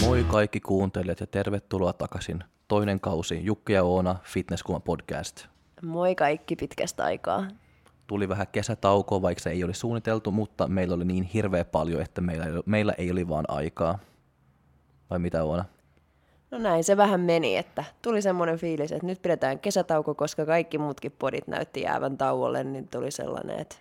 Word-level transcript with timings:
Moi 0.00 0.24
kaikki 0.24 0.60
kuuntelijat 0.60 1.20
ja 1.20 1.26
tervetuloa 1.26 1.92
takaisin. 1.92 2.44
Toinen 2.68 3.00
kausi 3.00 3.44
Jukki 3.44 3.72
ja 3.72 3.84
Oona 3.84 4.16
Fitnesskuvan 4.22 4.82
podcast. 4.82 5.46
Moi 5.82 6.14
kaikki 6.14 6.56
pitkästä 6.56 7.04
aikaa. 7.04 7.48
Tuli 8.06 8.28
vähän 8.28 8.46
kesätaukoa, 8.52 9.22
vaikka 9.22 9.42
se 9.42 9.50
ei 9.50 9.64
oli 9.64 9.74
suunniteltu, 9.74 10.30
mutta 10.30 10.68
meillä 10.68 10.94
oli 10.94 11.04
niin 11.04 11.24
hirveä 11.24 11.64
paljon, 11.64 12.02
että 12.02 12.20
meillä 12.20 12.46
ei, 12.46 12.52
meillä 12.66 12.92
ei 12.98 13.10
oli 13.10 13.28
vaan 13.28 13.44
aikaa. 13.48 13.98
Vai 15.10 15.18
mitä 15.18 15.44
Oona? 15.44 15.64
No 16.50 16.58
näin 16.58 16.84
se 16.84 16.96
vähän 16.96 17.20
meni, 17.20 17.56
että 17.56 17.84
tuli 18.02 18.22
semmoinen 18.22 18.58
fiilis, 18.58 18.92
että 18.92 19.06
nyt 19.06 19.22
pidetään 19.22 19.58
kesätauko, 19.58 20.14
koska 20.14 20.46
kaikki 20.46 20.78
muutkin 20.78 21.12
podit 21.18 21.46
näytti 21.46 21.80
jäävän 21.80 22.18
tauolle, 22.18 22.64
niin 22.64 22.88
tuli 22.88 23.10
sellainen, 23.10 23.58
että 23.58 23.76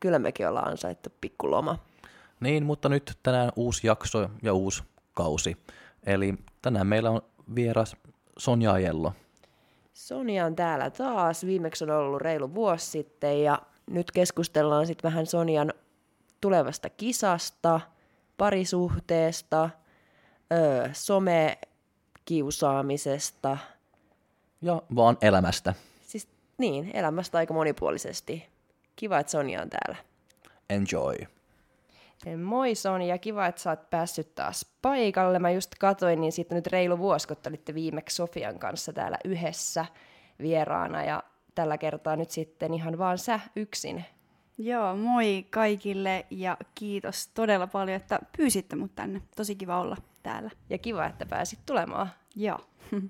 kyllä 0.00 0.18
mekin 0.18 0.48
ollaan 0.48 0.68
ansaittu 0.68 1.10
pikkuloma. 1.20 1.78
Niin, 2.40 2.64
mutta 2.64 2.88
nyt 2.88 3.18
tänään 3.22 3.52
uusi 3.56 3.86
jakso 3.86 4.30
ja 4.42 4.54
uusi 4.54 4.82
kausi. 5.14 5.56
Eli 6.06 6.34
tänään 6.62 6.86
meillä 6.86 7.10
on 7.10 7.22
vieras 7.54 7.96
Sonja 8.38 8.72
Ajello. 8.72 9.12
Sonja 9.92 10.46
on 10.46 10.56
täällä 10.56 10.90
taas. 10.90 11.46
Viimeksi 11.46 11.84
on 11.84 11.90
ollut 11.90 12.22
reilu 12.22 12.54
vuosi 12.54 12.86
sitten 12.86 13.42
ja 13.42 13.58
nyt 13.90 14.10
keskustellaan 14.10 14.86
sitten 14.86 15.10
vähän 15.10 15.26
Sonjan 15.26 15.72
tulevasta 16.40 16.90
kisasta, 16.90 17.80
parisuhteesta, 18.36 19.70
öö, 20.52 20.88
somekiusaamisesta. 22.28 23.58
Ja 24.62 24.82
vaan 24.96 25.18
elämästä. 25.20 25.74
Siis 26.06 26.28
niin, 26.58 26.90
elämästä 26.94 27.38
aika 27.38 27.54
monipuolisesti. 27.54 28.46
Kiva, 28.96 29.18
että 29.18 29.30
Sonja 29.30 29.62
on 29.62 29.70
täällä. 29.70 29.96
Enjoy. 30.70 31.16
Moi 32.44 32.74
Sonja, 32.74 33.18
kiva, 33.18 33.46
että 33.46 33.60
sä 33.60 33.70
oot 33.70 33.90
päässyt 33.90 34.34
taas 34.34 34.66
paikalle. 34.82 35.38
Mä 35.38 35.50
just 35.50 35.74
katoin, 35.78 36.20
niin 36.20 36.32
siitä 36.32 36.54
nyt 36.54 36.66
reilu 36.66 36.98
vuosi, 36.98 37.28
kun 37.28 37.36
te 37.36 37.48
olitte 37.48 37.74
viimeksi 37.74 38.16
Sofian 38.16 38.58
kanssa 38.58 38.92
täällä 38.92 39.18
yhdessä 39.24 39.86
vieraana. 40.38 41.04
Ja 41.04 41.22
tällä 41.54 41.78
kertaa 41.78 42.16
nyt 42.16 42.30
sitten 42.30 42.74
ihan 42.74 42.98
vaan 42.98 43.18
sä 43.18 43.40
yksin. 43.56 44.04
Joo, 44.58 44.96
moi 44.96 45.46
kaikille 45.50 46.26
ja 46.30 46.56
kiitos 46.74 47.28
todella 47.28 47.66
paljon, 47.66 47.96
että 47.96 48.18
pyysitte 48.36 48.76
mut 48.76 48.94
tänne. 48.94 49.22
Tosi 49.36 49.54
kiva 49.54 49.80
olla 49.80 49.96
täällä. 50.22 50.50
Ja 50.70 50.78
kiva, 50.78 51.06
että 51.06 51.26
pääsit 51.26 51.58
tulemaan. 51.66 52.10
Joo. 52.36 52.58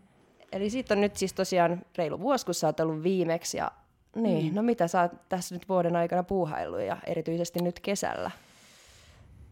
Eli 0.52 0.70
siitä 0.70 0.94
on 0.94 1.00
nyt 1.00 1.16
siis 1.16 1.32
tosiaan 1.32 1.82
reilu 1.96 2.20
vuosi, 2.20 2.44
kun 2.44 2.54
sä 2.54 2.66
oot 2.66 2.80
ollut 2.80 3.02
viimeksi. 3.02 3.56
Ja 3.56 3.70
niin, 4.16 4.52
mm. 4.52 4.56
no 4.56 4.62
mitä 4.62 4.88
sä 4.88 5.00
oot 5.00 5.28
tässä 5.28 5.54
nyt 5.54 5.68
vuoden 5.68 5.96
aikana 5.96 6.22
puuhaillut 6.22 6.80
ja 6.80 6.96
erityisesti 7.06 7.62
nyt 7.62 7.80
kesällä? 7.80 8.30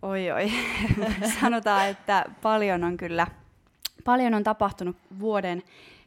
Oi 0.02 0.30
oi. 0.30 0.52
Sanotaan, 1.40 1.88
että 1.88 2.24
paljon 2.42 2.84
on 2.84 2.96
kyllä, 2.96 3.26
paljon 4.04 4.34
on 4.34 4.44
tapahtunut 4.44 4.96
vuoden 5.18 5.62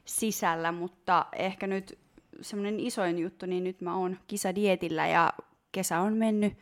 sisällä, 0.06 0.72
mutta 0.72 1.26
ehkä 1.36 1.68
nyt 1.68 1.98
semmoinen 2.42 2.80
isoin 2.80 3.20
juttu, 3.20 3.46
niin 3.46 3.64
nyt 3.64 3.82
mä 3.82 3.98
oon 3.98 4.18
kisadietillä 4.28 5.08
ja 5.08 5.34
kesä 5.74 6.00
on 6.00 6.14
mennyt 6.14 6.54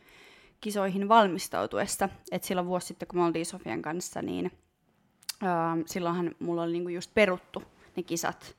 kisoihin 0.60 1.08
valmistautuessa. 1.08 2.08
Et 2.32 2.44
silloin 2.44 2.66
vuosi 2.66 2.86
sitten, 2.86 3.08
kun 3.08 3.18
me 3.18 3.24
oltiin 3.24 3.46
Sofian 3.46 3.82
kanssa, 3.82 4.22
niin 4.22 4.50
äh, 5.42 5.50
silloinhan 5.86 6.34
mulla 6.38 6.62
oli 6.62 6.72
niinku 6.72 6.88
just 6.88 7.14
peruttu 7.14 7.62
ne 7.96 8.02
kisat 8.02 8.56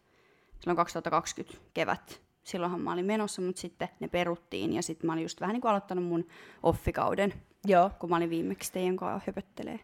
silloin 0.63 0.77
2020 0.77 1.57
kevät. 1.73 2.21
Silloinhan 2.43 2.81
mä 2.81 2.93
olin 2.93 3.05
menossa, 3.05 3.41
mutta 3.41 3.61
sitten 3.61 3.89
ne 3.99 4.07
peruttiin 4.07 4.73
ja 4.73 4.81
sitten 4.81 5.07
mä 5.07 5.13
olin 5.13 5.23
just 5.23 5.41
vähän 5.41 5.53
niin 5.53 5.61
kuin 5.61 5.69
aloittanut 5.69 6.05
mun 6.05 6.27
offikauden, 6.63 7.33
Joo. 7.65 7.91
kun 7.99 8.09
mä 8.09 8.15
olin 8.15 8.29
viimeksi 8.29 8.71
teidän 8.71 8.97
kanssa 8.97 9.25
höpöttelee. 9.27 9.79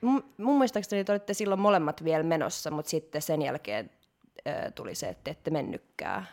Mun, 0.00 0.24
mun 0.38 0.58
muistaakseni 0.58 1.04
te 1.04 1.12
olitte 1.12 1.34
silloin 1.34 1.60
molemmat 1.60 2.04
vielä 2.04 2.22
menossa, 2.22 2.70
mutta 2.70 2.90
sitten 2.90 3.22
sen 3.22 3.42
jälkeen 3.42 3.90
äh, 4.48 4.72
tuli 4.74 4.94
se, 4.94 5.08
että 5.08 5.30
ette 5.30 5.50
mennytkään. 5.50 6.28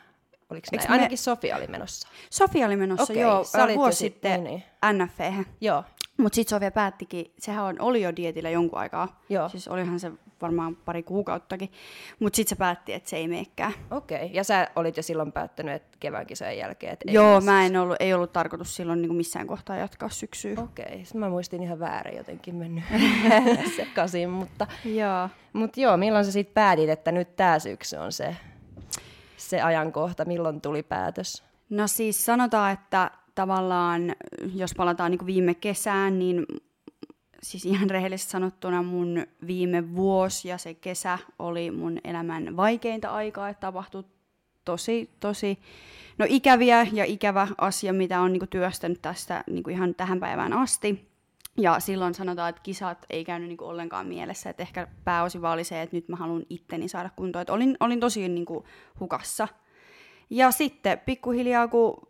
Oliko 0.51 0.67
näin? 0.71 0.89
me- 0.89 0.93
Ainakin 0.93 1.17
Sofia 1.17 1.55
oli 1.57 1.67
menossa. 1.67 2.07
Sofia 2.29 2.65
oli 2.65 2.75
menossa, 2.75 3.03
Okei, 3.13 3.21
joo, 3.21 3.43
sä 3.43 3.67
vuosi 3.75 3.97
sit- 3.97 4.13
sitten 4.13 4.43
niin, 4.43 4.63
NFV. 4.93 5.43
Joo, 5.61 5.83
Mutta 6.17 6.35
sitten 6.35 6.49
Sofia 6.55 6.71
päättikin, 6.71 7.33
sehän 7.39 7.63
on, 7.65 7.75
oli 7.79 8.01
jo 8.01 8.15
dietillä 8.15 8.49
jonkun 8.49 8.79
aikaa. 8.79 9.21
Joo. 9.29 9.49
Siis 9.49 9.67
olihan 9.67 9.99
se 9.99 10.11
varmaan 10.41 10.75
pari 10.75 11.03
kuukauttakin. 11.03 11.71
Mutta 12.19 12.35
sitten 12.35 12.49
se 12.49 12.55
päätti, 12.55 12.93
että 12.93 13.09
se 13.09 13.17
ei 13.17 13.27
meekään. 13.27 13.73
okei. 13.91 14.29
Ja 14.33 14.43
sä 14.43 14.67
olit 14.75 14.97
jo 14.97 15.03
silloin 15.03 15.31
päättänyt, 15.31 15.75
että 15.75 15.97
kevään 15.99 16.25
kisojen 16.25 16.57
jälkeen, 16.57 16.93
että 16.93 17.05
ei 17.07 17.13
Joo, 17.13 17.39
mene 17.41 17.51
mä 17.51 17.65
en 17.65 17.77
ollut, 17.77 17.97
ei 17.99 18.13
ollut 18.13 18.33
tarkoitus 18.33 18.75
silloin 18.75 19.01
niin 19.01 19.15
missään 19.15 19.47
kohtaa 19.47 19.75
jatkaa 19.75 20.09
syksyä. 20.09 20.51
Okei, 20.57 20.85
okay. 20.85 21.03
mä 21.19 21.29
muistin 21.29 21.63
ihan 21.63 21.79
väärin 21.79 22.17
jotenkin 22.17 22.55
mennyt 22.55 22.83
sekaisin, 23.77 24.29
mutta, 24.29 24.67
Joo. 24.85 25.29
mutta 25.53 25.79
joo, 25.81 25.97
milloin 25.97 26.25
sä 26.25 26.31
sitten 26.31 26.53
päätit, 26.53 26.89
että 26.89 27.11
nyt 27.11 27.35
tää 27.35 27.59
syksy 27.59 27.95
on 27.97 28.11
se, 28.11 28.35
se 29.49 29.61
ajankohta, 29.61 30.25
milloin 30.25 30.61
tuli 30.61 30.83
päätös? 30.83 31.43
No 31.69 31.87
siis 31.87 32.25
sanotaan, 32.25 32.71
että 32.73 33.11
tavallaan, 33.35 34.15
jos 34.55 34.73
palataan 34.77 35.11
niin 35.11 35.25
viime 35.25 35.53
kesään, 35.53 36.19
niin 36.19 36.45
siis 37.43 37.65
ihan 37.65 37.89
rehellisesti 37.89 38.31
sanottuna 38.31 38.83
mun 38.83 39.25
viime 39.47 39.95
vuosi 39.95 40.47
ja 40.47 40.57
se 40.57 40.73
kesä 40.73 41.17
oli 41.39 41.71
mun 41.71 41.99
elämän 42.03 42.57
vaikeinta 42.57 43.09
aikaa, 43.09 43.49
että 43.49 43.61
tapahtui 43.61 44.03
tosi, 44.65 45.09
tosi, 45.19 45.59
no 46.17 46.25
ikäviä 46.29 46.87
ja 46.93 47.05
ikävä 47.05 47.47
asia, 47.57 47.93
mitä 47.93 48.21
on 48.21 48.33
niin 48.33 48.49
työstänyt 48.49 49.01
tästä 49.01 49.43
niin 49.47 49.69
ihan 49.69 49.95
tähän 49.95 50.19
päivään 50.19 50.53
asti. 50.53 51.10
Ja 51.57 51.79
silloin 51.79 52.13
sanotaan, 52.13 52.49
että 52.49 52.61
kisat 52.61 53.05
ei 53.09 53.25
käynyt 53.25 53.49
niin 53.49 53.61
ollenkaan 53.61 54.07
mielessä, 54.07 54.49
että 54.49 54.63
ehkä 54.63 54.87
pääosin 55.03 55.41
vaan 55.41 55.53
oli 55.53 55.63
se, 55.63 55.81
että 55.81 55.95
nyt 55.95 56.09
mä 56.09 56.15
haluan 56.15 56.43
itteni 56.49 56.87
saada 56.87 57.09
kuntoon. 57.15 57.41
Että 57.41 57.53
olin, 57.53 57.77
olin 57.79 57.99
tosi 57.99 58.29
niin 58.29 58.45
hukassa. 58.99 59.47
Ja 60.29 60.51
sitten 60.51 60.99
pikkuhiljaa, 60.99 61.67
kun 61.67 62.07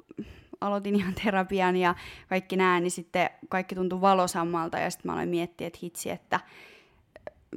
aloitin 0.62 0.96
ihan 0.96 1.14
terapian 1.24 1.76
ja 1.76 1.96
kaikki 2.30 2.56
nämä, 2.56 2.80
niin 2.80 2.92
sitten 2.92 3.30
kaikki 3.50 3.76
tuntui 3.76 4.02
valosammalta 4.02 4.80
ja 4.80 4.90
sitten 4.90 5.10
mä 5.10 5.14
aloin 5.14 5.30
miettiä, 5.30 5.68
että 5.68 5.80
hitsi, 5.84 6.10
että 6.10 6.40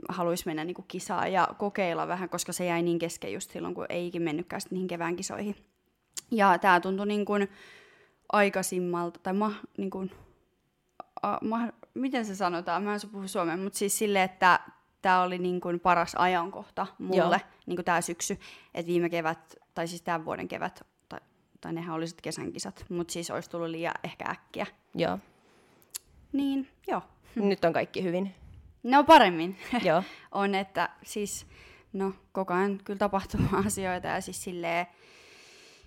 haluaisi 0.08 0.46
mennä 0.46 0.64
niin 0.64 0.84
kisaan 0.88 1.32
ja 1.32 1.48
kokeilla 1.58 2.08
vähän, 2.08 2.28
koska 2.28 2.52
se 2.52 2.64
jäi 2.64 2.82
niin 2.82 2.98
kesken 2.98 3.32
just 3.32 3.50
silloin, 3.50 3.74
kun 3.74 3.86
eikin 3.88 4.22
mennytkään 4.22 4.60
sitten 4.60 4.76
niihin 4.76 4.88
kevään 4.88 5.16
kisoihin. 5.16 5.56
Ja 6.30 6.58
tämä 6.58 6.80
tuntui 6.80 7.06
niin 7.06 7.24
kuin 7.24 7.48
aikaisimmalta, 8.32 9.20
tai 9.22 9.32
ma, 9.32 9.52
niin 9.78 9.90
kuin, 9.90 10.10
ma, 11.42 11.58
miten 11.94 12.26
se 12.26 12.34
sanotaan, 12.34 12.82
mä 12.82 12.90
en 12.90 12.96
osaa 12.96 13.10
puhua 13.10 13.26
suomea, 13.26 13.56
mutta 13.56 13.78
siis 13.78 13.98
silleen, 13.98 14.24
että 14.24 14.60
tämä 15.02 15.22
oli 15.22 15.38
niin 15.38 15.60
kuin 15.60 15.80
paras 15.80 16.14
ajankohta 16.14 16.86
mulle, 16.98 17.40
niin 17.66 17.76
kuin 17.76 17.84
tämä 17.84 18.00
syksy, 18.00 18.38
että 18.74 18.88
viime 18.88 19.08
kevät, 19.10 19.54
tai 19.74 19.88
siis 19.88 20.02
tämän 20.02 20.24
vuoden 20.24 20.48
kevät, 20.48 20.86
tai, 21.08 21.20
tai 21.60 21.72
nehän 21.72 21.94
oli 21.94 22.06
sitten 22.06 22.22
kesän 22.22 22.52
kisat, 22.52 22.84
mutta 22.88 23.12
siis 23.12 23.30
olisi 23.30 23.50
tullut 23.50 23.68
liian 23.68 23.94
ehkä 24.04 24.24
äkkiä. 24.28 24.66
Joo, 24.94 25.18
Niin, 26.32 26.68
joo. 26.86 27.02
nyt 27.36 27.64
on 27.64 27.72
kaikki 27.72 28.02
hyvin. 28.02 28.34
No 28.82 29.04
paremmin. 29.04 29.56
Joo, 29.84 30.02
on, 30.32 30.54
että 30.54 30.88
siis, 31.02 31.46
no 31.92 32.12
koko 32.32 32.54
ajan 32.54 32.78
kyllä 32.84 32.98
tapahtuu 32.98 33.40
asioita 33.66 34.08
ja 34.08 34.20
siis 34.20 34.44
silleen 34.44 34.86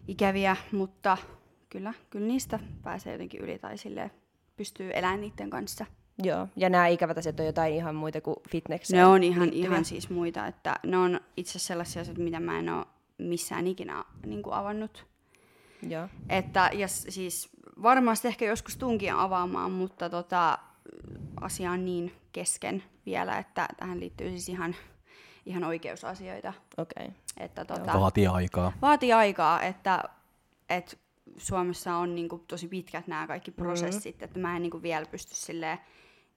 ikäviä, 0.08 0.56
mutta 0.72 1.18
kyllä, 1.70 1.94
kyllä 2.10 2.28
niistä 2.28 2.60
pääsee 2.84 3.14
jotenkin 3.14 3.42
yli 3.42 3.60
tai 3.60 3.78
silleen 3.78 4.12
pystyy 4.58 4.92
elämään 4.94 5.22
niiden 5.22 5.50
kanssa. 5.50 5.86
joo. 6.24 6.48
Ja 6.56 6.70
nämä 6.70 6.88
ikävät 6.88 7.18
asiat 7.18 7.40
on 7.40 7.46
jotain 7.46 7.74
ihan 7.74 7.96
muita 7.96 8.22
kuin 8.22 8.36
fitnekseen 8.50 8.98
Ne 8.98 9.06
on 9.06 9.24
ihan, 9.24 9.42
liittyviä. 9.44 9.66
ihan 9.70 9.86
siis 9.86 10.10
muita, 10.10 10.48
että 10.48 10.76
ne 10.84 10.98
on 10.98 11.20
itse 11.38 11.52
asiassa 11.52 11.68
sellaisia 11.68 12.02
asioita, 12.02 12.22
mitä 12.22 12.40
mä 12.40 12.60
en 12.60 12.70
ole 12.70 12.86
missään 13.18 13.68
ikinä 13.68 14.06
niin 14.26 14.44
kuin 14.44 14.54
avannut. 14.54 15.06
Joo, 15.90 16.08
Että, 16.30 16.70
ja 16.74 16.88
siis 16.88 17.50
varmasti 17.84 18.28
ehkä 18.28 18.46
joskus 18.46 18.78
tunkin 18.78 19.14
avaamaan, 19.14 19.72
mutta 19.72 20.10
tota, 20.10 20.58
asia 21.42 21.72
on 21.72 21.86
niin 21.86 22.14
kesken 22.32 22.84
vielä, 23.06 23.38
että 23.38 23.68
tähän 23.78 24.00
liittyy 24.00 24.30
siis 24.30 24.50
ihan, 24.50 24.76
ihan 25.46 25.64
oikeusasioita. 25.64 26.54
okei. 26.78 27.06
Okay. 27.06 27.16
Että 27.38 27.66
tota, 27.66 28.00
Vaatii 28.00 28.28
aikaa. 28.28 28.74
vaatii 28.82 29.14
aikaa, 29.14 29.62
että, 29.62 30.04
että 30.70 30.98
Suomessa 31.38 31.96
on 31.96 32.16
niinku 32.16 32.44
tosi 32.48 32.68
pitkät 32.68 33.08
nämä 33.08 33.28
kaikki 33.28 33.52
prosessit, 33.52 34.16
mm-hmm. 34.16 34.26
että 34.26 34.40
mä 34.40 34.56
en 34.56 34.62
niinku 34.62 34.82
vielä 34.82 35.06
pysty 35.06 35.36
silleen 35.36 35.78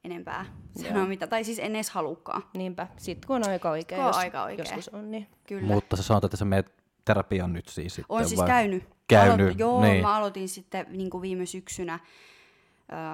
enempää 0.04 0.46
sanoa 0.82 1.06
mitä, 1.06 1.26
tai 1.26 1.44
siis 1.44 1.58
en 1.58 1.74
edes 1.76 1.90
halukkaan. 1.90 2.42
Niinpä, 2.54 2.86
sitten 2.96 3.26
kun 3.26 3.36
on 3.36 3.48
aika 3.48 3.70
oikein, 3.70 3.98
Kun 3.98 4.04
on 4.04 4.08
jos 4.08 4.16
aika 4.16 4.42
oikein. 4.42 4.68
joskus 4.68 4.88
on, 4.88 5.10
niin 5.10 5.26
Kyllä. 5.46 5.66
Mutta 5.66 5.96
sä 5.96 6.02
sanot, 6.02 6.24
että 6.24 6.36
sä 6.36 6.44
menet 6.44 6.72
terapiaan 7.04 7.52
nyt 7.52 7.68
siis 7.68 7.94
sitten. 7.94 8.16
on 8.16 8.28
siis 8.28 8.40
vai? 8.40 8.46
käynyt. 8.46 8.84
Käynyt, 9.08 9.46
Aloit- 9.46 9.58
joo, 9.58 9.82
niin. 9.82 10.02
mä 10.02 10.16
aloitin 10.16 10.48
sitten 10.48 10.86
niinku 10.88 11.22
viime 11.22 11.46
syksynä 11.46 12.00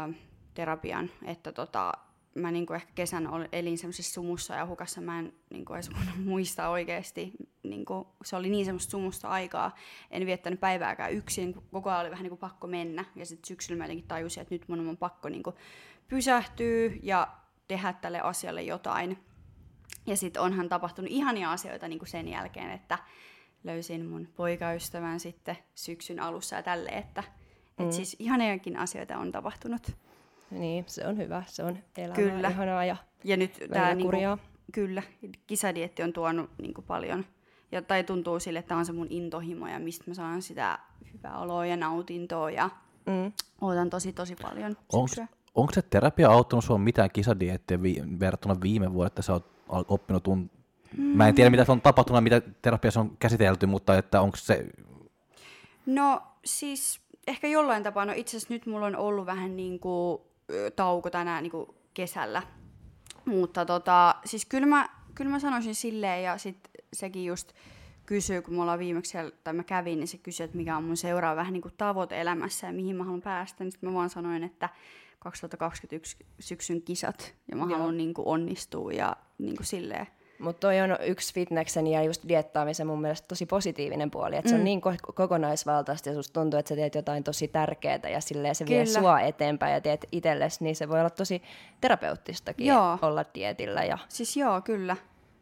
ö, 0.09 0.15
terapian, 0.55 1.11
että 1.25 1.53
tota, 1.53 1.93
mä 2.37 2.51
niinku 2.51 2.73
ehkä 2.73 2.93
kesän 2.95 3.29
elin 3.53 3.79
semmoisessa 3.79 4.15
sumussa 4.15 4.55
ja 4.55 4.67
hukassa 4.67 5.01
mä 5.01 5.19
en 5.19 5.33
niinku 5.51 5.75
edes 5.75 5.91
muistaa 6.25 6.69
oikeasti. 6.69 7.33
Niinku, 7.63 8.07
se 8.25 8.37
oli 8.37 8.49
niin 8.49 8.65
semmoista 8.65 8.91
sumusta 8.91 9.29
aikaa. 9.29 9.75
En 10.11 10.27
viettänyt 10.27 10.61
päivääkään 10.61 11.13
yksin, 11.13 11.55
kun 11.55 11.63
koko 11.71 11.91
ajan 11.91 12.01
oli 12.01 12.11
vähän 12.11 12.23
niinku 12.23 12.37
pakko 12.37 12.67
mennä. 12.67 13.05
Ja 13.17 13.27
sitten 13.27 13.49
syksyllä 13.49 13.79
mä 13.79 13.85
jotenkin 13.85 14.09
tajusin, 14.09 14.41
että 14.41 14.55
nyt 14.55 14.69
mun 14.69 14.89
on 14.89 14.97
pakko 14.97 15.29
niinku 15.29 15.55
pysähtyä 16.09 16.91
ja 17.03 17.29
tehdä 17.69 17.93
tälle 17.93 18.21
asialle 18.21 18.63
jotain. 18.63 19.19
Ja 20.07 20.17
sitten 20.17 20.43
onhan 20.43 20.69
tapahtunut 20.69 21.11
ihania 21.11 21.53
asioita 21.53 21.89
niinku 21.89 22.05
sen 22.07 22.29
jälkeen, 22.29 22.71
että 22.71 22.99
löysin 23.65 24.07
mun 24.07 24.29
poikaystävän 24.37 25.21
sitten 25.21 25.59
syksyn 25.75 26.21
alussa 26.21 26.57
ja 26.57 26.63
tälle, 26.63 26.89
että 26.89 27.25
mm. 27.79 27.85
et 27.85 27.93
siis 27.93 28.17
ihaniakin 28.19 28.77
asioita 28.77 29.19
on 29.19 29.33
tapahtunut. 29.33 30.06
Niin, 30.51 30.85
se 30.87 31.07
on 31.07 31.17
hyvä. 31.17 31.43
Se 31.47 31.63
on 31.65 31.79
elämää 31.97 32.15
Kyllä. 32.17 32.49
ihanaa 32.49 32.85
ja 32.85 32.97
Ja 33.25 33.37
nyt 33.37 33.59
tämä 33.73 33.95
niinku, 33.95 34.03
kurjaa. 34.11 34.39
kyllä, 34.73 35.03
kisadietti 35.47 36.03
on 36.03 36.13
tuonut 36.13 36.51
niinku 36.59 36.83
paljon, 36.83 37.25
ja, 37.73 37.83
tai 37.83 38.05
tuntuu 38.05 38.41
sille, 38.41 38.59
että 38.59 38.69
tämä 38.69 38.79
on 38.79 38.87
se 38.87 38.93
mun 38.93 39.07
intohimo 39.11 39.69
ja 39.69 39.79
mistä 39.79 40.05
mä 40.09 40.15
saan 40.15 40.43
sitä 40.43 40.79
hyvää 41.13 41.39
oloa 41.39 41.67
ja 41.67 41.77
nautintoa 41.77 42.51
ja 42.51 42.71
Mm. 43.07 43.33
ootan 43.61 43.91
tosi 43.91 44.13
tosi 44.13 44.37
paljon 44.43 44.77
Onko 44.93 45.09
syksyä. 45.09 45.27
onko 45.55 45.73
se 45.73 45.83
terapia 45.83 46.31
auttanut 46.31 46.65
sinua 46.65 46.79
mitään 46.79 47.11
kisadiettiä 47.13 47.83
vi- 47.83 48.03
verrattuna 48.21 48.57
viime 48.63 48.93
vuodet, 48.93 49.11
että 49.11 49.23
sä 49.23 49.33
oot 49.33 49.47
oppinut 49.89 50.29
tunt- 50.29 50.57
Mä 50.99 51.29
en 51.29 51.35
tiedä, 51.35 51.51
mitä 51.51 51.65
se 51.65 51.73
on 51.73 51.81
tapahtunut, 51.81 52.23
mitä 52.25 52.43
terapiassa 52.63 53.01
on 53.01 53.17
käsitelty, 53.19 53.67
mutta 53.67 53.99
että 53.99 54.21
onko 54.21 54.37
se... 54.37 54.67
No 55.87 56.23
siis 56.45 57.01
ehkä 57.27 57.49
jollain 57.49 57.83
tapaa, 57.83 58.05
no 58.05 58.13
itse 58.17 58.37
asiassa 58.37 58.55
nyt 58.55 58.67
mulla 58.67 58.87
on 58.87 58.97
ollut 58.97 59.27
vähän 59.27 59.57
niin 59.57 59.81
kuin 59.81 60.21
tauko 60.77 61.11
tänään 61.11 61.43
niin 61.43 61.51
kuin 61.51 61.67
kesällä, 61.95 62.43
mutta 63.25 63.65
tota, 63.65 64.15
siis 64.25 64.47
kyllä 64.47 64.67
mä, 64.67 64.89
kyllä 65.15 65.31
mä 65.31 65.39
sanoisin 65.39 65.75
silleen 65.75 66.23
ja 66.23 66.39
sit 66.39 66.71
sekin 66.93 67.25
just 67.25 67.53
kysyy, 68.07 68.43
kun 68.43 68.55
me 68.55 68.63
ollaan 68.63 68.79
viimeksi 68.79 69.11
siellä, 69.11 69.31
tai 69.45 69.55
mä 69.55 69.65
kävin, 69.65 70.01
niin 70.01 70.09
se 70.09 70.19
kysyi, 70.19 70.45
että 70.45 70.57
mikä 70.57 70.77
on 70.77 70.85
mun 70.85 70.97
seuraava 70.97 71.37
vähän 71.37 71.53
niin 71.53 71.63
kuin 71.63 71.75
tavoite 71.77 72.21
elämässä 72.21 72.67
ja 72.67 72.73
mihin 72.73 72.97
mä 72.97 73.05
haluan 73.05 73.23
päästä, 73.23 73.65
niin 73.65 73.73
sit 73.73 73.83
mä 73.83 73.93
vaan 73.93 74.11
sanoin, 74.11 74.45
että 74.45 74.69
2021 75.19 76.17
syksyn 76.41 76.83
kisat 76.83 77.35
ja 77.51 77.57
mä 77.57 77.63
Joo. 77.63 77.79
haluan 77.79 77.97
niin 77.97 78.15
kuin 78.15 78.27
onnistua 78.27 78.93
ja 78.93 79.17
niin 79.39 79.57
kuin 79.57 79.67
silleen. 79.67 80.07
Mutta 80.39 80.61
toi 80.61 80.81
on 80.81 80.97
yksi 81.01 81.35
fitneksen 81.35 81.87
ja 81.87 82.03
just 82.03 82.23
diettaamisen 82.29 82.87
mun 82.87 83.01
mielestä 83.01 83.29
tosi 83.29 83.47
positiivinen 83.47 84.11
puoli, 84.11 84.37
että 84.37 84.49
mm. 84.49 84.51
se 84.51 84.57
on 84.57 84.65
niin 84.65 84.81
ko- 84.81 85.13
kokonaisvaltaista 85.15 86.09
ja 86.09 86.15
susta 86.15 86.41
tuntuu, 86.41 86.59
että 86.61 86.69
sä 86.69 86.77
teet 86.77 86.95
jotain 86.95 87.25
tosi 87.25 87.49
tärkeää 87.49 88.01
ja 88.13 88.21
silleen 88.21 88.55
se 88.55 88.67
vie 88.67 88.85
Kyllä. 88.85 89.01
sua 89.01 89.21
eteenpäin 89.21 89.75
ja 89.75 89.81
teet 89.81 90.07
itsellesi, 90.13 90.65
niin 90.65 90.77
se 90.77 90.89
voi 90.89 91.01
olla 91.01 91.11
tosi 91.11 91.43
terapeuttistakin 91.81 92.67
Joo. 92.67 92.99
olla 93.03 93.25
dietillä. 93.35 93.85
Ja, 93.85 93.99
Siis 94.09 94.37
joo, 94.37 94.61
kyllä. 94.61 94.97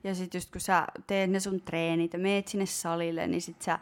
Ja 0.05 0.14
sit 0.14 0.35
just 0.35 0.52
kun 0.52 0.61
sä 0.61 0.87
teet 1.06 1.31
ne 1.31 1.41
sun 1.41 1.61
treenit 1.61 2.12
ja 2.12 2.19
meet 2.19 2.49
sinne 2.49 2.67
salille, 2.67 3.26
niin 3.26 3.43
sit 3.43 3.62
sä 3.62 3.79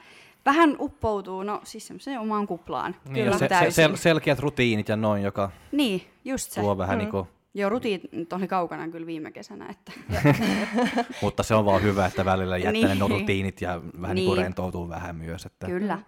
vähän 0.47 0.77
uppoutuu, 0.81 1.43
no 1.43 1.61
siis 1.65 1.87
semmoiseen 1.87 2.21
omaan 2.21 2.47
kuplaan. 2.47 2.97
Niin, 3.09 3.39
se, 3.39 3.49
se, 3.49 3.71
sel, 3.71 3.97
selkeät 3.97 4.39
rutiinit 4.39 4.89
ja 4.89 4.97
noin, 4.97 5.23
joka 5.23 5.51
Niin, 5.73 6.03
just 6.25 6.51
se. 6.51 6.61
tuo 6.61 6.79
vähän 6.79 6.97
mm. 6.97 6.99
niin 6.99 7.11
kuin, 7.11 7.27
Joo, 7.55 7.71
rutiinit 7.71 8.33
oli 8.33 8.49
kaukana 8.49 8.89
kyllä 8.89 9.07
viime 9.07 9.33
kesänä, 9.33 9.67
että 9.71 9.93
mutta 11.23 11.43
se 11.43 11.55
on 11.55 11.65
vaan 11.65 11.83
hyvä, 11.83 12.07
että 12.07 12.25
välillä 12.25 12.57
jättää 12.57 12.73
Niin. 12.73 12.99
ne 12.99 13.07
rutiinit 13.09 13.61
ja 13.61 13.81
vähän 14.03 14.15
niin 14.15 14.27
kuin 14.27 14.37
Niin. 14.37 14.45
rentoutuu 14.45 14.89
vähän 14.89 15.17
myös. 15.17 15.47
Että... 15.47 15.67
kyllä. 15.67 15.99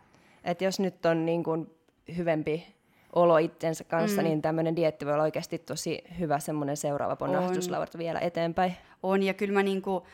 et 0.44 0.62
jos 0.62 0.80
nyt 0.80 1.06
on 1.06 1.26
niin 1.26 1.44
kuin 1.44 1.70
hyvempi 2.16 2.66
olo 3.12 3.38
itsensä 3.38 3.84
kanssa, 3.84 4.22
mm. 4.22 4.28
niin 4.28 4.42
tämmöinen 4.42 4.76
dietti 4.76 5.06
voi 5.06 5.14
olla 5.14 5.22
oikeasti 5.22 5.58
tosi 5.58 6.02
hyvä 6.18 6.38
semmoinen 6.38 6.76
seuraava 6.76 7.16
ponnahduslauta 7.16 7.98
vielä 7.98 8.18
eteenpäin. 8.20 8.76
On, 9.02 9.22
ja 9.22 9.34
kyllä 9.34 9.54
mä 9.54 9.62
niinku 9.62 10.06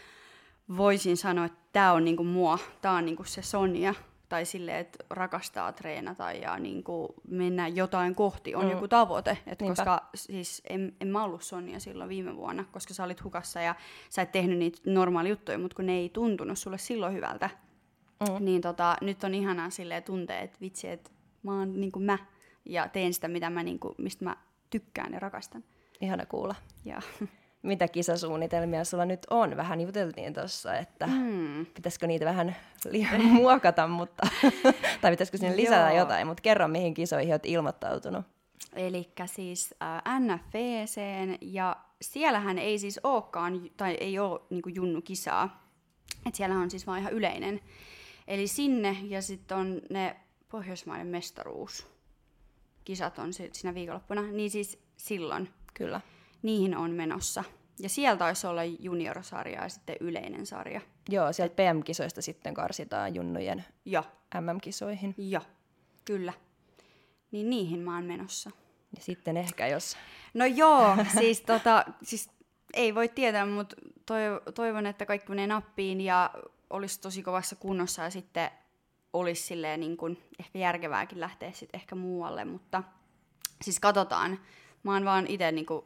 voisin 0.77 1.17
sanoa, 1.17 1.45
että 1.45 1.59
tää 1.73 1.93
on 1.93 2.05
niinku 2.05 2.25
mua, 2.25 2.59
tää 2.83 2.93
on 2.93 3.05
niinku 3.05 3.25
se 3.25 3.43
Sonja, 3.43 3.95
tai 4.31 4.45
silleen, 4.45 4.79
että 4.79 5.05
rakastaa 5.11 5.73
treenata 5.73 6.33
ja 6.33 6.59
niinku 6.59 7.15
mennä 7.29 7.69
jotain 7.69 8.15
kohti, 8.15 8.55
on 8.55 8.65
mm. 8.65 8.71
joku 8.71 8.89
tavoite. 8.89 9.39
Et 9.47 9.61
Niinpä. 9.61 9.77
koska 9.77 10.11
siis 10.15 10.63
en, 10.69 10.97
en 11.01 11.09
mä 11.09 11.25
ollut 11.25 11.43
Sonja 11.43 11.81
silloin 11.81 12.09
viime 12.09 12.37
vuonna, 12.37 12.65
koska 12.73 12.95
sä 12.95 13.05
olit 13.05 13.25
hukassa 13.25 13.61
ja 13.61 13.75
sä 14.11 14.23
et 14.23 14.33
tehnyt 14.33 14.59
niitä 14.59 14.79
normaali 14.87 15.29
juttuja, 15.29 15.59
mutta 15.59 15.77
kun 15.77 15.87
ne 15.87 15.93
ei 15.93 16.09
tuntunut 16.09 16.59
sulle 16.59 16.79
silloin 16.79 17.15
hyvältä, 17.15 17.51
mm. 18.21 18.45
niin 18.45 18.61
tota, 18.61 18.97
nyt 19.01 19.25
on 19.25 19.35
ihanaa 19.35 19.71
silleen 19.71 20.03
tuntea, 20.03 20.41
että 20.41 20.59
vitsi, 20.61 20.89
että 20.89 21.11
mä 21.43 21.59
oon 21.59 21.81
niinku 21.81 22.01
mä 22.01 22.19
ja 22.65 22.89
teen 22.89 23.15
sitä, 23.15 23.29
mitä 23.29 23.51
mä 23.51 23.63
niinku, 23.63 23.95
mistä 23.99 24.25
mä 24.25 24.37
tykkään 24.71 25.13
ja 25.13 25.19
rakastan. 25.19 25.65
Ihana 26.01 26.27
kuulla. 26.27 26.55
Ja, 26.85 27.03
Mitä 27.63 27.89
kisasuunnitelmia 27.89 28.85
sulla 28.85 29.05
nyt 29.05 29.27
on? 29.31 29.57
Vähän 29.57 29.81
juteltiin 29.81 30.35
tuossa, 30.35 30.75
että 30.75 31.07
mm. 31.07 31.67
pitäisikö 31.67 32.07
niitä 32.07 32.25
vähän 32.25 32.57
li- 32.91 33.07
muokata, 33.21 33.87
mutta, 33.89 34.27
tai 35.01 35.11
pitäisikö 35.11 35.39
sinne 35.39 35.57
lisätä 35.57 35.91
Joo. 35.91 35.99
jotain, 35.99 36.27
mutta 36.27 36.41
kerro 36.41 36.69
mihin 36.69 36.95
kisoihin 36.95 37.33
olet 37.33 37.47
ilmoittautunut. 37.47 38.25
Eli 38.77 39.09
siis 39.27 39.75
äh, 39.83 40.21
NFVC, 40.21 41.01
ja 41.41 41.77
siellähän 42.03 42.59
ei 42.59 42.79
siis 42.79 43.01
olekaan, 43.03 43.71
tai 43.77 43.97
ei 44.01 44.19
ole 44.19 44.41
niin 44.51 44.75
junnu-kisaa. 44.75 45.71
Et 46.27 46.35
siellä 46.35 46.57
on 46.57 46.71
siis 46.71 46.87
vaan 46.87 47.01
ihan 47.01 47.13
yleinen. 47.13 47.61
Eli 48.29 48.47
sinne, 48.47 48.97
ja 49.03 49.23
sitten 49.23 49.57
on 49.57 49.81
ne 49.91 50.17
Pohjoismaiden 50.49 51.07
mestaruus. 51.07 51.87
Kisat 52.85 53.19
on 53.19 53.33
si- 53.33 53.51
siinä 53.53 53.75
viikonloppuna, 53.75 54.23
niin 54.23 54.51
siis 54.51 54.79
silloin 54.97 55.49
Kyllä. 55.75 56.01
Niihin 56.43 56.77
on 56.77 56.91
menossa. 56.91 57.45
Ja 57.79 57.89
siellä 57.89 58.17
taisi 58.17 58.47
olla 58.47 58.65
juniorsarja 58.65 59.63
ja 59.63 59.69
sitten 59.69 59.97
yleinen 60.01 60.47
sarja. 60.47 60.81
Joo, 61.09 61.33
sieltä 61.33 61.55
PM-kisoista 61.55 62.23
sitten 62.23 62.55
karsitaan 62.55 63.15
junnujen 63.15 63.65
Ja, 63.85 64.05
MM-kisoihin. 64.41 65.15
ja, 65.19 65.41
kyllä. 66.05 66.33
Niin 67.31 67.51
niihin 67.51 67.81
mä 67.81 67.95
oon 67.95 68.05
menossa. 68.05 68.51
Ja 68.97 69.03
sitten 69.03 69.37
ehkä 69.37 69.67
jos... 69.67 69.97
No 70.35 70.45
joo, 70.45 70.97
siis, 71.19 71.41
tota, 71.41 71.85
siis 72.03 72.31
ei 72.75 72.95
voi 72.95 73.09
tietää, 73.09 73.47
mutta 73.47 73.77
toiv- 74.01 74.53
toivon, 74.53 74.87
että 74.87 75.07
kaikki 75.07 75.29
menee 75.29 75.47
nappiin 75.47 76.01
ja 76.01 76.31
olisi 76.71 77.01
tosi 77.01 77.23
kovassa 77.23 77.57
kunnossa 77.57 78.03
ja 78.03 78.11
sitten 78.11 78.51
olisi 79.13 79.43
silleen 79.43 79.81
niin 79.81 79.97
kuin 79.97 80.19
ehkä 80.41 80.59
järkevääkin 80.59 81.21
lähteä 81.21 81.53
sitten 81.53 81.81
ehkä 81.81 81.95
muualle, 81.95 82.45
mutta 82.45 82.83
siis 83.63 83.81
katsotaan. 83.81 84.39
Mä 84.83 84.93
oon 84.93 85.05
vaan 85.05 85.27
itse 85.27 85.53
niin 85.53 85.67
kuin, 85.67 85.85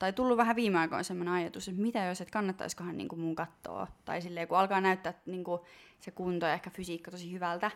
tai 0.00 0.12
tullut 0.12 0.36
vähän 0.36 0.56
viime 0.56 0.78
aikoina 0.78 1.02
semmoinen 1.02 1.34
ajatus, 1.34 1.68
että 1.68 1.82
mitä 1.82 2.04
jos, 2.04 2.20
että 2.20 2.32
kannattaisikohan 2.32 2.96
niin 2.96 3.08
kuin 3.08 3.20
mun 3.20 3.34
katsoa. 3.34 3.86
Tai 4.04 4.22
silleen, 4.22 4.48
kun 4.48 4.58
alkaa 4.58 4.80
näyttää 4.80 5.14
niin 5.26 5.44
kuin 5.44 5.60
se 6.00 6.10
kunto 6.10 6.46
ja 6.46 6.52
ehkä 6.52 6.70
fysiikka 6.70 7.10
tosi 7.10 7.32
hyvältä, 7.32 7.70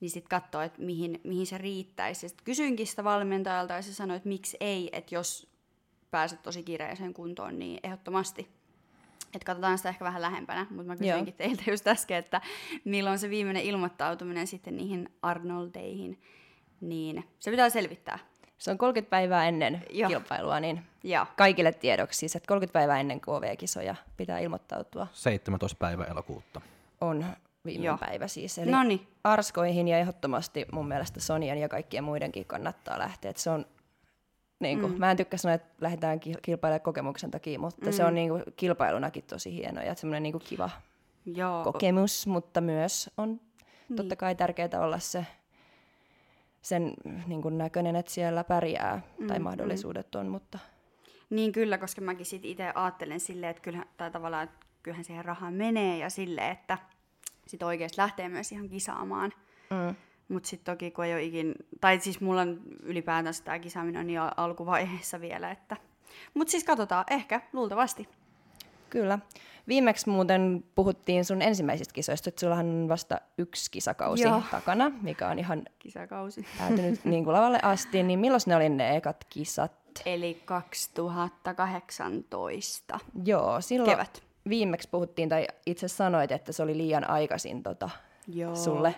niin 0.00 0.10
sitten 0.10 0.40
katsoa, 0.40 0.64
että 0.64 0.82
mihin, 0.82 1.20
mihin 1.24 1.46
se 1.46 1.58
riittäisi. 1.58 2.26
Ja 2.26 2.28
sit 2.28 2.42
kysyinkin 2.42 2.86
sitä 2.86 3.04
valmentajalta 3.04 3.74
ja 3.74 3.82
se 3.82 3.94
sanoi, 3.94 4.16
että 4.16 4.28
miksi 4.28 4.56
ei, 4.60 4.90
että 4.92 5.14
jos 5.14 5.50
pääset 6.10 6.42
tosi 6.42 6.62
kiireiseen 6.62 7.14
kuntoon, 7.14 7.58
niin 7.58 7.80
ehdottomasti. 7.82 8.48
Että 9.34 9.46
katsotaan 9.46 9.78
sitä 9.78 9.88
ehkä 9.88 10.04
vähän 10.04 10.22
lähempänä, 10.22 10.66
mutta 10.70 10.86
mä 10.86 10.96
kysyinkin 10.96 11.34
teiltä 11.34 11.62
just 11.70 11.86
äsken, 11.86 12.16
että 12.16 12.40
milloin 12.84 13.18
se 13.18 13.30
viimeinen 13.30 13.62
ilmoittautuminen 13.62 14.46
sitten 14.46 14.76
niihin 14.76 15.08
Arnoldeihin, 15.22 16.22
niin 16.80 17.24
se 17.38 17.50
pitää 17.50 17.70
selvittää. 17.70 18.18
Se 18.60 18.70
on 18.70 18.78
30 18.78 19.10
päivää 19.10 19.48
ennen 19.48 19.82
Joo. 19.90 20.08
kilpailua, 20.08 20.60
niin 20.60 20.82
Joo. 21.04 21.26
kaikille 21.36 21.72
tiedoksi 21.72 22.18
siis, 22.18 22.36
että 22.36 22.46
30 22.46 22.72
päivää 22.72 23.00
ennen 23.00 23.20
KV-kisoja 23.20 23.94
pitää 24.16 24.38
ilmoittautua. 24.38 25.06
17. 25.12 25.78
päivä 25.78 26.04
elokuuta. 26.04 26.60
On 27.00 27.26
viime 27.64 27.84
Joo. 27.84 27.98
päivä 27.98 28.28
siis. 28.28 28.58
Eli 28.58 28.70
Noniin. 28.70 29.06
arskoihin 29.24 29.88
ja 29.88 29.98
ehdottomasti 29.98 30.66
mun 30.72 30.88
mielestä 30.88 31.20
Sonian 31.20 31.58
ja 31.58 31.68
kaikkien 31.68 32.04
muidenkin 32.04 32.44
kannattaa 32.44 32.98
lähteä. 32.98 33.30
Et 33.30 33.36
se 33.36 33.50
on, 33.50 33.66
niin 34.60 34.80
kuin, 34.80 34.92
mm. 34.92 34.98
Mä 34.98 35.10
en 35.10 35.16
tykkää 35.16 35.38
sanoa, 35.38 35.54
että 35.54 35.74
lähdetään 35.80 36.20
ki- 36.20 36.34
kilpailemaan 36.42 36.80
kokemuksen 36.80 37.30
takia, 37.30 37.58
mutta 37.58 37.86
mm. 37.86 37.92
se 37.92 38.04
on 38.04 38.14
niin 38.14 38.28
kuin, 38.28 38.42
kilpailunakin 38.56 39.24
tosi 39.24 39.54
hieno 39.54 39.82
ja 39.82 39.94
semmoinen 39.94 40.22
niin 40.22 40.32
kuin 40.32 40.44
kiva 40.44 40.70
Joo. 41.26 41.64
kokemus, 41.64 42.26
mutta 42.26 42.60
myös 42.60 43.10
on 43.16 43.28
niin. 43.88 43.96
totta 43.96 44.16
kai 44.16 44.34
tärkeää 44.34 44.80
olla 44.80 44.98
se 44.98 45.26
sen 46.62 46.92
niin 47.26 47.42
kuin 47.42 47.58
näköinen, 47.58 47.96
että 47.96 48.12
siellä 48.12 48.44
pärjää 48.44 49.00
mm, 49.18 49.26
tai 49.26 49.38
mahdollisuudet 49.38 50.14
on, 50.14 50.28
mutta 50.28 50.58
Niin 51.30 51.52
kyllä, 51.52 51.78
koska 51.78 52.00
mäkin 52.00 52.26
sit 52.26 52.44
itse 52.44 52.72
ajattelen 52.74 53.20
silleen, 53.20 53.50
että 53.50 53.62
kyllähän, 53.62 53.88
tai 53.96 54.10
tavallaan, 54.10 54.44
että 54.44 54.66
kyllähän 54.82 55.04
siihen 55.04 55.24
rahaa 55.24 55.50
menee 55.50 55.98
ja 55.98 56.10
silleen, 56.10 56.52
että 56.52 56.78
sit 57.46 57.62
oikeasti 57.62 58.00
lähtee 58.00 58.28
myös 58.28 58.52
ihan 58.52 58.68
kisaamaan. 58.68 59.32
mm. 59.70 59.94
Mutta 60.28 60.48
sitten 60.48 60.74
toki 60.74 60.90
kun 60.90 61.04
ei 61.04 61.12
ole 61.12 61.22
ikin, 61.22 61.54
tai 61.80 62.00
siis 62.00 62.20
mulla 62.20 62.40
on 62.40 62.60
ylipäätään 62.82 63.34
tämä 63.44 63.58
kisaaminen 63.58 64.00
on 64.00 64.06
niin 64.06 64.20
al- 64.20 64.30
alkuvaiheessa 64.36 65.20
vielä, 65.20 65.50
että... 65.50 65.76
Mutta 66.34 66.50
siis 66.50 66.64
katsotaan, 66.64 67.04
ehkä, 67.10 67.40
luultavasti. 67.52 68.08
Kyllä. 68.90 69.18
Viimeksi 69.68 70.08
muuten 70.08 70.64
puhuttiin 70.74 71.24
sun 71.24 71.42
ensimmäisistä 71.42 71.94
kisoista, 71.94 72.28
että 72.28 72.40
sullahan 72.40 72.66
on 72.66 72.88
vasta 72.88 73.20
yksi 73.38 73.70
kisakausi 73.70 74.22
Joo. 74.22 74.42
takana, 74.50 74.92
mikä 75.02 75.28
on 75.28 75.38
ihan 75.38 75.62
Kisakausi. 75.78 76.44
päätynyt 76.58 77.04
niin 77.04 77.24
kuin 77.24 77.34
lavalle 77.34 77.58
asti, 77.62 78.02
niin 78.02 78.18
milloin 78.18 78.40
ne 78.46 78.56
oli 78.56 78.68
ne 78.68 78.96
ekat 78.96 79.24
kisat 79.28 79.72
Eli 80.06 80.42
2018 80.44 82.98
Joo, 83.24 83.60
silloin 83.60 83.90
kevät. 83.90 84.22
viimeksi 84.48 84.88
puhuttiin, 84.88 85.28
tai 85.28 85.46
itse 85.66 85.88
sanoit, 85.88 86.32
että 86.32 86.52
se 86.52 86.62
oli 86.62 86.76
liian 86.76 87.10
aikaisin 87.10 87.62
tota, 87.62 87.90
Joo. 88.28 88.56
sulle, 88.56 88.94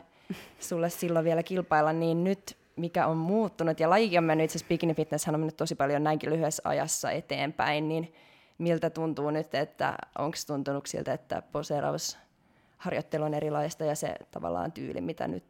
sulle 0.61 0.90
silloin 0.90 1.25
vielä 1.25 1.42
kilpailla, 1.42 1.92
niin 1.92 2.25
nyt 2.25 2.56
mikä 2.76 3.06
on 3.06 3.16
muuttunut, 3.16 3.80
ja 3.80 3.90
lajikin 3.90 4.18
on 4.18 4.25
mennyt, 4.25 4.44
itse 4.44 4.58
asiassa 4.58 4.68
Bikini 4.68 4.94
Fitness 4.94 5.28
on 5.28 5.40
mennyt 5.40 5.56
tosi 5.56 5.75
paljon 5.75 6.04
näinkin 6.04 6.30
lyhyessä 6.30 6.62
ajassa 6.64 7.11
eteenpäin, 7.11 7.88
niin 7.88 8.14
miltä 8.59 8.90
tuntuu 8.90 9.30
nyt, 9.30 9.54
että 9.54 9.97
onko 10.18 10.37
tuntunut 10.47 10.87
siltä, 10.87 11.12
että 11.12 11.42
poseerausharjoittelu 11.52 13.25
on 13.25 13.35
erilaista 13.35 13.85
ja 13.85 13.94
se 13.94 14.16
tavallaan 14.30 14.73
tyyli, 14.73 15.00
mitä 15.00 15.28
nyt 15.28 15.44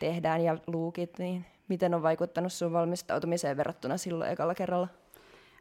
tehdään 0.00 0.40
ja 0.40 0.58
luukit, 0.66 1.18
niin 1.18 1.46
miten 1.68 1.94
on 1.94 2.02
vaikuttanut 2.02 2.52
sun 2.52 2.72
valmistautumiseen 2.72 3.56
verrattuna 3.56 3.96
silloin 3.96 4.30
ekalla 4.30 4.54
kerralla? 4.54 4.88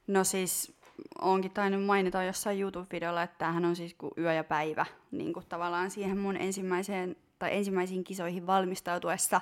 No 0.08 0.24
siis 0.24 0.74
onkin 1.22 1.52
tainnut 1.52 1.86
mainita 1.86 2.24
jossain 2.24 2.62
YouTube-videolla, 2.62 3.24
että 3.24 3.38
tämähän 3.38 3.66
on 3.66 3.76
siis 3.76 3.94
kuin 3.94 4.12
yö 4.18 4.34
ja 4.34 4.44
päivä 4.44 4.86
niin 5.12 5.34
kuin 5.34 5.46
tavallaan 5.50 5.92
siihen 5.92 6.18
mun 6.18 6.38
ensimmäiseen 6.38 7.16
tai 7.40 7.58
ensimmäisiin 7.58 8.04
kisoihin 8.04 8.48
valmistautuessa, 8.48 9.42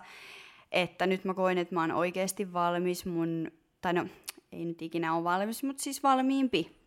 että 0.71 1.07
nyt 1.07 1.25
mä 1.25 1.33
koin, 1.33 1.57
että 1.57 1.75
mä 1.75 1.81
oon 1.81 1.91
oikeasti 1.91 2.53
valmis 2.53 3.05
mun, 3.05 3.51
tai 3.81 3.93
no 3.93 4.05
ei 4.51 4.65
nyt 4.65 4.81
ikinä 4.81 5.15
ole 5.15 5.23
valmis, 5.23 5.63
mutta 5.63 5.83
siis 5.83 6.03
valmiimpi. 6.03 6.80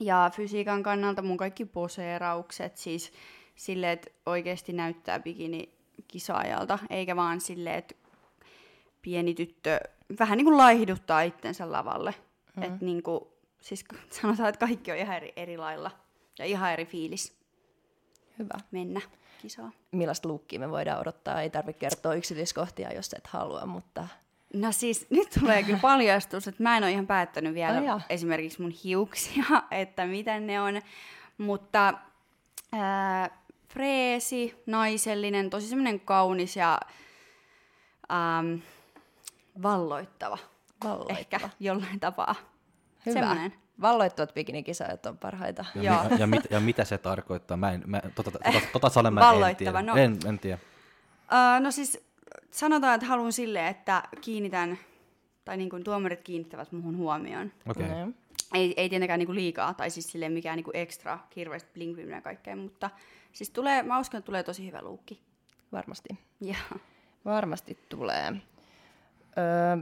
Ja 0.00 0.30
fysiikan 0.34 0.82
kannalta 0.82 1.22
mun 1.22 1.36
kaikki 1.36 1.64
poseeraukset, 1.64 2.76
siis 2.76 3.12
silleen, 3.54 3.92
että 3.92 4.10
oikeasti 4.26 4.72
näyttää 4.72 5.20
bikini 5.20 5.72
kisaajalta, 6.08 6.78
eikä 6.90 7.16
vaan 7.16 7.40
silleen, 7.40 7.76
että 7.76 7.94
pieni 9.02 9.34
tyttö 9.34 9.80
vähän 10.18 10.36
niin 10.36 10.44
kuin 10.44 10.56
laihduttaa 10.56 11.22
itsensä 11.22 11.72
lavalle. 11.72 12.14
Mm. 12.56 12.62
Että 12.62 12.84
niin 12.84 13.02
kuin, 13.02 13.20
siis 13.60 13.84
sanotaan, 14.20 14.48
että 14.48 14.66
kaikki 14.66 14.92
on 14.92 14.98
ihan 14.98 15.16
eri, 15.16 15.32
eri 15.36 15.56
lailla 15.56 15.90
ja 16.38 16.44
ihan 16.44 16.72
eri 16.72 16.86
fiilis 16.86 17.38
Hyvä. 18.38 18.54
mennä 18.70 19.00
kisaa. 19.42 19.72
Millaista 19.92 20.28
luukkia 20.28 20.60
me 20.60 20.70
voidaan 20.70 21.00
odottaa? 21.00 21.42
Ei 21.42 21.50
tarvitse 21.50 21.80
kertoa 21.80 22.14
yksityiskohtia, 22.14 22.94
jos 22.94 23.12
et 23.12 23.26
halua, 23.26 23.66
mutta 23.66 24.08
No 24.54 24.72
siis 24.72 25.06
nyt 25.10 25.28
tulee 25.40 25.62
kyllä 25.62 25.78
paljastus, 25.82 26.48
että 26.48 26.62
mä 26.62 26.76
en 26.76 26.82
ole 26.82 26.92
ihan 26.92 27.06
päättänyt 27.06 27.54
vielä 27.54 27.80
jaa. 27.80 28.00
esimerkiksi 28.08 28.62
mun 28.62 28.70
hiuksia, 28.84 29.44
että 29.70 30.06
miten 30.06 30.46
ne 30.46 30.60
on. 30.60 30.82
Mutta 31.38 31.94
ää, 32.72 33.30
freesi, 33.68 34.62
naisellinen, 34.66 35.50
tosi 35.50 35.68
semmoinen 35.68 36.00
kaunis 36.00 36.56
ja 36.56 36.80
äm, 38.12 38.60
valloittava. 39.62 40.38
valloittava. 40.84 41.18
Ehkä 41.18 41.40
jollain 41.60 42.00
tapaa. 42.00 42.34
Hyvä. 43.06 43.20
Semmoinen. 43.20 43.54
Valloittavat 43.80 44.34
bikinikisajat 44.34 45.06
on 45.06 45.18
parhaita. 45.18 45.64
Ja, 45.74 45.82
Joo. 45.82 46.02
ja, 46.10 46.16
ja, 46.18 46.26
mit, 46.26 46.42
ja 46.50 46.60
mitä 46.60 46.84
se 46.84 46.98
tarkoittaa? 46.98 47.56
Mä 47.56 47.72
en, 47.72 47.82
mä, 47.86 48.02
tota, 48.14 48.30
tota, 48.30 48.60
tota 48.72 48.88
sanen 48.94 49.14
mä 49.14 49.32
en 49.50 49.56
tiedä. 49.56 49.82
no. 49.82 49.96
En, 49.96 50.18
en 50.26 50.38
tiedä. 50.38 50.58
Uh, 51.22 51.62
no 51.62 51.70
siis 51.70 52.07
sanotaan, 52.50 52.94
että 52.94 53.06
haluan 53.06 53.32
silleen, 53.32 53.66
että 53.66 54.02
kiinnitän, 54.20 54.78
tai 55.44 55.56
niin 55.56 55.70
kuin 55.70 55.84
tuomarit 55.84 56.22
kiinnittävät 56.22 56.72
muhun 56.72 56.96
huomioon. 56.96 57.52
Okei. 57.68 57.86
Okay. 57.86 58.04
Mm. 58.04 58.14
Ei, 58.54 58.74
ei 58.76 58.88
tietenkään 58.88 59.18
niinku 59.18 59.34
liikaa, 59.34 59.74
tai 59.74 59.90
siis 59.90 60.12
silleen 60.12 60.32
mikään 60.32 60.56
niinku 60.56 60.70
ekstra, 60.74 61.18
hirveästi 61.36 61.70
bling 61.74 62.10
ja 62.10 62.20
kaikkea, 62.20 62.56
mutta 62.56 62.90
siis 63.32 63.50
tulee, 63.50 63.82
mä 63.82 63.98
uskon, 63.98 64.18
että 64.18 64.26
tulee 64.26 64.42
tosi 64.42 64.66
hyvä 64.66 64.82
luukki. 64.82 65.20
Varmasti. 65.72 66.08
Ja, 66.40 66.56
Varmasti 67.24 67.78
tulee. 67.88 68.32
Öö, 69.38 69.76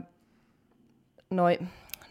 noi, 1.29 1.59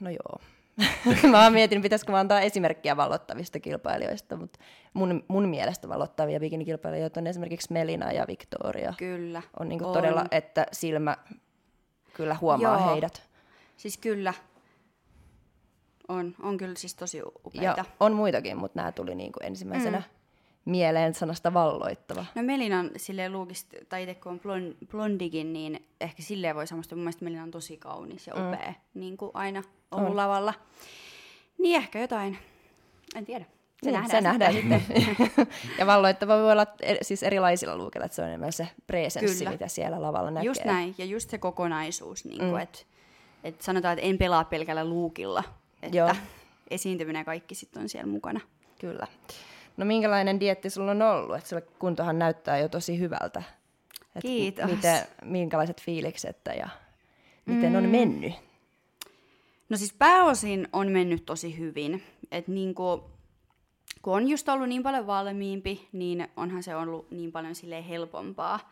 no 0.01 0.11
joo. 0.11 0.41
mä 1.31 1.51
mietin, 1.51 1.83
pitäisikö 1.83 2.13
mä 2.13 2.19
antaa 2.21 2.41
esimerkkiä 2.41 2.97
vallottavista 2.97 3.61
kilpailijoista, 3.61 4.37
mutta 4.37 4.59
mun, 4.95 5.25
mun 5.29 5.49
mielestä 5.49 5.89
vallottavia 5.89 6.41
bikinikilpailijoita 6.41 7.21
on 7.21 7.27
esimerkiksi 7.27 7.73
Melina 7.73 8.13
ja 8.13 8.25
Victoria. 8.29 8.95
kyllä. 8.99 9.43
On, 9.61 9.69
niinku 9.69 9.87
On. 9.87 9.93
todella, 9.93 10.25
että 10.31 10.67
silmä 10.73 11.17
kyllä 12.15 12.37
huomaa 12.41 12.79
Joo. 12.81 12.93
heidät. 12.93 13.23
Siis 13.77 13.99
kyllä. 13.99 14.35
On, 16.09 16.35
on 16.43 16.57
kyllä 16.57 16.75
siis 16.77 16.95
tosi 16.95 17.19
Ja 17.19 17.25
upeita. 17.47 17.85
on 18.01 18.13
muitakin, 18.13 18.57
mutta 18.57 18.79
nämä 18.81 18.93
tuli 18.93 19.15
niinku 19.15 19.39
ensimmäisenä 19.43 19.99
mm. 19.99 20.05
Mieleen 20.67 21.15
sanasta 21.15 21.55
valloittava. 21.55 22.25
No 22.35 22.43
Melinan 22.43 22.91
silleen 22.97 23.33
luukista, 23.33 23.77
tai 23.89 24.03
itse 24.03 24.15
kun 24.15 24.33
on 24.33 24.41
blond, 24.41 24.75
blondikin, 24.91 25.53
niin 25.53 25.87
ehkä 26.01 26.23
silleen 26.23 26.57
voi 26.57 26.67
samasta. 26.67 26.95
Mun 26.95 27.03
mielestä 27.05 27.25
Melina 27.25 27.43
on 27.43 27.51
tosi 27.51 27.77
kaunis 27.77 28.27
ja 28.27 28.35
upea, 28.35 28.69
mm. 28.95 29.01
niin 29.01 29.17
kuin 29.17 29.31
aina 29.35 29.63
ollut 29.91 30.11
On. 30.11 30.17
lavalla. 30.17 30.55
Niin 31.59 31.77
ehkä 31.77 31.99
jotain, 32.01 32.39
en 33.15 33.25
tiedä. 33.25 33.45
Se 33.45 33.91
Niin, 33.91 34.01
nähdään, 34.01 34.23
se 34.23 34.29
nähdään 34.29 34.53
sitten. 34.53 34.83
ja 35.79 35.87
valloittava 35.87 36.37
voi 36.39 36.53
olla 36.53 36.67
siis 37.03 37.23
erilaisilla 37.23 37.77
luukilla, 37.77 38.05
että 38.07 38.17
se 38.17 38.23
on 38.23 38.29
enemmän 38.29 38.53
se 38.53 38.69
presenssi, 38.87 39.39
Kyllä. 39.39 39.51
mitä 39.51 39.69
siellä 39.69 40.03
lavalla 40.03 40.31
näkee. 40.31 40.47
Just 40.47 40.65
näin, 40.65 40.95
ja 40.99 41.05
just 41.05 41.31
se 41.31 41.39
kokonaisuus, 41.39 42.25
niin 42.25 42.39
kuin, 42.39 42.51
Mm. 42.51 42.59
että 42.59 42.79
et 43.45 43.63
sanotaan, 43.63 43.99
että 43.99 44.07
en 44.09 44.19
pelaa 44.19 44.45
pelkällä 44.45 44.85
luukilla, 44.85 45.45
että 45.83 45.97
Joo. 45.97 46.15
esiintyminen 46.71 47.21
ja 47.21 47.25
kaikki 47.25 47.55
sitten 47.55 47.83
on 47.83 47.89
siellä 47.89 48.11
mukana. 48.13 48.41
Kyllä. 48.81 49.07
No 49.77 49.85
minkälainen 49.85 50.41
dietti 50.41 50.71
sulla 50.71 50.91
on 50.91 51.03
ollut? 51.03 51.37
Että 51.37 51.61
kuntohan 51.79 52.19
näyttää 52.19 52.59
jo 52.59 52.69
tosi 52.69 52.99
hyvältä. 52.99 53.43
Et 54.17 54.23
Kiitos. 54.23 54.71
Miten, 54.71 55.03
minkälaiset 55.25 55.81
fiilikset 55.81 56.37
ja 56.59 56.69
miten 57.47 57.73
mm. 57.73 57.79
on 57.79 57.89
mennyt? 57.89 58.33
No 59.69 59.77
siis 59.77 59.93
pääosin 59.93 60.69
on 60.73 60.89
mennyt 60.89 61.27
tosi 61.27 61.59
hyvin, 61.59 62.03
että 62.31 62.53
niin 62.53 62.75
kun 62.75 63.05
on 64.07 64.29
just 64.29 64.49
ollut 64.49 64.69
niin 64.69 64.83
paljon 64.83 65.07
valmiimpi, 65.07 65.89
niin 65.93 66.29
onhan 66.37 66.63
se 66.63 66.77
ollut 66.77 67.11
niin 67.11 67.33
paljon 67.33 67.55
silleen 67.55 67.85
helpompaa. 67.85 68.71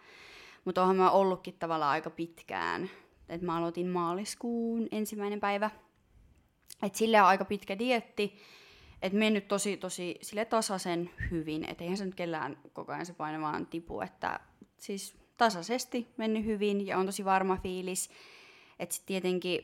Mutta 0.65 0.83
onhan 0.83 0.97
mä 0.97 1.11
ollutkin 1.11 1.55
tavallaan 1.59 1.91
aika 1.91 2.11
pitkään. 2.11 2.91
Et 3.29 3.43
mä 3.43 3.57
aloitin 3.57 3.87
maaliskuun 3.87 4.89
ensimmäinen 4.93 5.41
päivä. 5.41 5.71
Et 6.83 6.95
sille 6.95 7.21
on 7.21 7.27
aika 7.27 7.45
pitkä 7.45 7.79
dietti. 7.79 8.37
Et 9.05 9.13
mennyt 9.13 9.49
tosi, 9.49 9.77
tosi 9.77 10.19
sille 10.23 10.45
tasaisen 10.45 11.11
hyvin. 11.31 11.71
Et 11.71 11.81
eihän 11.81 11.97
se 11.97 12.05
nyt 12.05 12.15
kellään 12.15 12.59
koko 12.73 12.93
ajan 12.93 13.07
se 13.07 13.13
paino 13.13 13.41
vaan 13.41 13.67
tipu. 13.67 14.01
Että 14.01 14.41
siis 14.79 15.17
tasaisesti 15.37 16.09
mennyt 16.17 16.45
hyvin 16.45 16.87
ja 16.87 16.99
on 16.99 17.07
tosi 17.07 17.25
varma 17.25 17.57
fiilis. 17.57 18.11
Että 18.79 18.95
sitten 18.95 19.07
tietenkin, 19.07 19.61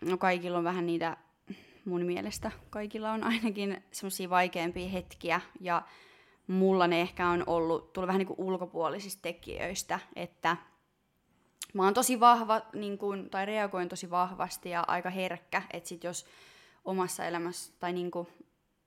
no 0.00 0.18
kaikilla 0.18 0.58
on 0.58 0.64
vähän 0.64 0.86
niitä, 0.86 1.16
mun 1.84 2.02
mielestä 2.02 2.50
kaikilla 2.70 3.12
on 3.12 3.24
ainakin 3.24 3.82
semmoisia 3.92 4.30
vaikeampia 4.30 4.88
hetkiä. 4.88 5.40
Ja 5.60 5.82
mulla 6.46 6.86
ne 6.86 7.00
ehkä 7.00 7.28
on 7.28 7.44
ollut, 7.46 7.92
tullut 7.92 8.06
vähän 8.06 8.18
niin 8.18 8.26
kuin 8.26 8.40
ulkopuolisista 8.40 9.22
tekijöistä, 9.22 10.00
että 10.16 10.56
mä 11.74 11.84
oon 11.84 11.94
tosi 11.94 12.20
vahva, 12.20 12.60
niin 12.72 12.98
kuin, 12.98 13.30
tai 13.30 13.46
reagoin 13.46 13.88
tosi 13.88 14.10
vahvasti 14.10 14.70
ja 14.70 14.84
aika 14.88 15.10
herkkä, 15.10 15.62
että 15.72 15.88
sit 15.88 16.04
jos 16.04 16.26
omassa 16.84 17.24
elämässä 17.24 17.72
tai 17.78 17.92
niin 17.92 18.10
kuin 18.10 18.28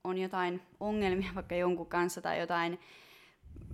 on 0.04 0.18
jotain 0.18 0.62
ongelmia 0.80 1.32
vaikka 1.36 1.56
jonkun 1.56 1.88
kanssa 1.88 2.22
tai 2.22 2.40
jotain 2.40 2.80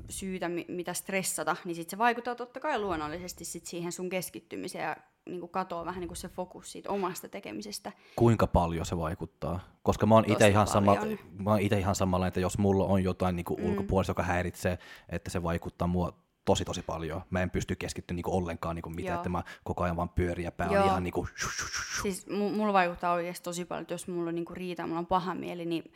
syytä, 0.10 0.50
mi- 0.50 0.66
mitä 0.68 0.94
stressata, 0.94 1.56
niin 1.66 1.76
sit 1.76 1.90
se 1.90 1.98
vaikuttaa 1.98 2.36
totta 2.36 2.60
kai 2.60 2.80
luonnollisesti 2.80 3.46
sit 3.46 3.66
siihen 3.66 3.92
sun 3.92 4.10
keskittymiseen 4.10 4.84
ja 4.84 4.98
niin 5.26 5.40
kuin 5.40 5.50
katoaa 5.50 5.86
vähän 5.86 6.00
niin 6.00 6.08
kuin 6.08 6.18
se 6.18 6.30
fokus 6.30 6.72
siitä 6.72 6.90
omasta 6.90 7.30
tekemisestä. 7.30 7.92
Kuinka 8.16 8.48
paljon 8.48 8.86
se 8.86 8.98
vaikuttaa? 8.98 9.60
Koska 9.84 10.06
mä 10.06 10.16
oon 10.16 10.32
itse 10.32 10.48
ihan, 10.48 10.68
sama, 10.68 10.98
mä 11.38 11.50
oon 11.50 11.62
ite 11.62 11.80
ihan 11.80 11.96
samalla, 11.96 12.28
että 12.28 12.40
jos 12.40 12.58
mulla 12.58 12.86
on 12.86 13.04
jotain 13.04 13.36
niin 13.36 13.46
mm. 13.58 13.66
ulkopuolista, 13.66 14.12
joka 14.12 14.24
häiritsee, 14.24 14.78
että 15.10 15.30
se 15.30 15.44
vaikuttaa 15.44 15.88
mua 15.88 16.14
tosi 16.50 16.66
tosi 16.66 16.82
paljon. 16.82 17.22
Mä 17.30 17.42
en 17.42 17.50
pysty 17.50 17.76
keskittymään 17.76 18.16
niin 18.16 18.36
ollenkaan 18.36 18.76
niin 18.76 18.96
mitään, 18.96 19.14
Joo. 19.14 19.20
että 19.20 19.30
mä 19.30 19.44
koko 19.64 19.84
ajan 19.84 19.96
vaan 19.96 20.10
pyörin 20.10 20.44
ja 20.44 20.52
pää 20.52 20.68
on 20.68 20.76
Joo. 20.76 20.86
ihan 20.86 21.04
niin 21.04 21.14
kuin... 21.14 21.28
Siis 22.02 22.28
mu- 22.28 22.56
mulla 22.56 22.74
vaikuttaa 22.74 23.14
oikeasti 23.14 23.44
tosi 23.44 23.66
paljon, 23.66 23.82
että 23.82 23.94
jos 23.94 24.08
mulla 24.08 24.30
on 24.30 24.36
niinku 24.36 24.54
riita, 24.54 24.88
mulla 24.88 25.00
on 25.00 25.06
paha 25.06 25.36
mieli, 25.36 25.66
niin 25.66 25.92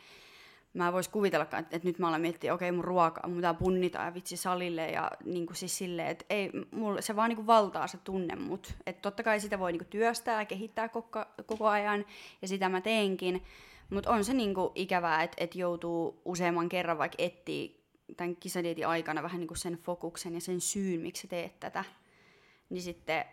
mä 0.74 0.92
vois 0.92 1.08
kuvitellakaan, 1.08 1.62
että, 1.62 1.76
että 1.76 1.88
nyt 1.88 1.98
mä 1.98 2.08
alan 2.08 2.20
miettiä, 2.20 2.54
okei 2.54 2.72
mun 2.72 2.84
ruoka, 2.84 3.28
mun 3.28 3.36
pitää 3.36 3.54
punnita 3.54 3.98
ja 3.98 4.14
vitsi 4.14 4.36
salille 4.36 4.90
ja 4.90 5.10
niinku 5.24 5.54
siis 5.54 5.78
silleen, 5.78 6.08
että 6.08 6.24
ei, 6.30 6.50
mulla, 6.70 7.00
se 7.00 7.16
vaan 7.16 7.28
niinku 7.28 7.46
valtaa 7.46 7.86
se 7.86 7.98
tunne 8.04 8.36
mut. 8.36 8.74
Että 8.86 9.02
totta 9.02 9.22
kai 9.22 9.40
sitä 9.40 9.58
voi 9.58 9.72
niinku 9.72 9.88
työstää 9.90 10.40
ja 10.40 10.46
kehittää 10.46 10.88
koko, 10.88 11.24
koko 11.46 11.68
ajan 11.68 12.04
ja 12.42 12.48
sitä 12.48 12.68
mä 12.68 12.80
teenkin, 12.80 13.42
mutta 13.90 14.10
on 14.10 14.24
se 14.24 14.34
niinku 14.34 14.72
ikävää, 14.74 15.22
että, 15.22 15.36
että 15.44 15.58
joutuu 15.58 16.20
useamman 16.24 16.68
kerran 16.68 16.98
vaikka 16.98 17.16
etsiä 17.18 17.83
tämän 18.16 18.36
kisadietin 18.36 18.86
aikana 18.88 19.22
vähän 19.22 19.40
niinku 19.40 19.54
sen 19.54 19.78
fokuksen 19.82 20.34
ja 20.34 20.40
sen 20.40 20.60
syyn, 20.60 21.00
miksi 21.00 21.28
teet 21.28 21.60
tätä. 21.60 21.84
Niin 22.70 22.82
sitten 22.82 23.24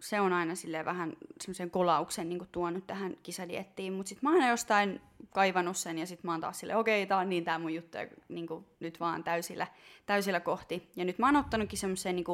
se 0.00 0.20
on 0.20 0.32
aina 0.32 0.54
silleen 0.54 0.84
vähän 0.84 1.12
semmoisen 1.40 1.70
kolauksen 1.70 2.28
niin 2.28 2.48
tuonut 2.52 2.86
tähän 2.86 3.16
kisadiettiin, 3.22 3.92
mutta 3.92 4.08
sitten 4.08 4.30
mä 4.30 4.36
oon 4.36 4.48
jostain 4.48 5.00
kaivannut 5.30 5.76
sen 5.76 5.98
ja 5.98 6.06
sitten 6.06 6.28
mä 6.28 6.32
oon 6.32 6.40
taas 6.40 6.60
silleen, 6.60 6.78
okei, 6.78 7.06
tää 7.06 7.18
on 7.18 7.28
niin 7.28 7.44
tää 7.44 7.58
mun 7.58 7.74
juttu 7.74 7.98
ja 7.98 8.06
niin 8.28 8.46
nyt 8.80 9.00
vaan 9.00 9.24
täysillä, 9.24 9.66
täysillä 10.06 10.40
kohti. 10.40 10.90
Ja 10.96 11.04
nyt 11.04 11.18
mä 11.18 11.26
oon 11.26 11.36
ottanutkin 11.36 11.78
semmoisen 11.78 12.16
niin 12.16 12.26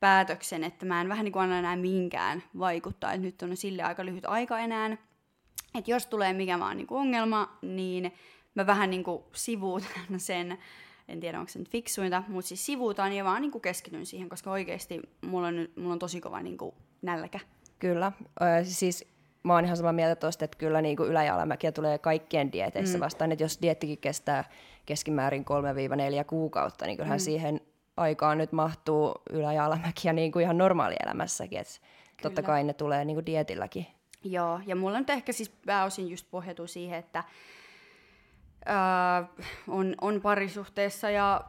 päätöksen, 0.00 0.64
että 0.64 0.86
mä 0.86 1.00
en 1.00 1.08
vähän 1.08 1.24
niin 1.24 1.32
kuin 1.32 1.42
anna 1.42 1.58
enää 1.58 1.76
minkään 1.76 2.42
vaikuttaa, 2.58 3.12
että 3.12 3.26
nyt 3.26 3.42
on 3.42 3.56
sille 3.56 3.82
aika 3.82 4.04
lyhyt 4.04 4.24
aika 4.26 4.58
enää. 4.58 4.96
että 5.74 5.90
jos 5.90 6.06
tulee 6.06 6.32
mikä 6.32 6.58
vaan 6.58 6.76
niin 6.76 6.86
kuin 6.86 7.00
ongelma, 7.00 7.58
niin 7.62 8.12
mä 8.54 8.66
vähän 8.66 8.90
niin 8.90 9.04
kuin 9.04 9.22
sivuutan 9.32 10.20
sen, 10.20 10.58
en 11.08 11.20
tiedä 11.20 11.38
onko 11.38 11.48
se 11.48 11.58
nyt 11.58 11.70
fiksuinta, 11.70 12.22
mutta 12.28 12.48
siis 12.48 12.66
sivuutan 12.66 13.12
ja 13.12 13.24
vaan 13.24 13.42
niin 13.42 13.52
kuin 13.52 13.62
keskityn 13.62 14.06
siihen, 14.06 14.28
koska 14.28 14.50
oikeasti 14.50 15.00
mulla 15.26 15.48
on, 15.48 15.68
mulla 15.76 15.92
on 15.92 15.98
tosi 15.98 16.20
kova 16.20 16.42
niin 16.42 16.58
kuin 16.58 16.74
nälkä. 17.02 17.40
Kyllä. 17.78 18.12
Ö, 18.40 18.64
siis 18.64 19.14
mä 19.42 19.54
oon 19.54 19.64
ihan 19.64 19.76
samaa 19.76 19.92
mieltä 19.92 20.16
tuosta, 20.16 20.44
että 20.44 20.58
kyllä 20.58 20.82
niin 20.82 20.96
kuin 20.96 21.10
ylä- 21.10 21.24
ja 21.24 21.34
alamäkiä 21.34 21.72
tulee 21.72 21.98
kaikkien 21.98 22.52
dieteissä 22.52 22.98
mm. 22.98 23.04
vastaan. 23.04 23.32
Että 23.32 23.44
jos 23.44 23.58
diettikin 23.62 23.98
kestää 23.98 24.44
keskimäärin 24.86 25.44
3-4 26.22 26.24
kuukautta, 26.26 26.86
niin 26.86 26.96
kyllähän 26.96 27.18
mm. 27.18 27.22
siihen 27.22 27.60
aikaan 27.96 28.38
nyt 28.38 28.52
mahtuu 28.52 29.14
ylä- 29.30 29.52
ja 29.52 29.64
alamäkiä 29.64 30.12
niin 30.12 30.32
kuin 30.32 30.42
ihan 30.42 30.58
normaalielämässäkin. 30.58 31.58
Että 31.58 31.80
totta 32.22 32.42
kai 32.42 32.64
ne 32.64 32.72
tulee 32.72 33.04
niin 33.04 33.16
kuin 33.16 33.26
dietilläkin. 33.26 33.86
Joo, 34.24 34.60
ja 34.66 34.76
mulla 34.76 34.98
nyt 34.98 35.10
ehkä 35.10 35.32
siis 35.32 35.48
pääosin 35.66 36.08
just 36.08 36.26
pohjautuu 36.30 36.66
siihen, 36.66 36.98
että 36.98 37.24
öö, 38.68 39.44
on, 39.68 39.94
on 40.00 40.20
parisuhteessa 40.20 41.10
ja 41.10 41.44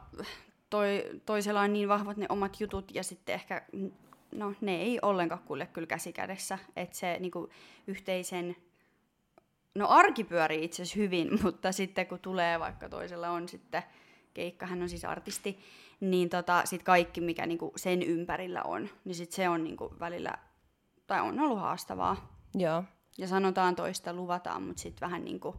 toi, 0.70 1.04
toisella 1.26 1.60
on 1.60 1.72
niin 1.72 1.88
vahvat 1.88 2.16
ne 2.16 2.26
omat 2.28 2.60
jutut 2.60 2.94
ja 2.94 3.02
sitten 3.02 3.34
ehkä 3.34 3.62
no 4.36 4.54
ne 4.60 4.76
ei 4.76 4.98
ollenkaan 5.02 5.42
kulje 5.42 5.66
kyllä 5.66 5.86
käsikädessä. 5.86 6.58
Että 6.76 6.96
se 6.96 7.16
niinku, 7.20 7.48
yhteisen, 7.86 8.56
no 9.74 9.88
arki 9.88 10.24
pyörii 10.24 10.64
itse 10.64 10.82
asiassa 10.82 11.00
hyvin, 11.00 11.28
mutta 11.42 11.72
sitten 11.72 12.06
kun 12.06 12.18
tulee 12.18 12.60
vaikka 12.60 12.88
toisella 12.88 13.30
on 13.30 13.48
sitten 13.48 13.82
keikka, 14.34 14.66
hän 14.66 14.82
on 14.82 14.88
siis 14.88 15.04
artisti, 15.04 15.58
niin 16.00 16.28
tota, 16.28 16.62
sit 16.64 16.82
kaikki 16.82 17.20
mikä 17.20 17.46
niinku 17.46 17.72
sen 17.76 18.02
ympärillä 18.02 18.62
on, 18.62 18.88
niin 19.04 19.14
sit 19.14 19.32
se 19.32 19.48
on 19.48 19.64
niinku 19.64 19.94
välillä, 20.00 20.34
tai 21.06 21.20
on 21.20 21.40
ollut 21.40 21.60
haastavaa. 21.60 22.40
Joo. 22.54 22.84
Ja 23.18 23.28
sanotaan 23.28 23.76
toista, 23.76 24.12
luvataan, 24.12 24.62
mutta 24.62 24.82
sitten 24.82 25.00
vähän 25.00 25.24
niinku, 25.24 25.54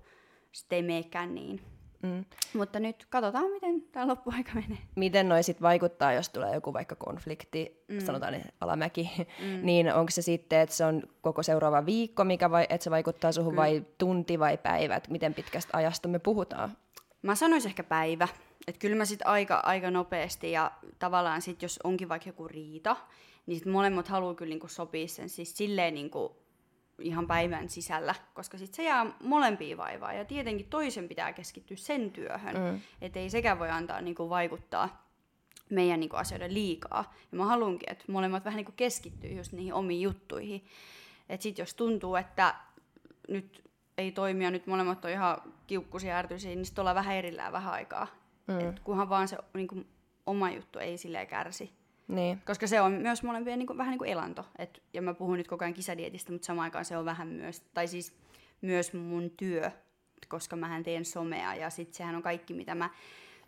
sit 0.58 0.74
ei 0.74 0.84
meekään 0.84 1.36
niin. 1.36 1.62
Mm. 2.04 2.26
Mutta 2.54 2.80
nyt 2.80 3.06
katsotaan, 3.10 3.52
miten 3.52 3.82
tämä 3.82 4.08
loppuaika 4.08 4.52
menee. 4.54 4.78
Miten 4.96 5.30
noi 5.30 5.44
sit 5.44 5.62
vaikuttaa, 5.62 6.14
jos 6.14 6.30
tulee 6.30 6.54
joku 6.54 6.74
vaikka 6.74 6.96
konflikti, 6.96 7.84
mm. 7.88 8.00
sanotaan 8.00 8.34
niin 8.34 8.46
alamäki, 8.62 9.12
mm. 9.18 9.60
niin 9.62 9.94
onko 9.94 10.12
se 10.12 10.22
sitten, 10.22 10.60
että 10.60 10.76
se 10.76 10.86
on 10.86 11.04
koko 11.22 11.44
seuraava 11.44 11.86
viikko, 11.86 12.24
mikä 12.24 12.52
vai, 12.52 12.66
että 12.70 12.84
se 12.84 12.92
vaikuttaa 12.92 13.32
suhun 13.32 13.54
Kyllä. 13.54 13.62
vai 13.62 13.86
tunti 13.98 14.40
vai 14.40 14.58
päivät? 14.58 15.10
Miten 15.10 15.34
pitkästä 15.34 15.78
ajasta 15.78 16.08
me 16.08 16.20
puhutaan? 16.20 16.78
Mä 17.22 17.36
sanoisin 17.36 17.70
ehkä 17.70 17.84
päivä. 17.84 18.28
Että 18.68 18.80
kyllä 18.80 18.96
mä 18.96 19.06
sitten 19.06 19.28
aika, 19.28 19.56
aika 19.56 19.92
nopeasti 19.92 20.52
ja 20.52 20.72
tavallaan 21.00 21.42
sit, 21.42 21.62
jos 21.62 21.80
onkin 21.84 22.10
vaikka 22.10 22.30
joku 22.30 22.48
riita, 22.48 22.96
niin 23.46 23.60
sit 23.60 23.68
molemmat 23.68 24.08
haluaa 24.08 24.34
kyllä 24.34 24.50
niinku 24.50 24.68
sopia 24.68 25.08
sen 25.08 25.30
siis 25.30 25.58
silleen 25.58 25.94
niinku 25.94 26.47
ihan 27.02 27.28
päivän 27.28 27.70
sisällä, 27.70 28.16
koska 28.34 28.58
sitten 28.58 28.76
se 28.76 28.84
jää 28.84 29.06
molempia 29.24 29.78
vaivaa. 29.78 30.14
Ja 30.14 30.26
tietenkin 30.26 30.68
toisen 30.68 31.08
pitää 31.08 31.34
keskittyä 31.34 31.78
sen 31.78 32.12
työhön, 32.12 32.56
mm. 32.56 32.82
että 33.02 33.20
ei 33.20 33.30
sekään 33.30 33.60
voi 33.60 33.70
antaa 33.70 34.02
niinku, 34.02 34.30
vaikuttaa 34.30 35.08
meidän 35.70 36.00
niinku, 36.00 36.16
asioiden 36.16 36.54
liikaa. 36.54 37.14
Ja 37.32 37.38
mä 37.38 37.46
haluankin, 37.46 37.92
että 37.92 38.06
molemmat 38.12 38.46
vähän 38.46 38.58
niinku, 38.58 38.74
keskittyy 38.76 39.32
just 39.32 39.52
niihin 39.52 39.74
omiin 39.74 40.02
juttuihin. 40.02 40.66
Että 41.30 41.44
sitten 41.44 41.64
jos 41.64 41.74
tuntuu, 41.74 42.16
että 42.16 42.56
nyt 43.28 43.64
ei 43.98 44.12
toimia, 44.12 44.52
nyt 44.52 44.68
molemmat 44.68 45.06
on 45.06 45.12
ihan 45.12 45.42
kiukkuisia 45.68 46.18
ärtyisiä, 46.18 46.56
niin 46.56 46.66
sitten 46.66 46.82
ollaan 46.82 46.96
vähän 46.96 47.16
erillään 47.16 47.54
vähän 47.54 47.74
aikaa. 47.74 48.08
Mm. 48.48 48.60
Et 48.60 48.80
kunhan 48.80 49.10
vaan 49.10 49.28
se 49.28 49.38
niinku, 49.54 49.84
oma 50.26 50.52
juttu 50.52 50.80
ei 50.80 50.98
silleen 50.98 51.28
kärsi. 51.28 51.72
Niin. 52.08 52.42
Koska 52.46 52.68
se 52.68 52.82
on 52.82 52.92
myös 52.92 53.24
molempien 53.24 53.60
niin 53.60 53.68
kuin, 53.68 53.78
vähän 53.78 53.92
niin 53.92 54.00
kuin 54.00 54.10
elanto. 54.10 54.46
Et, 54.58 54.84
ja 54.94 55.02
mä 55.02 55.14
puhun 55.14 55.38
nyt 55.38 55.48
koko 55.48 55.66
ajan 55.66 55.74
kisadietistä, 55.74 56.32
mutta 56.32 56.46
samaan 56.46 56.64
aikaan 56.64 56.86
se 56.86 56.98
on 56.98 57.06
vähän 57.06 57.28
myös, 57.28 57.62
tai 57.74 57.88
siis 57.88 58.14
myös 58.62 58.94
mun 58.94 59.32
työ, 59.38 59.72
koska 60.28 60.56
mähän 60.56 60.84
teen 60.84 61.06
somea 61.06 61.56
ja 61.56 61.70
sitten 61.70 61.96
sehän 61.96 62.16
on 62.16 62.24
kaikki, 62.24 62.54
mitä 62.54 62.76
mä 62.76 62.90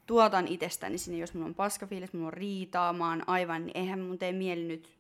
tuotan 0.06 0.48
itsestäni 0.48 0.98
sinne, 0.98 1.20
jos 1.20 1.34
mulla 1.34 1.46
on 1.46 1.56
paskafiilis, 1.56 2.14
mulla 2.14 2.28
on 2.28 2.34
riitaa, 2.34 2.94
mä 2.94 3.10
oon 3.10 3.24
aivan, 3.28 3.66
niin 3.66 3.78
eihän 3.78 4.00
mun 4.00 4.18
tee 4.18 4.32
mieli 4.32 4.64
nyt 4.64 5.00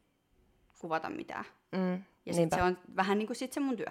kuvata 0.80 1.10
mitään. 1.10 1.46
Mm, 1.72 2.04
ja 2.26 2.34
sit 2.34 2.50
se 2.56 2.64
on 2.64 2.78
vähän 2.96 3.18
niin 3.18 3.28
kuin 3.28 3.38
sit 3.38 3.54
se 3.54 3.60
mun 3.60 3.78
työ. 3.78 3.88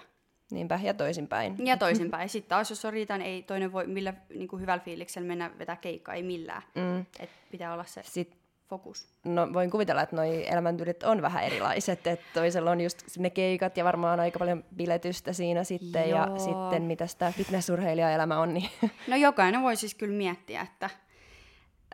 Niinpä, 0.51 0.81
ja 0.83 0.95
toisinpäin. 0.95 1.67
Ja 1.67 1.77
toisinpäin. 1.87 2.29
Sitten 2.29 2.49
taas, 2.49 2.71
jos 2.71 2.85
on 2.85 2.93
riita, 2.93 3.19
niin 3.19 3.31
ei 3.31 3.43
toinen 3.43 3.73
voi 3.73 3.87
millä 3.87 4.15
niin 4.35 4.49
kuin 4.49 4.63
hyvällä 4.63 4.85
fiiliksellä 4.85 5.29
mennä 5.29 5.51
vetää 5.59 5.77
keikkaa, 5.77 6.15
ei 6.15 6.23
millään. 6.23 6.63
Mm. 6.75 7.01
Et 7.21 7.31
pitää 7.51 7.73
olla 7.73 7.85
se. 7.85 8.03
Sitten 8.05 8.38
fokus? 8.69 9.09
No 9.25 9.53
voin 9.53 9.71
kuvitella, 9.71 10.03
että 10.03 10.17
noi 10.17 10.49
elämäntyylit 10.49 11.03
on 11.03 11.23
vähän 11.23 11.45
erilaiset, 11.45 12.07
että 12.07 12.27
toisella 12.35 12.71
on 12.71 12.81
just 12.81 13.19
ne 13.19 13.31
keikat 13.31 13.77
ja 13.77 13.85
varmaan 13.85 14.21
aika 14.21 14.39
paljon 14.39 14.65
biletystä 14.77 15.33
siinä 15.33 15.65
sitten 15.65 16.11
Joo. 16.11 16.19
ja 16.19 16.39
sitten 16.39 16.83
mitä 16.83 17.07
tämä 17.19 17.33
fitnessurheilijaelämä 17.33 18.41
on. 18.41 18.55
Niin. 18.55 18.71
No 19.09 19.17
jokainen 19.17 19.63
voi 19.63 19.77
siis 19.77 19.95
kyllä 19.95 20.17
miettiä, 20.17 20.61
että 20.61 20.91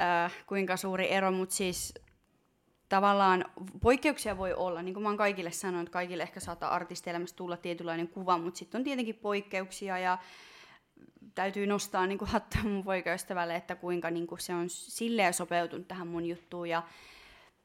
äh, 0.01 0.33
kuinka 0.47 0.77
suuri 0.77 1.13
ero, 1.13 1.31
mutta 1.31 1.55
siis 1.55 1.95
tavallaan 2.89 3.45
poikkeuksia 3.83 4.39
voi 4.39 4.55
olla, 4.55 4.83
niin 4.83 4.95
kuin 4.95 5.03
mä 5.03 5.09
oon 5.09 5.19
kaikille 5.19 5.51
sanonut, 5.51 5.83
että 5.83 5.93
kaikille 5.93 6.23
ehkä 6.23 6.41
saattaa 6.41 6.75
artistielämässä 6.75 7.37
tulla 7.37 7.57
tietynlainen 7.57 8.09
kuva, 8.09 8.39
mutta 8.39 8.59
sitten 8.59 8.79
on 8.79 8.85
tietenkin 8.85 9.15
poikkeuksia 9.15 9.99
ja 9.99 10.19
täytyy 11.35 11.67
nostaa 11.67 12.07
niin 12.07 12.19
kuin 12.19 12.29
hattua 12.29 12.63
mun 12.63 12.85
poikaystävälle, 12.85 13.57
että 13.57 13.75
kuinka 13.75 14.11
niin 14.11 14.27
kuin 14.27 14.41
se 14.41 14.55
on 14.55 14.69
silleen 14.69 15.35
sopeutunut 15.35 15.89
tähän 15.89 16.07
mun 16.07 16.27
juttuun 16.27 16.69
ja 16.69 16.83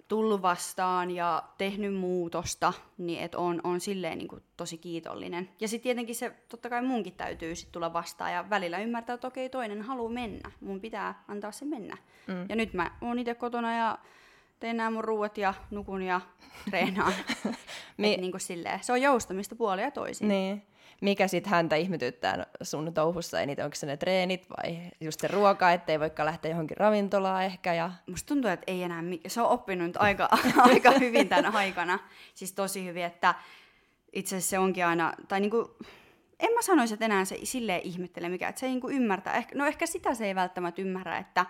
tullut 0.07 0.41
vastaan 0.41 1.11
ja 1.11 1.43
tehnyt 1.57 1.95
muutosta, 1.95 2.73
niin 2.97 3.23
että 3.23 3.37
on, 3.37 3.61
on 3.63 3.79
silleen 3.79 4.17
niin 4.17 4.27
kuin 4.27 4.43
tosi 4.57 4.77
kiitollinen. 4.77 5.49
Ja 5.59 5.67
sitten 5.67 5.83
tietenkin 5.83 6.15
se, 6.15 6.31
totta 6.49 6.69
kai 6.69 6.81
munkin 6.81 7.13
täytyy 7.13 7.55
sit 7.55 7.71
tulla 7.71 7.93
vastaan 7.93 8.33
ja 8.33 8.49
välillä 8.49 8.79
ymmärtää, 8.79 9.13
että 9.13 9.27
okei, 9.27 9.49
toinen 9.49 9.81
haluaa 9.81 10.11
mennä. 10.11 10.51
Mun 10.61 10.81
pitää 10.81 11.23
antaa 11.27 11.51
se 11.51 11.65
mennä. 11.65 11.97
Mm. 12.27 12.45
Ja 12.49 12.55
nyt 12.55 12.73
mä 12.73 12.91
oon 13.01 13.19
itse 13.19 13.35
kotona 13.35 13.77
ja 13.77 13.97
teen 14.59 14.77
nämä 14.77 14.91
mun 14.91 15.03
ruuat 15.03 15.37
ja 15.37 15.53
nukun 15.71 16.01
ja 16.01 16.21
treenaan. 16.69 17.13
Mi- 17.97 18.17
niin 18.17 18.31
kuin 18.31 18.41
silleen, 18.41 18.83
se 18.83 18.91
on 18.91 19.01
joustamista 19.01 19.55
puolia 19.55 19.85
ja 19.85 19.91
toisin. 19.91 20.27
Niin 20.27 20.63
mikä 21.01 21.27
sitten 21.27 21.51
häntä 21.51 21.75
ihmetyttää 21.75 22.45
sun 22.61 22.93
touhussa 22.93 23.41
eniten, 23.41 23.65
onko 23.65 23.75
se 23.75 23.85
ne 23.85 23.97
treenit 23.97 24.47
vai 24.49 24.79
just 25.01 25.19
se 25.19 25.27
ruoka, 25.27 25.71
ettei 25.71 25.99
voikaan 25.99 26.25
lähteä 26.25 26.51
johonkin 26.51 26.77
ravintolaan 26.77 27.43
ehkä. 27.43 27.73
Ja... 27.73 27.91
Musta 28.07 28.27
tuntuu, 28.27 28.51
että 28.51 28.63
ei 28.67 28.83
enää, 28.83 29.03
se 29.27 29.41
on 29.41 29.49
oppinut 29.49 29.97
aika, 29.97 30.29
aika 30.71 30.91
hyvin 30.91 31.29
tämän 31.29 31.55
aikana, 31.55 31.99
siis 32.35 32.53
tosi 32.53 32.85
hyvin, 32.85 33.03
että 33.03 33.35
itse 34.13 34.35
asiassa 34.35 34.49
se 34.49 34.59
onkin 34.59 34.85
aina, 34.85 35.13
tai 35.27 35.39
niinku, 35.39 35.77
en 36.39 36.53
mä 36.53 36.61
sanoisi, 36.61 36.93
että 36.93 37.05
enää 37.05 37.25
se 37.25 37.39
silleen 37.43 37.81
ihmettele 37.81 38.29
mikä, 38.29 38.47
että 38.49 38.59
se 38.59 38.65
ei 38.65 38.71
niinku 38.71 38.89
ymmärtää, 38.89 39.33
ehkä, 39.33 39.55
no 39.55 39.65
ehkä 39.65 39.85
sitä 39.85 40.13
se 40.13 40.25
ei 40.25 40.35
välttämättä 40.35 40.81
ymmärrä, 40.81 41.17
että 41.17 41.45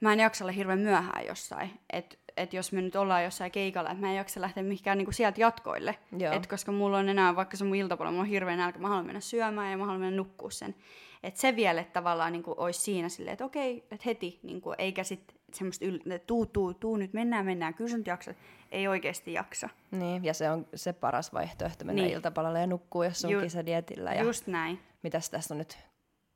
mä 0.00 0.12
en 0.12 0.20
jaksa 0.20 0.44
olla 0.44 0.52
hirveän 0.52 0.78
myöhään 0.78 1.26
jossain, 1.26 1.80
että 1.92 2.16
että 2.36 2.56
jos 2.56 2.72
me 2.72 2.82
nyt 2.82 2.96
ollaan 2.96 3.24
jossain 3.24 3.52
keikalla, 3.52 3.90
että 3.90 4.00
mä 4.00 4.10
en 4.10 4.16
jaksa 4.16 4.40
lähteä 4.40 4.62
mihinkään 4.62 4.98
niinku 4.98 5.12
sieltä 5.12 5.40
jatkoille. 5.40 5.98
Et 6.32 6.46
koska 6.46 6.72
mulla 6.72 6.98
on 6.98 7.08
enää, 7.08 7.36
vaikka 7.36 7.56
se 7.56 7.64
mun 7.64 7.76
iltapuolella, 7.76 8.12
mulla 8.12 8.22
on 8.22 8.28
hirveän 8.28 8.58
nälkä, 8.58 8.78
mä 8.78 8.88
haluan 8.88 9.06
mennä 9.06 9.20
syömään 9.20 9.70
ja 9.70 9.76
mä 9.76 9.84
haluan 9.84 10.00
mennä 10.00 10.16
nukkua 10.16 10.50
sen. 10.50 10.74
Että 11.22 11.40
se 11.40 11.56
vielä 11.56 11.80
että 11.80 11.92
tavallaan 11.92 12.32
niinku 12.32 12.54
olisi 12.56 12.80
siinä 12.80 13.08
silleen, 13.08 13.32
että 13.32 13.44
okei, 13.44 13.76
että 13.76 14.02
heti, 14.06 14.40
niinku, 14.42 14.74
eikä 14.78 15.04
sitten 15.04 15.36
semmoista 15.52 15.84
yl- 15.84 16.12
että 16.12 16.26
tuu, 16.26 16.46
tuu, 16.46 16.74
tuu, 16.74 16.96
nyt 16.96 17.12
mennään, 17.12 17.44
mennään, 17.46 17.74
kyllä 17.74 17.96
nyt 17.96 18.06
jaksa. 18.06 18.34
Ei 18.72 18.88
oikeasti 18.88 19.32
jaksa. 19.32 19.68
Niin, 19.90 20.24
ja 20.24 20.34
se 20.34 20.50
on 20.50 20.66
se 20.74 20.92
paras 20.92 21.32
vaihtoehto 21.32 21.84
mennä 21.84 22.02
niin. 22.02 22.14
iltapalalle 22.14 22.60
ja 22.60 22.66
nukkuu, 22.66 23.02
jos 23.02 23.24
on 23.24 23.30
Ju- 23.30 23.40
kisadietillä. 23.40 24.14
Ja 24.14 24.22
just 24.22 24.46
näin. 24.46 24.78
Mitäs 25.02 25.30
tässä 25.30 25.54
on 25.54 25.58
nyt 25.58 25.78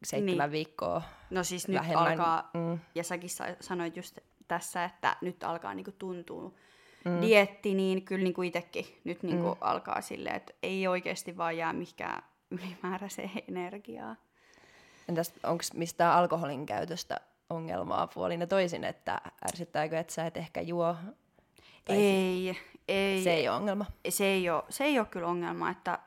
seitsemän 0.05 0.39
niin. 0.39 0.53
viikkoa 0.53 1.03
No 1.31 1.45
siis 1.45 1.69
nyt 1.69 1.77
vähemmän. 1.77 2.07
alkaa, 2.07 2.51
mm. 2.55 2.79
ja 2.95 3.05
säkin 3.05 3.31
sanoit 3.61 3.97
just 3.97 4.19
tässä, 4.49 4.85
että 4.85 5.17
nyt 5.21 5.45
alkaa 5.45 5.75
niinku 5.75 5.93
tuntua 5.93 6.53
mm. 7.05 7.21
dietti, 7.21 7.75
niin 7.75 8.03
kyllä 8.03 8.25
niinku 8.25 8.43
itsekin 8.43 8.87
nyt 9.05 9.23
niinku 9.23 9.49
mm. 9.49 9.57
alkaa 9.61 10.01
silleen, 10.01 10.37
että 10.37 10.53
ei 10.63 10.87
oikeasti 10.87 11.37
vaan 11.37 11.57
jää 11.57 11.73
mikään 11.73 12.23
ylimääräiseen 12.51 13.31
energiaa. 13.49 14.17
Entäs 15.09 15.33
onko 15.43 15.65
mistään 15.75 16.15
alkoholin 16.15 16.67
käytöstä 16.67 17.21
ongelmaa 17.51 18.07
puolin 18.07 18.41
ja 18.41 18.47
toisin, 18.47 18.85
että 18.85 19.21
ärsyttääkö, 19.45 19.99
että 19.99 20.13
sä 20.13 20.27
et 20.27 20.37
ehkä 20.37 20.61
juo? 20.61 20.97
ei, 21.89 22.57
ei. 22.89 23.23
Se 23.23 23.35
ei 23.35 23.49
ole 23.49 23.57
ongelma? 23.57 23.85
Se 24.09 24.25
ei 24.25 24.51
ole, 24.51 24.63
se 24.69 24.85
ei 24.85 24.99
ole 24.99 25.07
kyllä 25.07 25.27
ongelma, 25.27 25.71
että 25.71 25.99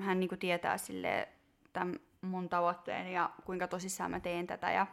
hän 0.00 0.20
niinku 0.20 0.36
tietää 0.36 0.78
sille 0.78 1.28
tämän 1.72 2.00
mun 2.20 2.48
tavoitteen 2.48 3.12
ja 3.12 3.30
kuinka 3.44 3.68
tosissaan 3.68 4.10
mä 4.10 4.20
teen 4.20 4.46
tätä 4.46 4.70
ja 4.70 4.86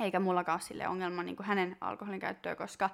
eikä 0.00 0.20
mullakaan 0.20 0.60
sille 0.60 0.88
ongelma 0.88 1.22
niin 1.22 1.36
kuin 1.36 1.46
hänen 1.46 1.76
alkoholin 1.80 2.20
käyttöä, 2.20 2.56
koska 2.56 2.90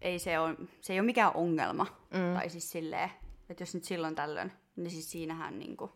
ei 0.00 0.18
se, 0.18 0.38
ole, 0.38 0.56
se 0.80 0.92
ei 0.92 1.00
ole 1.00 1.06
mikään 1.06 1.32
ongelma. 1.34 1.86
Mm. 2.10 2.34
Tai 2.34 2.50
siis 2.50 2.70
silleen, 2.70 3.10
että 3.48 3.62
jos 3.62 3.74
nyt 3.74 3.84
silloin 3.84 4.14
tällöin, 4.14 4.52
niin 4.76 4.90
siis 4.90 5.10
siinähän 5.10 5.58
niin 5.58 5.76
kuin, 5.76 5.90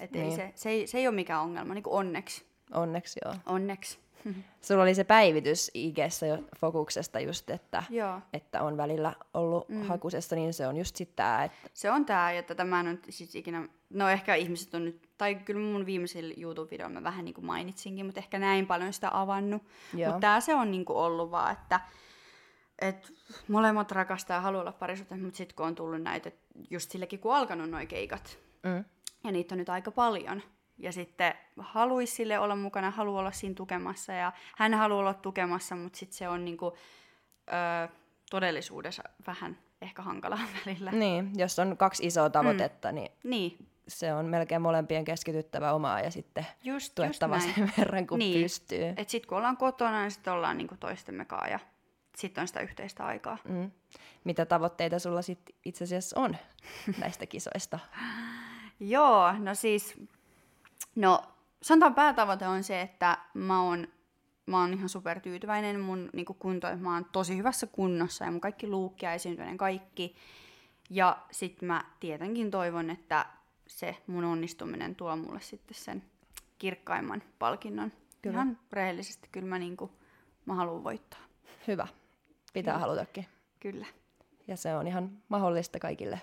että 0.00 0.18
niin. 0.18 0.30
ei 0.30 0.36
se, 0.36 0.52
se, 0.54 0.70
ei, 0.70 0.86
se 0.86 0.98
ei 0.98 1.08
ole 1.08 1.14
mikään 1.14 1.42
ongelma, 1.42 1.74
niin 1.74 1.82
kuin 1.82 1.94
onneksi. 1.94 2.46
Onneksi 2.74 3.20
joo. 3.24 3.34
Onneksi. 3.46 3.98
Sulla 4.66 4.82
oli 4.82 4.94
se 4.94 5.04
päivitys 5.04 5.70
IGssä 5.74 6.26
jo 6.26 6.38
fokuksesta 6.58 7.20
just, 7.20 7.50
että, 7.50 7.82
Joo. 7.90 8.20
että 8.32 8.62
on 8.62 8.76
välillä 8.76 9.14
ollut 9.34 9.68
mm. 9.68 9.82
hakusessa, 9.82 10.36
niin 10.36 10.54
se 10.54 10.66
on 10.66 10.76
just 10.76 10.96
sitten 10.96 11.16
tämä, 11.16 11.44
että 11.44 11.58
Se 11.74 11.90
on 11.90 12.04
tää, 12.04 12.32
ja 12.32 12.42
tätä 12.42 12.64
mä 12.64 12.80
en 12.80 12.86
nyt 12.86 13.06
siis 13.10 13.34
ikinä, 13.34 13.68
no 13.90 14.08
ehkä 14.08 14.34
ihmiset 14.34 14.74
on 14.74 14.84
nyt, 14.84 15.08
tai 15.18 15.34
kyllä 15.34 15.60
mun 15.60 15.86
viimeisillä 15.86 16.34
YouTube-videoilla 16.36 16.94
mä 16.94 17.02
vähän 17.02 17.24
niin 17.24 17.34
kuin 17.34 17.44
mainitsinkin, 17.44 18.06
mutta 18.06 18.20
ehkä 18.20 18.38
näin 18.38 18.66
paljon 18.66 18.92
sitä 18.92 19.10
avannut. 19.12 19.62
Mutta 19.92 20.20
tää 20.20 20.40
se 20.40 20.54
on 20.54 20.70
niin 20.70 20.84
kuin 20.84 20.96
ollut 20.96 21.30
vaan, 21.30 21.52
että 21.52 21.80
et 22.78 23.12
molemmat 23.48 23.92
rakastaa 23.92 24.36
ja 24.36 24.40
haluaa 24.40 24.60
olla 24.60 24.72
parisuhteessa, 24.72 25.24
mutta 25.24 25.36
sitten 25.36 25.56
kun 25.56 25.66
on 25.66 25.74
tullut 25.74 26.02
näitä, 26.02 26.30
just 26.70 26.90
silläkin 26.90 27.18
kun 27.18 27.32
on 27.32 27.38
alkanut 27.38 27.70
noi 27.70 27.86
keikat, 27.86 28.38
mm, 28.62 28.84
ja 29.24 29.32
niitä 29.32 29.54
on 29.54 29.58
nyt 29.58 29.68
aika 29.68 29.90
paljon, 29.90 30.42
ja 30.78 30.92
sitten 30.92 31.34
haluaisi 31.58 32.12
sille 32.14 32.38
olla 32.38 32.56
mukana, 32.56 32.90
haluaa 32.90 33.20
olla 33.20 33.32
siinä 33.32 33.54
tukemassa, 33.54 34.12
ja 34.12 34.32
hän 34.56 34.74
haluaa 34.74 35.00
olla 35.00 35.14
tukemassa, 35.14 35.76
mutta 35.76 35.98
sitten 35.98 36.16
se 36.18 36.28
on 36.28 36.44
niinku, 36.44 36.76
ö, 37.48 37.88
todellisuudessa 38.30 39.02
vähän 39.26 39.58
ehkä 39.82 40.02
hankalaa 40.02 40.38
välillä. 40.66 40.90
niin, 40.90 41.30
jos 41.36 41.58
on 41.58 41.76
kaksi 41.76 42.06
isoa 42.06 42.30
tavoitetta, 42.30 42.88
mm. 42.88 42.94
niin 42.94 43.10
Niin, 43.24 43.68
se 43.88 44.14
on 44.14 44.26
melkein 44.26 44.62
molempien 44.62 45.04
keskityttävä 45.04 45.72
omaa 45.72 46.00
ja 46.00 46.10
sitten 46.10 46.46
just, 46.64 46.94
tuettava 46.94 47.34
just 47.36 47.54
sen 47.54 47.72
verran, 47.78 48.06
kun 48.06 48.18
Niin. 48.18 48.42
pystyy. 48.42 48.94
Et 48.96 49.08
sit 49.08 49.26
kun 49.26 49.38
ollaan 49.38 49.56
kotona, 49.56 50.00
niin 50.00 50.10
sitten 50.10 50.32
ollaan 50.32 50.58
niinku 50.58 50.76
toistemme 50.80 51.24
kanssa 51.24 51.48
ja 51.48 51.58
sitten 52.16 52.42
on 52.42 52.48
sitä 52.48 52.60
yhteistä 52.60 53.04
aikaa. 53.06 53.38
Mm. 53.44 53.70
Mitä 54.24 54.46
tavoitteita 54.46 54.98
sulla 54.98 55.22
sit 55.22 55.40
itse 55.64 55.84
asiassa 55.84 56.20
on 56.20 56.36
näistä 57.00 57.26
kisoista? 57.26 57.78
Joo, 58.80 59.32
no 59.32 59.54
siis, 59.54 59.94
no 60.98 61.22
sanotaan 61.62 61.94
päätavoite 61.94 62.46
on 62.46 62.64
se, 62.64 62.80
että 62.80 63.18
mä 63.34 63.62
oon, 63.62 63.88
mä 64.46 64.60
oon 64.60 64.74
ihan 64.74 64.88
supertyytyväinen 64.88 65.80
mun 65.80 66.10
niinku 66.12 66.34
kuntoon, 66.34 66.72
että 66.72 66.84
mä 66.84 66.94
oon 66.94 67.04
tosi 67.12 67.36
hyvässä 67.36 67.66
kunnossa 67.66 68.24
ja 68.24 68.30
mun 68.30 68.40
kaikki 68.40 68.66
luukki 68.66 69.06
ja 69.06 69.12
esiintyminen 69.12 69.56
kaikki. 69.56 70.16
Ja 70.90 71.18
sit 71.30 71.62
mä 71.62 71.84
tietenkin 72.00 72.50
toivon, 72.50 72.90
että 72.90 73.26
se 73.66 73.96
mun 74.06 74.24
onnistuminen 74.24 74.94
tuo 74.94 75.16
mulle 75.16 75.40
sitten 75.40 75.74
sen 75.74 76.02
kirkkaimman 76.58 77.22
palkinnon. 77.38 77.92
Kyllä. 78.22 78.34
Ihan 78.34 78.58
rehellisesti 78.72 79.28
kyllä 79.32 79.48
mä, 79.48 79.58
niinku, 79.58 79.90
mä 80.46 80.54
haluan 80.54 80.84
voittaa. 80.84 81.20
Hyvä. 81.66 81.88
Pitää 82.52 82.74
Kyllä. 82.74 82.80
halutakin. 82.86 83.26
Kyllä. 83.60 83.86
Ja 84.48 84.56
se 84.56 84.76
on 84.76 84.86
ihan 84.86 85.10
mahdollista 85.28 85.78
kaikille, 85.78 86.20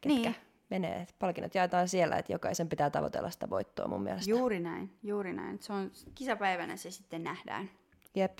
ketkä 0.00 0.30
Niin. 0.30 0.49
Menee. 0.70 1.06
Palkinnot 1.18 1.54
jaetaan 1.54 1.88
siellä, 1.88 2.16
että 2.16 2.32
jokaisen 2.32 2.68
pitää 2.68 2.90
tavoitella 2.90 3.30
sitä 3.30 3.50
voittoa 3.50 3.88
mun 3.88 4.02
mielestä. 4.02 4.30
Juuri 4.30 4.60
näin, 4.60 4.90
juuri 5.02 5.32
näin. 5.32 5.58
Se 5.62 5.72
on 5.72 5.90
kisapäivänä 6.14 6.76
se 6.76 6.90
sitten 6.90 7.24
nähdään. 7.24 7.70
Jep. 8.14 8.38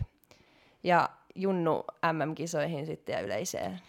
Ja 0.84 1.08
Junnu 1.34 1.84
MM-kisoihin 2.12 2.86
sitten 2.86 3.12
ja 3.12 3.20
yleiseen. 3.20 3.80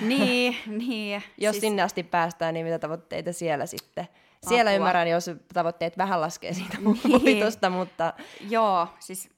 niin, 0.00 0.56
niin. 0.88 1.22
Jos 1.38 1.52
siis... 1.52 1.60
sinne 1.60 1.82
asti 1.82 2.02
päästään, 2.02 2.54
niin 2.54 2.66
mitä 2.66 2.78
tavoitteita 2.78 3.32
siellä 3.32 3.66
sitten? 3.66 4.08
Siellä 4.48 4.70
Apua. 4.70 4.76
ymmärrän, 4.76 5.08
jos 5.08 5.30
tavoitteet 5.54 5.98
vähän 5.98 6.20
laskee 6.20 6.52
siitä 6.54 6.76
Niin. 6.80 7.22
voitosta, 7.22 7.70
mutta 7.70 8.12
Joo, 8.48 8.88
siis 8.98 9.30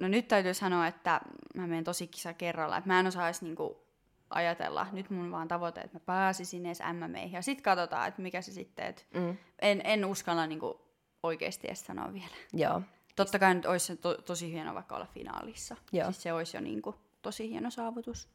no 0.00 0.08
nyt 0.08 0.28
täytyy 0.28 0.54
sanoa, 0.54 0.86
että 0.86 1.20
mä 1.54 1.66
menen 1.66 1.84
tosi 1.84 2.06
kisa 2.06 2.32
kerralla. 2.34 2.76
Että 2.76 2.88
mä 2.88 3.00
en 3.00 3.06
osaa 3.06 3.26
edes 3.28 3.42
niinku 3.42 3.83
ajatella. 4.30 4.86
Nyt 4.92 5.10
mun 5.10 5.30
vaan 5.30 5.48
tavoite, 5.48 5.80
että 5.80 5.96
mä 5.96 6.00
pääsisin 6.06 6.66
edes 6.66 6.82
MMEihin. 6.92 7.32
Ja 7.32 7.42
sit 7.42 7.60
katsotaan, 7.60 8.08
että 8.08 8.22
mikä 8.22 8.42
se 8.42 8.52
sitten, 8.52 8.86
että 8.86 9.02
mm, 9.14 9.36
en, 9.62 9.80
en 9.84 10.04
uskalla 10.04 10.46
niinku 10.46 10.80
oikeasti 11.22 11.66
edes 11.66 11.86
sanoa 11.86 12.12
vielä. 12.12 12.34
joo. 12.52 12.82
Totta 13.16 13.38
kai 13.38 13.54
nyt 13.54 13.66
olisi 13.66 13.86
se 13.86 13.96
to, 13.96 14.14
tosi 14.14 14.52
hieno 14.52 14.74
vaikka 14.74 14.96
olla 14.96 15.06
finaalissa. 15.06 15.76
Joo. 15.92 16.04
Siis 16.12 16.22
se 16.22 16.32
olisi 16.32 16.56
jo 16.56 16.60
niinku 16.60 16.94
tosi 17.22 17.50
hieno 17.50 17.70
saavutus. 17.70 18.28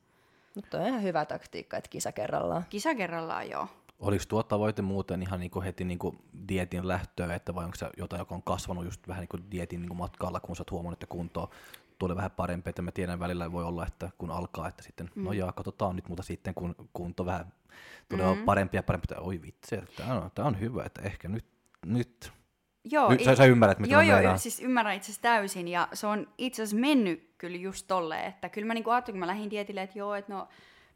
Mutta 0.56 0.78
on 0.78 0.88
ihan 0.88 1.04
hyvä 1.04 1.26
taktiikka, 1.26 1.78
että 1.78 1.90
kisa 1.90 2.12
kerrallaan. 2.12 2.66
Kisa 2.70 2.96
kerrallaan 2.96 3.50
joo. 3.50 3.68
Oliko 4.00 4.24
tuo 4.28 4.44
tavoite 4.44 4.82
muuten 4.82 5.22
ihan 5.22 5.40
niinku 5.40 5.62
heti 5.62 5.84
niinku 5.84 6.16
dietin 6.50 6.88
lähtöä, 6.88 7.36
että 7.36 7.56
vai 7.56 7.66
onko 7.66 7.76
se 7.76 7.90
jotain, 7.98 8.20
joka 8.20 8.36
on 8.36 8.44
kasvanut 8.44 8.86
just 8.86 9.08
vähän 9.08 9.22
niinku 9.22 9.38
dietin 9.52 9.82
niinku 9.82 9.96
matkalla, 9.96 10.40
kun 10.40 10.56
sä 10.56 10.62
oot 10.62 10.72
huomannut, 10.72 10.96
että 10.96 11.08
kunto 11.08 11.50
tulee 12.00 12.16
vähän 12.16 12.32
parempi, 12.32 12.70
että 12.70 12.82
mä 12.82 12.92
tiedän 12.92 13.20
välillä 13.20 13.52
voi 13.52 13.64
olla, 13.64 13.86
että 13.86 14.10
kun 14.18 14.32
alkaa, 14.32 14.68
että 14.68 14.84
sitten, 14.84 15.10
mm. 15.16 15.24
no 15.24 15.34
jaa, 15.34 15.52
katsotaan 15.52 15.96
nyt, 15.96 16.10
mutta 16.10 16.24
sitten 16.24 16.54
kun 16.54 16.76
kunto 16.94 17.26
vähän 17.26 17.54
tulee 18.10 18.36
mm. 18.36 18.44
parempi 18.44 18.78
ja 18.78 18.84
parempi, 18.84 19.06
että 19.12 19.22
oi 19.22 19.42
vitsi, 19.42 19.78
tämä 19.98 20.14
on, 20.14 20.32
tää 20.36 20.46
on 20.46 20.60
hyvä, 20.60 20.84
että 20.84 21.02
ehkä 21.02 21.28
nyt, 21.28 21.46
nyt. 21.86 22.32
Joo, 22.84 23.10
nyt 23.10 23.24
sä, 23.24 23.36
sä 23.36 23.46
ymmärrät, 23.46 23.80
mitä 23.80 23.94
joo, 23.94 24.02
joo, 24.02 24.20
joo, 24.20 24.38
siis 24.38 24.60
ymmärrän 24.60 24.96
itse 24.96 25.06
asiassa 25.06 25.22
täysin 25.22 25.68
ja 25.68 25.88
se 25.94 26.08
on 26.08 26.28
itse 26.38 26.64
asiassa 26.64 26.82
mennyt 26.82 27.30
kyllä 27.38 27.58
just 27.58 27.88
tolleen, 27.88 28.26
että 28.26 28.50
kyllä 28.50 28.68
mä 28.68 28.74
niinku 28.74 28.90
ajattelin, 28.90 29.16
kun 29.16 29.20
mä 29.20 29.28
lähdin 29.28 29.50
dietille, 29.50 29.82
että 29.82 30.00
joo, 30.00 30.16
että 30.16 30.34
no 30.34 30.48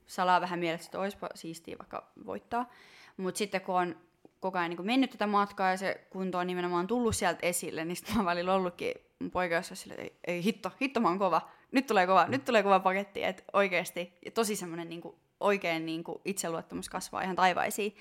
salaa 0.05 0.41
vähän 0.41 0.59
mielessä, 0.59 0.85
että 0.87 0.99
olisipa 0.99 1.29
siistiä 1.35 1.75
vaikka 1.79 2.11
voittaa, 2.25 2.69
mutta 3.17 3.37
sitten 3.37 3.61
kun 3.61 3.75
on 3.75 3.95
koko 4.39 4.57
ajan 4.57 4.69
niinku 4.69 4.83
mennyt 4.83 5.09
tätä 5.09 5.27
matkaa 5.27 5.69
ja 5.69 5.77
se 5.77 6.07
kunto 6.09 6.37
on 6.37 6.47
nimenomaan 6.47 6.87
tullut 6.87 7.15
sieltä 7.15 7.39
esille, 7.41 7.85
niin 7.85 7.95
sitten 7.95 8.17
mä 8.17 8.25
välillä 8.25 8.53
ollutkin 8.53 8.93
mun 9.23 9.31
poika 9.31 9.61
silleen, 9.61 9.99
että 9.99 10.17
ei, 10.27 10.35
ei 10.35 10.43
hitto, 10.43 10.71
hitto 10.81 10.99
mä 10.99 11.07
oon 11.07 11.19
kova, 11.19 11.49
nyt 11.71 11.87
tulee 11.87 12.07
kova, 12.07 12.25
nyt 12.27 12.45
tulee 12.45 12.63
kova 12.63 12.79
paketti, 12.79 13.23
että 13.23 13.43
oikeasti, 13.53 14.13
ja 14.25 14.31
tosi 14.31 14.55
semmoinen 14.55 14.89
niinku, 14.89 15.19
oikein 15.39 15.85
niinku 15.85 16.21
itseluottamus 16.25 16.89
kasvaa 16.89 17.21
ihan 17.21 17.35
taivaisiin. 17.35 17.95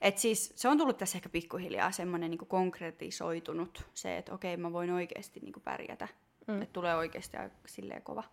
Et 0.00 0.18
siis 0.18 0.52
se 0.56 0.68
on 0.68 0.78
tullut 0.78 0.98
tässä 0.98 1.18
ehkä 1.18 1.28
pikkuhiljaa 1.28 1.92
semmoinen 1.92 2.30
niinku 2.30 2.44
konkretisoitunut 2.44 3.86
se, 3.94 4.18
että 4.18 4.34
okei 4.34 4.56
mä 4.56 4.72
voin 4.72 4.90
oikeasti 4.90 5.40
niinku 5.40 5.60
pärjätä. 5.60 6.08
Mm. 6.46 6.62
Että 6.62 6.72
tulee 6.72 6.94
oikeasti 6.94 7.36
silleen 7.66 8.02
kova. 8.02 8.24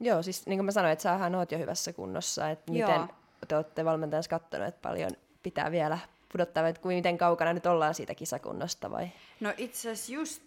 Joo, 0.00 0.22
siis 0.22 0.46
niin 0.46 0.58
kuin 0.58 0.64
mä 0.64 0.72
sanoin, 0.72 0.92
että 0.92 1.02
sähän 1.02 1.34
oot 1.34 1.52
jo 1.52 1.58
hyvässä 1.58 1.92
kunnossa, 1.92 2.50
että 2.50 2.72
Joo. 2.72 2.88
miten 2.88 3.16
te 3.48 3.56
olette 3.56 3.84
valmentajassa 3.84 4.30
katsonut, 4.30 4.68
että 4.68 4.88
paljon 4.88 5.10
pitää 5.42 5.70
vielä 5.70 5.98
pudottaa, 6.32 6.68
että 6.68 6.82
kuin 6.82 6.96
miten 6.96 7.18
kaukana 7.18 7.52
nyt 7.52 7.66
ollaan 7.66 7.94
siitä 7.94 8.14
kisakunnosta 8.14 8.90
vai? 8.90 9.08
No 9.40 9.52
itse 9.56 9.90
asiassa 9.90 10.12
just, 10.12 10.42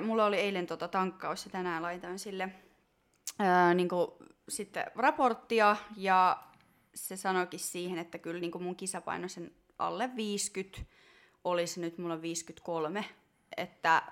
mulla 0.00 0.24
oli 0.24 0.36
eilen 0.36 0.66
tota 0.66 0.88
tankkaus 0.88 1.44
ja 1.44 1.50
tänään 1.50 1.82
laitoin 1.82 2.18
sille 2.18 2.48
ää, 3.38 3.74
niinku, 3.74 4.16
sitten 4.48 4.84
raporttia 4.94 5.76
ja 5.96 6.42
se 6.94 7.16
sanoikin 7.16 7.60
siihen, 7.60 7.98
että 7.98 8.18
kyllä 8.18 8.40
niinku 8.40 8.58
mun 8.58 8.76
kisapaino 8.76 9.28
sen 9.28 9.52
alle 9.78 10.10
50 10.16 10.78
olisi 11.44 11.80
nyt 11.80 11.98
mulla 11.98 12.22
53, 12.22 13.04
että 13.56 14.02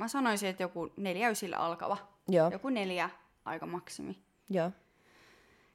mä 0.00 0.08
sanoisin, 0.08 0.48
että 0.48 0.62
joku 0.62 0.92
neljä 0.96 1.28
ysillä 1.28 1.56
alkava, 1.56 1.96
Joo, 2.28 2.50
joku 2.50 2.68
neljä 2.68 3.10
aika 3.44 3.66
maksimi. 3.66 4.18
joo. 4.50 4.70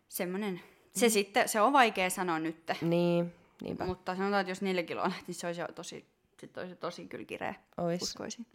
Semmoinen. 0.10 0.62
Se 0.96 1.10
sitten, 1.10 1.50
se 1.50 1.62
on 1.62 1.74
vaikea 1.74 2.10
sanoa 2.10 2.40
nyt, 2.40 2.58
Niin, 2.82 3.34
niinpä. 3.62 3.86
mutta 3.86 4.16
sanotaan, 4.16 4.42
että 4.42 4.52
jos 4.52 4.62
neljä 4.62 4.84
kiloa 4.84 5.12
niin 5.28 5.36
se 5.36 5.48
olisi 5.48 5.62
jo 5.62 5.68
tosi, 5.76 6.06
sit 6.40 6.58
olisi 6.58 6.76
tosi 6.76 7.08
kyllä 7.08 7.26
kireä, 7.26 7.56
Ois. 7.78 8.02
uskoisin. 8.02 8.46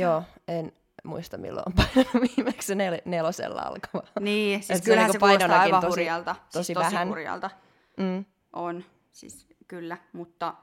Joo, 0.00 0.22
en 0.48 0.72
muista 1.04 1.36
milloin 1.38 1.64
on 1.66 1.72
painanut 1.72 2.30
viimeksi 2.36 2.74
nel- 2.74 3.02
nelosella 3.04 3.60
alkava. 3.62 4.02
Niin, 4.20 4.62
siis 4.62 4.70
Et 4.70 4.84
se 4.84 4.90
kyllähän 4.90 5.04
niinku 5.06 5.12
se 5.12 5.18
kuulostaa 5.18 5.38
painonakin 5.48 5.74
aivan 5.74 5.82
tosi- 5.82 5.88
hurjalta. 6.00 6.36
tosi 6.52 6.64
siis 6.64 6.78
tosi 6.78 6.90
vähän. 6.94 7.08
hurjalta 7.08 7.50
Mm. 7.96 8.24
on, 8.52 8.84
siis 9.12 9.46
kyllä, 9.68 9.96
mutta 10.12 10.54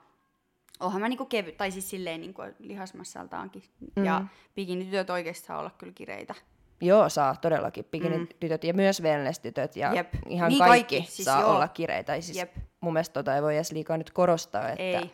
onhan 0.80 1.02
mä 1.02 1.10
niinku 1.10 1.26
kevyt, 1.26 1.58
tai 1.58 1.72
siis 1.72 1.90
silleen 1.90 2.22
niinku 2.22 2.42
lihasmassaltaankin. 2.60 3.64
Mm. 3.96 4.06
Ja 4.06 4.22
bikinitytöt 4.56 5.10
oikeasti 5.10 5.46
saa 5.48 5.60
olla 5.60 5.72
kyllä 5.78 5.94
kireitä. 5.96 6.36
Joo, 6.82 7.10
saa 7.10 7.36
todellakin. 7.36 7.86
Bikini-tytöt 7.86 8.64
ja 8.64 8.74
myös 8.74 9.02
wellness-tytöt 9.02 9.76
ja 9.76 9.90
Mm. 9.90 9.96
Jep. 9.96 10.14
ihan 10.28 10.50
Niin 10.50 10.60
kaikki, 10.60 10.96
kaikki, 10.96 11.12
siis 11.12 11.26
saa 11.26 11.42
joo. 11.42 11.56
olla 11.56 11.68
kireitä. 11.68 12.22
Siis 12.22 12.38
Jep. 12.38 12.56
mun 12.82 12.94
mielestä 12.94 13.14
tota 13.14 13.36
ei 13.36 13.42
voi 13.42 13.56
edes 13.56 13.72
liikaa 13.72 13.98
nyt 13.98 14.12
korostaa, 14.12 14.70
että 14.70 14.84
Ei. 14.84 15.12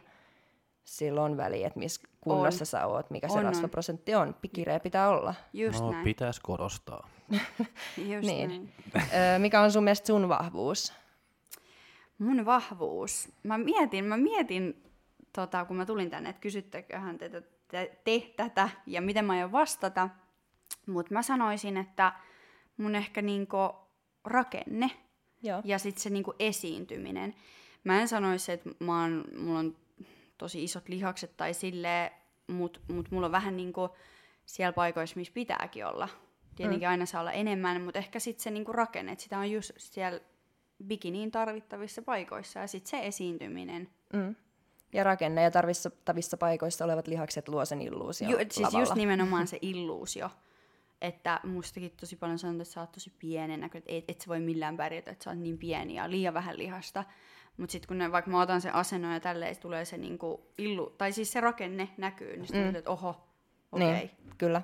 Sillä 0.98 1.24
on 1.24 1.38
väliä, 1.38 1.68
että 1.68 1.80
missä 1.80 2.02
kunnossa 2.22 2.62
On. 2.62 2.66
sä 2.66 2.86
oot, 2.86 3.10
mikä 3.10 3.28
se 3.28 3.34
On, 3.34 3.40
on. 3.40 3.46
rasvaprosentti 3.46 4.16
on. 4.16 4.36
Kireä 4.54 4.80
pitää 4.80 5.10
olla. 5.10 5.34
Just 5.54 5.80
No, 5.80 5.92
näin. 5.92 6.04
pitäisi 6.04 6.42
korostaa. 6.42 7.10
Just 7.98 8.28
Niin. 8.28 8.50
näin. 8.50 8.74
Öö, 9.14 9.40
mikä 9.40 9.62
on 9.62 9.72
sun 9.72 9.84
mielestä 9.84 10.08
sun 10.08 10.30
vahvuus? 10.30 10.94
Mun 12.18 12.46
vahvuus. 12.46 13.30
Mä 13.44 13.58
mietin, 13.58 14.06
mä 14.06 14.18
mietin, 14.18 14.84
tota, 15.34 15.66
kun 15.66 15.78
mä 15.78 15.86
tulin 15.86 16.10
tänne, 16.10 16.30
että 16.30 16.40
kysyttäköhän 16.42 17.18
te, 17.18 17.30
te, 17.30 17.44
te, 17.68 17.98
te 18.04 18.34
tätä 18.38 18.70
ja 18.86 19.02
miten 19.02 19.26
mä 19.26 19.34
aion 19.34 19.52
vastata. 19.52 20.10
Mutta 20.88 21.14
mä 21.14 21.22
sanoisin, 21.22 21.78
että 21.78 22.14
mun 22.78 22.96
ehkä 22.96 23.22
niinku 23.22 23.58
rakenne 24.26 24.92
Joo. 25.44 25.62
ja 25.66 25.80
sitten 25.80 26.02
se 26.04 26.10
niinku 26.10 26.34
esiintyminen. 26.40 27.36
Mä 27.84 28.02
en 28.02 28.08
sanoisi, 28.08 28.52
että 28.52 28.70
mä 28.80 29.02
oon, 29.02 29.24
mulla 29.38 29.60
on 29.60 29.76
tosi 30.40 30.64
isot 30.64 30.90
lihakset 30.90 31.38
tai 31.38 31.54
silleen, 31.54 32.12
mutta 32.48 32.80
mut 32.88 33.12
mulla 33.12 33.26
on 33.26 33.32
vähän 33.32 33.58
niinku 33.58 33.90
siellä 34.46 34.74
paikoissa, 34.74 35.16
missä 35.16 35.34
pitääkin 35.34 35.86
olla. 35.86 36.10
Tietenkin 36.56 36.88
mm. 36.88 36.92
aina 36.92 37.06
saa 37.06 37.22
olla 37.22 37.32
enemmän, 37.32 37.82
mutta 37.82 38.00
ehkä 38.00 38.20
sitten 38.20 38.44
se 38.44 38.52
niinku 38.52 38.74
rakenne, 38.74 39.12
että 39.12 39.24
sitä 39.24 39.40
on 39.40 39.52
just 39.52 39.72
siellä 39.78 40.20
bikiniin 40.88 41.32
tarvittavissa 41.32 42.02
paikoissa 42.02 42.60
ja 42.60 42.68
sitten 42.68 42.90
se 42.90 43.08
esiintyminen. 43.08 43.90
Mm. 44.14 44.36
Ja 44.94 45.04
rakenne 45.04 45.44
ja 45.44 45.52
tarvittavissa 45.52 46.38
paikoissa 46.38 46.86
olevat 46.86 47.08
lihakset 47.08 47.48
luo 47.48 47.66
sen 47.66 47.82
illuusion 47.82 48.32
Ju, 48.32 48.38
siis 48.38 48.60
lavalla. 48.60 48.80
just 48.80 48.96
nimenomaan 49.04 49.48
se 49.48 49.60
illuusio. 49.62 50.30
Että 51.02 51.40
mustakin 51.44 51.92
tosi 52.00 52.16
paljon 52.16 52.40
sanotaan, 52.40 52.62
että 52.62 52.74
sä 52.74 52.82
oot 52.82 52.92
tosi 52.92 53.14
pienen 53.20 53.60
näköinen, 53.60 53.84
että 53.88 54.12
et, 54.12 54.18
et 54.18 54.22
sä 54.22 54.28
voi 54.28 54.40
millään 54.40 54.78
pärjätä, 54.78 55.12
että 55.12 55.24
sä 55.24 55.30
oot 55.30 55.40
niin 55.40 55.58
pieni 55.58 55.96
ja 55.96 56.10
liian 56.10 56.34
vähän 56.34 56.58
lihasta. 56.58 57.04
Mutta 57.60 57.72
sitten 57.72 57.88
kun 57.88 57.98
ne, 57.98 58.12
vaikka 58.12 58.32
mä 58.32 58.42
otan 58.42 58.62
sen 58.62 58.76
asennon 58.76 59.14
ja 59.14 59.20
tälleen, 59.20 59.58
tulee 59.58 59.86
se 59.86 59.98
niinku 59.98 60.42
illu, 60.58 60.94
tai 60.98 61.12
siis 61.12 61.32
se 61.32 61.42
rakenne 61.42 61.90
näkyy, 61.98 62.38
niin 62.38 62.48
sitten 62.48 62.70
mm. 62.70 62.76
että 62.76 62.92
oho, 62.92 63.10
okei. 63.72 63.88
Okay. 63.88 64.00
Niin, 64.00 64.12
kyllä. 64.38 64.62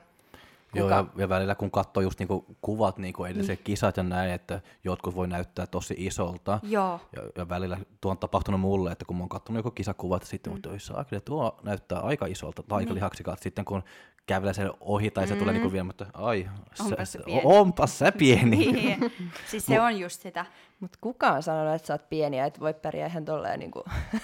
Joo, 0.76 0.88
Kuka- 0.88 0.96
ja, 0.96 1.06
ja 1.22 1.30
välillä 1.30 1.56
kun 1.56 1.72
katsoo 1.72 2.04
just 2.04 2.20
niinku 2.20 2.46
kuvat, 2.62 2.98
niinku 2.98 3.24
edelliset 3.26 3.62
kisat 3.64 3.98
ja 3.98 4.04
näin, 4.04 4.32
että 4.32 4.62
jotkut 4.84 5.16
voi 5.16 5.28
näyttää 5.28 5.68
tosi 5.68 5.96
isolta. 5.98 6.60
Joo, 6.64 7.00
Ja, 7.16 7.22
ja 7.36 7.50
välillä 7.50 7.78
tuo 8.02 8.12
on 8.12 8.18
tapahtunut 8.18 8.62
mulle, 8.62 8.92
että 8.92 9.06
kun 9.06 9.16
mä 9.18 9.22
oon 9.22 9.30
katsonut 9.30 9.60
joku 9.60 9.72
kisakuvat, 9.72 10.22
ja 10.22 10.28
sitten 10.28 10.54
mm. 10.54 10.56
mutta 10.56 10.70
saa 10.78 11.04
kyllä 11.04 11.22
tuo 11.22 11.60
näyttää 11.64 12.00
aika 12.00 12.26
isolta, 12.26 12.64
tai 12.64 12.78
aika 12.78 12.94
lihaksikalta. 12.94 13.44
Sitten 13.44 13.66
kun 13.66 13.84
kävelee 14.26 14.54
sen 14.54 14.72
ohi, 14.80 15.12
tai 15.12 15.28
se 15.28 15.36
tulee 15.36 15.54
niinku 15.54 15.72
vielä, 15.72 15.84
mutta 15.84 16.06
ai, 16.14 16.50
Onpas 16.80 17.12
se, 17.12 17.18
se 17.18 17.26
pieni. 17.26 17.42
onpas 17.44 18.00
se 18.00 18.12
pieni. 18.12 18.72
Niin. 18.72 19.12
siis 19.50 19.66
se 19.66 19.82
on 19.82 20.00
just 20.00 20.22
sitä. 20.22 20.46
Mutta 20.80 20.98
kuka 21.02 21.28
on 21.32 21.44
sanonut, 21.44 21.76
että 21.76 21.88
sä 21.88 21.94
oot 21.94 22.10
pieni 22.10 22.38
ja 22.38 22.46
et 22.46 22.60
voi 22.60 22.74
pärjää 22.74 23.08
ihan 23.08 23.26
tolleen, 23.26 23.60
niin 23.60 23.72
kuin 23.72 23.84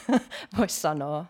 vois 0.58 0.82
sanoa. 0.82 1.26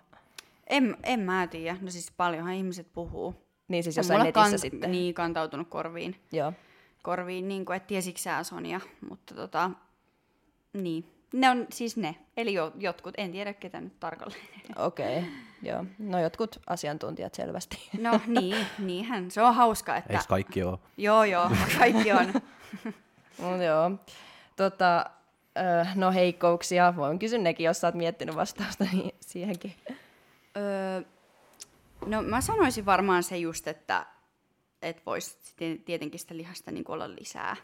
En, 0.68 0.98
en 1.04 1.20
mä 1.20 1.48
tiedä. 1.48 1.78
No 1.82 1.92
siis 1.92 2.12
paljonhan 2.18 2.54
ihmiset 2.54 2.88
puhuu. 2.94 3.36
Niin 3.72 3.84
siis 3.84 3.98
jossain 3.98 4.24
netissä 4.24 4.56
kant- 4.56 4.58
sitten. 4.58 4.92
Niin, 4.92 5.14
kantautunut 5.14 5.68
korviin. 5.70 6.16
Joo. 6.32 6.54
korviin, 7.02 7.48
niin 7.48 7.66
kuin, 7.66 7.76
että 7.78 7.88
tiesitkö 7.88 8.22
sä 8.22 8.44
Sonia, 8.44 8.82
mutta 9.10 9.36
tota, 9.36 9.72
niin. 10.74 11.06
Ne 11.34 11.50
on 11.50 11.68
siis 11.72 11.98
ne, 11.98 12.16
eli 12.38 12.54
jo, 12.54 12.72
jotkut, 12.80 13.14
en 13.18 13.32
tiedä 13.32 13.54
ketä 13.54 13.82
nyt 13.82 14.00
tarkalleen. 14.00 14.42
Okei, 14.76 15.18
okay. 15.18 15.30
joo. 15.62 15.86
No 16.00 16.20
jotkut 16.20 16.60
asiantuntijat 16.68 17.34
selvästi. 17.34 17.90
No 18.00 18.20
niin, 18.28 18.66
niinhän, 18.80 19.32
se 19.32 19.42
on 19.42 19.56
hauska, 19.56 19.96
että 19.96 20.14
Eiks 20.14 20.28
kaikki 20.28 20.64
ole? 20.64 20.78
joo 20.98 21.24
joo, 21.24 21.52
kaikki 21.78 22.12
on. 22.12 22.34
Mut 23.42 23.62
joo. 23.66 23.92
Tota, 24.56 25.06
no 25.96 26.12
heikkouksia, 26.12 26.94
voin 26.96 27.20
kysyä 27.20 27.40
nekin, 27.40 27.64
jos 27.64 27.82
sä 27.82 27.88
oot 27.88 27.96
miettinyt 27.96 28.36
vastausta 28.36 28.86
niin 28.94 29.16
siihenkin. 29.20 29.74
No 32.06 32.22
mä 32.22 32.42
sanoisin 32.42 32.86
varmaan 32.86 33.24
se 33.24 33.38
just, 33.38 33.68
että 33.68 34.06
et 34.82 35.06
voisi 35.06 35.38
tietenkin 35.86 36.20
sitä 36.20 36.38
lihasta 36.38 36.72
niin 36.72 36.86
olla 36.88 37.16
lisää 37.16 37.56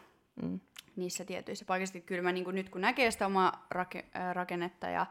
Mm. 0.42 0.60
niissä 0.96 1.24
tietyissä 1.24 1.64
paikoissa. 1.64 2.00
Kyllä 2.00 2.22
mä 2.22 2.32
niin 2.32 2.44
kuin 2.44 2.54
nyt 2.54 2.68
kun 2.68 2.80
näkee 2.80 3.10
sitä 3.10 3.26
omaa 3.26 3.66
rake, 3.70 4.04
ää, 4.14 4.32
rakennetta 4.32 4.88
ja 4.88 5.06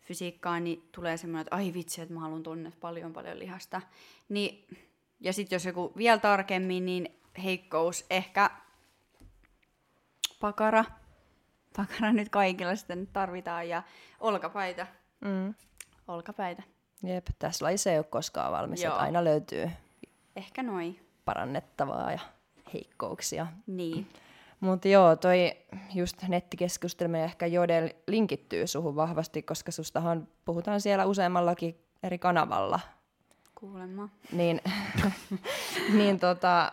fysiikkaa, 0.00 0.60
niin 0.60 0.88
tulee 0.92 1.16
semmoinen, 1.16 1.40
että 1.40 1.56
ai 1.56 1.74
vitsi, 1.74 2.00
että 2.00 2.14
mä 2.14 2.20
haluan 2.20 2.42
tonne 2.42 2.72
paljon 2.80 3.12
paljon 3.12 3.38
lihasta. 3.38 3.82
Niin, 4.28 4.66
ja 5.20 5.32
sitten 5.32 5.56
jos 5.56 5.64
joku 5.64 5.92
vielä 5.96 6.18
tarkemmin, 6.18 6.86
niin 6.86 7.20
heikkous 7.44 8.06
ehkä 8.10 8.50
pakara. 10.40 10.84
Pakara 11.76 12.12
nyt 12.12 12.28
kaikilla 12.28 12.76
sitä 12.76 12.96
nyt 12.96 13.12
tarvitaan 13.12 13.68
ja 13.68 13.82
olkapäitä. 14.20 14.86
Mm. 15.20 15.54
Olkapäitä. 16.08 16.62
Jep, 17.02 17.26
tässä 17.38 17.64
lajissa 17.64 17.90
ei 17.90 17.98
ole 17.98 18.04
koskaan 18.04 18.52
valmis, 18.52 18.82
Joo. 18.82 18.92
että 18.92 19.02
aina 19.02 19.24
löytyy 19.24 19.70
Ehkä 20.36 20.62
noin. 20.62 21.00
parannettavaa 21.24 22.12
ja 22.12 22.20
heikkouksia. 22.74 23.46
Niin. 23.66 24.06
Mutta 24.60 24.88
joo, 24.88 25.16
toi 25.16 25.56
just 25.94 26.22
nettikeskustelma 26.28 27.18
ja 27.18 27.24
ehkä 27.24 27.46
Jodel 27.46 27.90
linkittyy 28.06 28.66
suhun 28.66 28.96
vahvasti, 28.96 29.42
koska 29.42 29.72
sustahan 29.72 30.28
puhutaan 30.44 30.80
siellä 30.80 31.06
useammallakin 31.06 31.76
eri 32.02 32.18
kanavalla. 32.18 32.80
Kuulemma. 33.54 34.08
Niin, 34.32 34.60
niin 35.98 36.20
tota, 36.20 36.72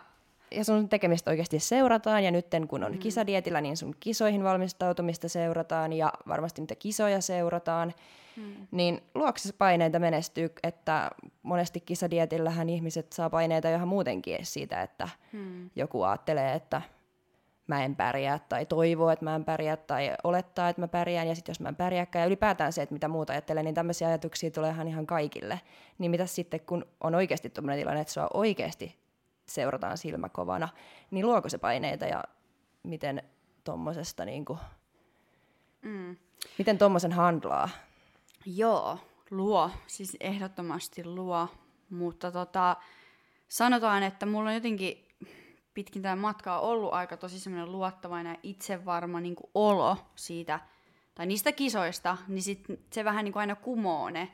ja 0.51 0.63
sun 0.63 0.89
tekemistä 0.89 1.31
oikeasti 1.31 1.59
seurataan, 1.59 2.23
ja 2.23 2.31
nyt 2.31 2.47
kun 2.67 2.83
on 2.83 2.97
kisadietillä, 2.97 3.61
niin 3.61 3.77
sun 3.77 3.95
kisoihin 3.99 4.43
valmistautumista 4.43 5.29
seurataan, 5.29 5.93
ja 5.93 6.13
varmasti 6.27 6.61
niitä 6.61 6.75
kisoja 6.75 7.21
seurataan. 7.21 7.93
Hmm. 8.37 8.67
Niin 8.71 9.01
luoksessa 9.15 9.55
paineita 9.57 9.99
menestyy, 9.99 10.49
että 10.63 11.11
monesti 11.43 11.79
kisadietillähän 11.79 12.69
ihmiset 12.69 13.13
saa 13.13 13.29
paineita 13.29 13.69
ihan 13.69 13.87
muutenkin 13.87 14.45
siitä, 14.45 14.81
että 14.81 15.09
Hmm. 15.33 15.69
joku 15.75 16.03
ajattelee, 16.03 16.53
että 16.53 16.81
mä 17.67 17.83
en 17.85 17.95
pärjää, 17.95 18.39
tai 18.49 18.65
toivoo, 18.65 19.09
että 19.09 19.25
mä 19.25 19.35
en 19.35 19.45
pärjää, 19.45 19.77
tai 19.77 20.11
olettaa, 20.23 20.69
että 20.69 20.81
mä 20.81 20.87
pärjään, 20.87 21.27
ja 21.27 21.35
sitten 21.35 21.51
jos 21.53 21.59
mä 21.59 21.69
en 21.69 21.75
pärjääkään, 21.75 22.21
ja 22.23 22.27
ylipäätään 22.27 22.73
se, 22.73 22.81
että 22.81 22.93
mitä 22.93 23.07
muuta 23.07 23.33
ajattelee, 23.33 23.63
niin 23.63 23.75
tämmöisiä 23.75 24.07
ajatuksia 24.07 24.51
tulee 24.51 24.75
ihan, 24.87 25.05
kaikille. 25.07 25.61
Niin 25.97 26.11
mitä 26.11 26.25
sitten, 26.25 26.59
kun 26.59 26.85
on 27.01 27.15
oikeasti 27.15 27.49
tuommoinen 27.49 27.79
tilanne, 27.79 28.01
että 28.01 28.13
sua 28.13 28.27
oikeasti 28.33 28.97
seurataan 29.45 29.97
silmäkovana, 29.97 30.69
niin 31.11 31.25
luoko 31.27 31.49
se 31.49 31.57
paineita, 31.57 32.05
ja 32.05 32.23
miten 32.83 33.23
tommosesta 33.63 34.25
niinku, 34.25 34.57
Mm. 35.81 36.15
miten 36.57 36.77
tommosen 36.77 37.11
handlaa? 37.11 37.69
Joo, 38.45 38.99
luo. 39.31 39.71
Siis 39.87 40.17
ehdottomasti 40.19 41.05
luo. 41.05 41.47
Mutta 41.89 42.31
tota, 42.31 42.75
sanotaan, 43.47 44.03
että 44.03 44.25
mulla 44.25 44.49
on 44.49 44.55
jotenkin 44.55 45.07
pitkin 45.73 46.01
tämä 46.01 46.15
matkaa 46.15 46.59
ollut 46.59 46.93
aika 46.93 47.17
tosi 47.17 47.39
semmoinen 47.39 47.71
luottavainen 47.71 48.31
ja 48.31 48.39
itsevarma 48.43 49.19
niin 49.19 49.35
olo 49.53 49.97
siitä, 50.15 50.59
tai 51.15 51.25
niistä 51.25 51.51
kisoista, 51.51 52.17
niin 52.27 52.41
sit 52.41 52.65
se 52.91 53.03
vähän 53.03 53.25
niin 53.25 53.33
kuin 53.33 53.41
aina 53.41 53.55
kumoo 53.55 54.09
ne, 54.09 54.31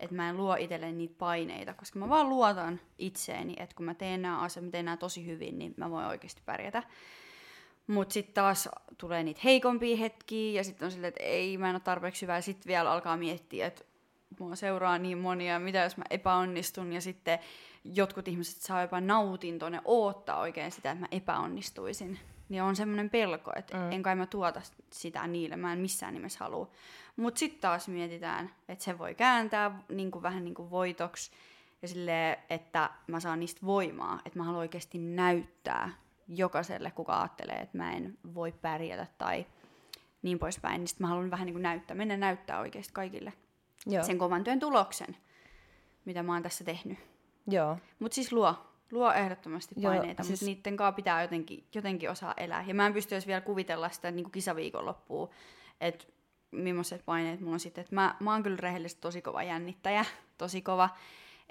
että 0.00 0.16
mä 0.16 0.28
en 0.28 0.36
luo 0.36 0.54
itselleni 0.54 0.92
niitä 0.92 1.14
paineita, 1.18 1.74
koska 1.74 1.98
mä 1.98 2.08
vaan 2.08 2.28
luotan 2.28 2.80
itseeni, 2.98 3.54
että 3.56 3.76
kun 3.76 3.86
mä 3.86 3.94
teen 3.94 4.22
nämä 4.22 4.38
asiat, 4.38 4.64
mä 4.64 4.70
teen 4.70 4.84
nämä 4.84 4.96
tosi 4.96 5.26
hyvin, 5.26 5.58
niin 5.58 5.74
mä 5.76 5.90
voin 5.90 6.06
oikeasti 6.06 6.42
pärjätä. 6.46 6.82
Mutta 7.86 8.12
sitten 8.12 8.34
taas 8.34 8.68
tulee 8.98 9.22
niitä 9.22 9.40
heikompia 9.44 9.96
hetkiä 9.96 10.52
ja 10.52 10.64
sitten 10.64 10.86
on 10.86 10.92
silleen, 10.92 11.08
että 11.08 11.22
ei, 11.22 11.58
mä 11.58 11.68
en 11.68 11.74
ole 11.74 11.80
tarpeeksi 11.80 12.22
hyvä. 12.22 12.34
Ja 12.34 12.42
sitten 12.42 12.68
vielä 12.68 12.90
alkaa 12.90 13.16
miettiä, 13.16 13.66
että 13.66 13.84
mua 14.38 14.56
seuraa 14.56 14.98
niin 14.98 15.18
monia, 15.18 15.58
mitä 15.58 15.78
jos 15.78 15.96
mä 15.96 16.04
epäonnistun. 16.10 16.92
Ja 16.92 17.00
sitten 17.00 17.38
jotkut 17.84 18.28
ihmiset 18.28 18.62
saa 18.62 18.82
jopa 18.82 19.00
nautintoa, 19.00 19.70
ne 19.70 19.80
oottaa 19.84 20.38
oikein 20.38 20.72
sitä, 20.72 20.90
että 20.90 21.00
mä 21.00 21.08
epäonnistuisin. 21.10 22.18
Niin 22.48 22.62
on 22.62 22.76
semmoinen 22.76 23.10
pelko, 23.10 23.52
että 23.56 23.76
mm. 23.76 23.92
en 23.92 24.02
kai 24.02 24.16
mä 24.16 24.26
tuota 24.26 24.62
sitä 24.90 25.26
niille, 25.26 25.56
mä 25.56 25.72
en 25.72 25.78
missään 25.78 26.14
nimessä 26.14 26.38
halua. 26.44 26.70
Mutta 27.16 27.38
sitten 27.38 27.60
taas 27.60 27.88
mietitään, 27.88 28.50
että 28.68 28.84
se 28.84 28.98
voi 28.98 29.14
kääntää 29.14 29.82
niin 29.88 30.10
kuin, 30.10 30.22
vähän 30.22 30.44
niin 30.44 30.54
kuin 30.54 30.70
voitoksi. 30.70 31.30
Ja 31.82 31.88
silleen, 31.88 32.36
että 32.50 32.90
mä 33.06 33.20
saan 33.20 33.40
niistä 33.40 33.66
voimaa, 33.66 34.20
että 34.24 34.38
mä 34.38 34.44
haluan 34.44 34.60
oikeasti 34.60 34.98
näyttää 34.98 35.90
jokaiselle, 36.36 36.90
kuka 36.90 37.18
ajattelee, 37.20 37.56
että 37.56 37.78
mä 37.78 37.92
en 37.92 38.18
voi 38.34 38.52
pärjätä 38.52 39.06
tai 39.18 39.46
niin 40.22 40.38
poispäin. 40.38 40.78
Niin 40.80 40.88
sit 40.88 41.00
mä 41.00 41.06
haluan 41.06 41.30
vähän 41.30 41.46
niin 41.46 41.54
kuin 41.54 41.62
näyttää, 41.62 41.96
mennä 41.96 42.16
näyttää 42.16 42.60
oikeasti 42.60 42.92
kaikille 42.92 43.32
Joo, 43.86 44.04
sen 44.04 44.18
kovan 44.18 44.44
työn 44.44 44.60
tuloksen, 44.60 45.16
mitä 46.04 46.22
mä 46.22 46.32
oon 46.32 46.42
tässä 46.42 46.64
tehnyt. 46.64 46.98
joo. 47.46 47.78
Mutta 47.98 48.14
siis 48.14 48.32
luo, 48.32 48.54
luo 48.92 49.12
ehdottomasti 49.12 49.74
Joo, 49.78 49.92
paineita, 49.92 50.22
siis- 50.22 50.40
mutta 50.42 50.56
niiden 50.56 50.76
kanssa 50.76 50.92
pitää 50.96 51.22
jotenkin, 51.22 51.66
jotenkin 51.74 52.10
osaa 52.10 52.34
elää. 52.36 52.64
Ja 52.66 52.74
mä 52.74 52.86
en 52.86 52.92
pysty 52.92 53.14
vielä 53.26 53.40
kuvitella 53.40 53.88
sitä 53.88 54.10
niin 54.10 54.24
kuin 54.24 54.32
kisaviikonloppuun, 54.32 55.28
että 55.80 56.04
millaiset 56.50 57.04
paineet 57.04 57.40
mulla 57.40 57.52
on 57.52 57.60
sitten. 57.60 57.84
Mä, 57.90 58.16
mä 58.20 58.32
oon 58.32 58.42
kyllä 58.42 58.56
rehellisesti 58.60 59.00
tosi 59.00 59.22
kova 59.22 59.42
jännittäjä, 59.42 60.04
tosi 60.38 60.62
kova. 60.62 60.88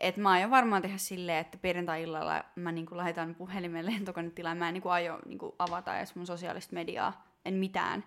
Et 0.02 0.18
mä 0.18 0.30
aion 0.30 0.52
varmaan 0.52 0.82
tehdä 0.82 0.98
silleen, 0.98 1.38
että 1.38 1.58
perjantai-illalla 1.58 2.44
mä 2.56 2.72
niinku 2.72 2.98
laitan 2.98 3.36
puhelimen 3.36 3.86
lentokonetilaan. 3.86 4.58
Mä 4.58 4.68
en 4.68 4.74
niinku 4.74 4.90
aio 4.90 5.20
niinku 5.26 5.56
avata 5.60 5.98
edes 5.98 6.16
mun 6.16 6.26
sosiaalista 6.28 6.74
mediaa, 6.74 7.28
en 7.46 7.54
mitään. 7.54 8.04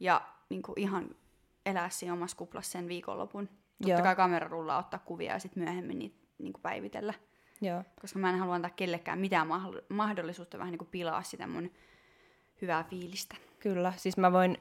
Ja 0.00 0.22
niinku 0.48 0.72
ihan 0.76 1.10
elää 1.66 1.88
siinä 1.90 2.12
omassa 2.12 2.36
kuplassa 2.36 2.72
sen 2.72 2.88
viikonlopun. 2.88 3.48
Totta 3.48 3.92
Joo. 3.92 4.02
kai 4.02 4.16
kamerarullaa 4.16 4.78
ottaa 4.78 5.00
kuvia 5.04 5.32
ja 5.32 5.38
sitten 5.38 5.62
myöhemmin 5.62 5.98
niitä 5.98 6.16
niinku 6.38 6.60
päivitellä 6.60 7.14
Joo. 7.60 7.84
koska 8.00 8.18
mä 8.18 8.30
en 8.30 8.38
halua 8.38 8.54
antaa 8.54 8.70
kellekään 8.70 9.18
mitään 9.18 9.48
mahdoll- 9.48 9.84
mahdollisuutta 9.88 10.58
vähän 10.58 10.70
niin 10.70 10.78
kuin 10.78 10.88
pilaa 10.90 11.22
sitä 11.22 11.46
mun 11.46 11.70
hyvää 12.62 12.84
fiilistä. 12.84 13.36
Kyllä, 13.58 13.92
siis 13.96 14.16
mä 14.16 14.32
voin 14.32 14.58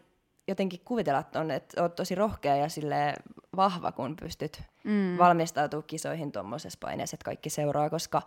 jotenkin 0.47 0.81
kuvitella 0.85 1.23
ton, 1.23 1.51
että 1.51 1.81
oot 1.81 1.95
tosi 1.95 2.15
rohkea 2.15 2.55
ja 2.55 2.69
sille 2.69 3.13
vahva, 3.55 3.91
kun 3.91 4.15
pystyt 4.15 4.61
mm. 4.83 5.17
valmistautumaan 5.17 5.87
kisoihin 5.87 6.31
tuommoisessa 6.31 6.79
paineessa, 6.81 7.15
että 7.15 7.25
kaikki 7.25 7.49
seuraa, 7.49 7.89
koska 7.89 8.21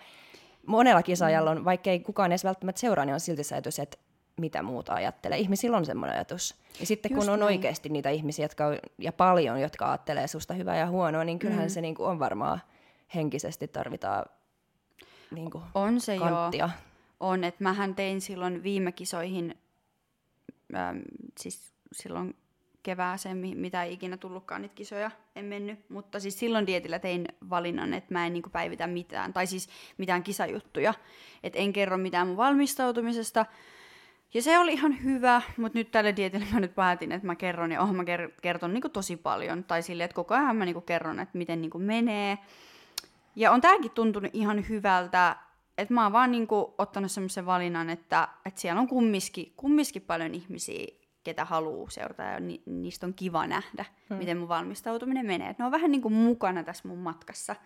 monella 0.67 1.03
kisaajalla 1.03 1.51
on, 1.51 1.65
vaikka 1.65 1.91
ei 1.91 2.01
kukaan 2.01 2.33
edes 2.33 2.45
välttämättä 2.45 2.81
seuraa, 2.81 3.05
niin 3.05 3.15
on 3.15 3.21
silti 3.21 3.45
se 3.45 3.55
ajatus, 3.55 3.79
että 3.79 3.99
mitä 4.41 4.63
muuta 4.63 4.95
ajattelee. 4.95 5.39
Ihmisillä 5.39 5.77
on 5.77 5.85
semmoinen 5.85 6.17
ajatus. 6.17 6.55
Ja 6.81 6.87
sitten 6.87 7.13
Just 7.13 7.21
kun 7.21 7.33
on 7.33 7.41
näin. 7.41 7.47
oikeasti 7.47 7.89
niitä 7.89 8.11
ihmisiä, 8.11 8.45
jotka 8.45 8.67
on, 8.67 8.79
ja 8.99 9.13
paljon, 9.13 9.61
jotka 9.61 9.89
ajattelee 9.89 10.27
susta 10.27 10.55
hyvää 10.55 10.77
ja 10.77 10.87
huonoa, 10.89 11.25
niin 11.25 11.39
kyllähän 11.39 11.65
mm. 11.65 11.71
se 11.71 11.81
niinku 11.81 12.05
on 12.05 12.19
varmaan 12.19 12.61
henkisesti 13.15 13.69
tarvitaan 13.69 14.25
niinku 15.31 15.63
On 15.75 16.01
se 16.01 16.19
kanttia. 16.19 16.65
joo. 16.65 16.71
On, 17.21 17.45
että 17.45 17.65
mähän 17.65 17.95
tein 17.95 18.21
silloin 18.21 18.63
viime 18.63 18.93
kisoihin, 18.93 19.59
äm, 20.77 21.03
siis 21.41 21.73
silloin 21.93 22.37
kevääseen, 22.83 23.37
mi- 23.37 23.55
mitä 23.55 23.83
ei 23.83 23.93
ikinä 23.93 24.17
tullutkaan 24.17 24.63
niitä 24.63 24.75
kisoja, 24.75 25.11
en 25.37 25.45
mennyt. 25.45 25.91
Mutta 25.91 26.21
siis 26.21 26.39
silloin 26.39 26.67
dietillä 26.67 26.99
tein 26.99 27.29
valinnan, 27.51 27.95
että 27.95 28.15
mä 28.15 28.27
en 28.27 28.33
niinku 28.33 28.51
päivitä 28.51 28.87
mitään, 28.87 29.33
tai 29.33 29.47
siis 29.47 29.69
mitään 29.99 30.23
kisajuttuja. 30.23 30.95
Että 31.43 31.59
en 31.59 31.73
kerro 31.73 31.97
mitään 31.97 32.27
mun 32.27 32.37
valmistautumisesta. 32.37 33.47
Ja 34.35 34.43
se 34.43 34.59
oli 34.59 34.73
ihan 34.73 35.03
hyvä, 35.05 35.43
mutta 35.57 35.79
nyt 35.79 35.91
tällä 35.91 36.17
dietillä 36.17 36.47
mä 36.53 36.61
nyt 36.61 36.75
päätin, 36.75 37.13
että 37.13 37.27
mä 37.27 37.37
kerron, 37.37 37.73
ja 37.73 37.83
oh, 37.83 37.93
mä 37.93 38.03
ker- 38.03 38.33
kerton 38.43 38.75
niinku 38.75 38.89
tosi 38.89 39.17
paljon. 39.17 39.65
Tai 39.65 39.83
silleen, 39.83 40.05
että 40.05 40.15
koko 40.15 40.35
ajan 40.35 40.57
mä 40.57 40.65
niinku 40.65 40.81
kerron, 40.81 41.21
että 41.21 41.39
miten 41.39 41.61
niinku 41.61 41.79
menee. 41.79 42.39
Ja 43.37 43.53
on 43.53 43.61
tääkin 43.61 43.91
tuntunut 43.91 44.31
ihan 44.35 44.69
hyvältä, 44.69 45.37
että 45.79 45.95
mä 45.95 46.03
oon 46.03 46.13
vaan 46.13 46.31
niinku 46.31 46.75
ottanut 46.79 47.11
semmoisen 47.11 47.47
valinnan, 47.47 47.91
että, 47.91 48.29
että 48.47 48.61
siellä 48.61 48.81
on 48.81 48.89
kumminkin, 48.89 49.53
kumminkin 49.57 50.03
paljon 50.03 50.35
ihmisiä, 50.35 50.87
ketä 51.25 51.45
haluaa 51.45 51.91
seurata 51.91 52.23
ja 52.23 52.41
ni, 52.41 52.63
niistä 52.67 53.07
on 53.07 53.15
kiva 53.15 53.47
nähdä, 53.47 53.85
hmm. 54.09 54.19
miten 54.19 54.39
mun 54.39 54.49
valmistautuminen 54.49 55.27
menee. 55.27 55.51
Et 55.51 55.59
ne 55.59 55.65
on 55.65 55.71
vähän 55.71 55.91
niinku 55.91 56.11
mukana 56.11 56.65
tässä 56.65 56.89
mun 56.89 56.99
matkassa. 56.99 57.57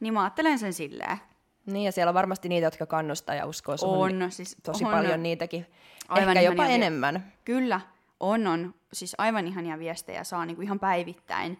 Niin 0.00 0.14
mä 0.14 0.22
ajattelen 0.22 0.58
sen 0.58 0.72
silleen. 0.72 1.18
Niin, 1.66 1.84
ja 1.84 1.92
siellä 1.92 2.10
on 2.10 2.14
varmasti 2.14 2.48
niitä, 2.48 2.66
jotka 2.66 2.86
kannustaa 2.86 3.34
ja 3.34 3.46
uskoo 3.46 3.76
suhun 3.76 4.22
On, 4.22 4.32
siis 4.32 4.56
tosi 4.62 4.84
on, 4.84 4.90
paljon 4.90 5.22
niitäkin. 5.22 5.66
Aivan 6.08 6.36
Ehkä 6.36 6.40
jopa 6.40 6.62
ihania 6.62 6.68
vi- 6.68 6.74
enemmän. 6.84 7.32
Kyllä, 7.44 7.80
on, 8.20 8.46
on. 8.46 8.74
Siis 8.92 9.14
aivan 9.18 9.46
ihania 9.46 9.78
viestejä 9.78 10.24
saa 10.24 10.46
niinku 10.46 10.62
ihan 10.62 10.80
päivittäin. 10.80 11.58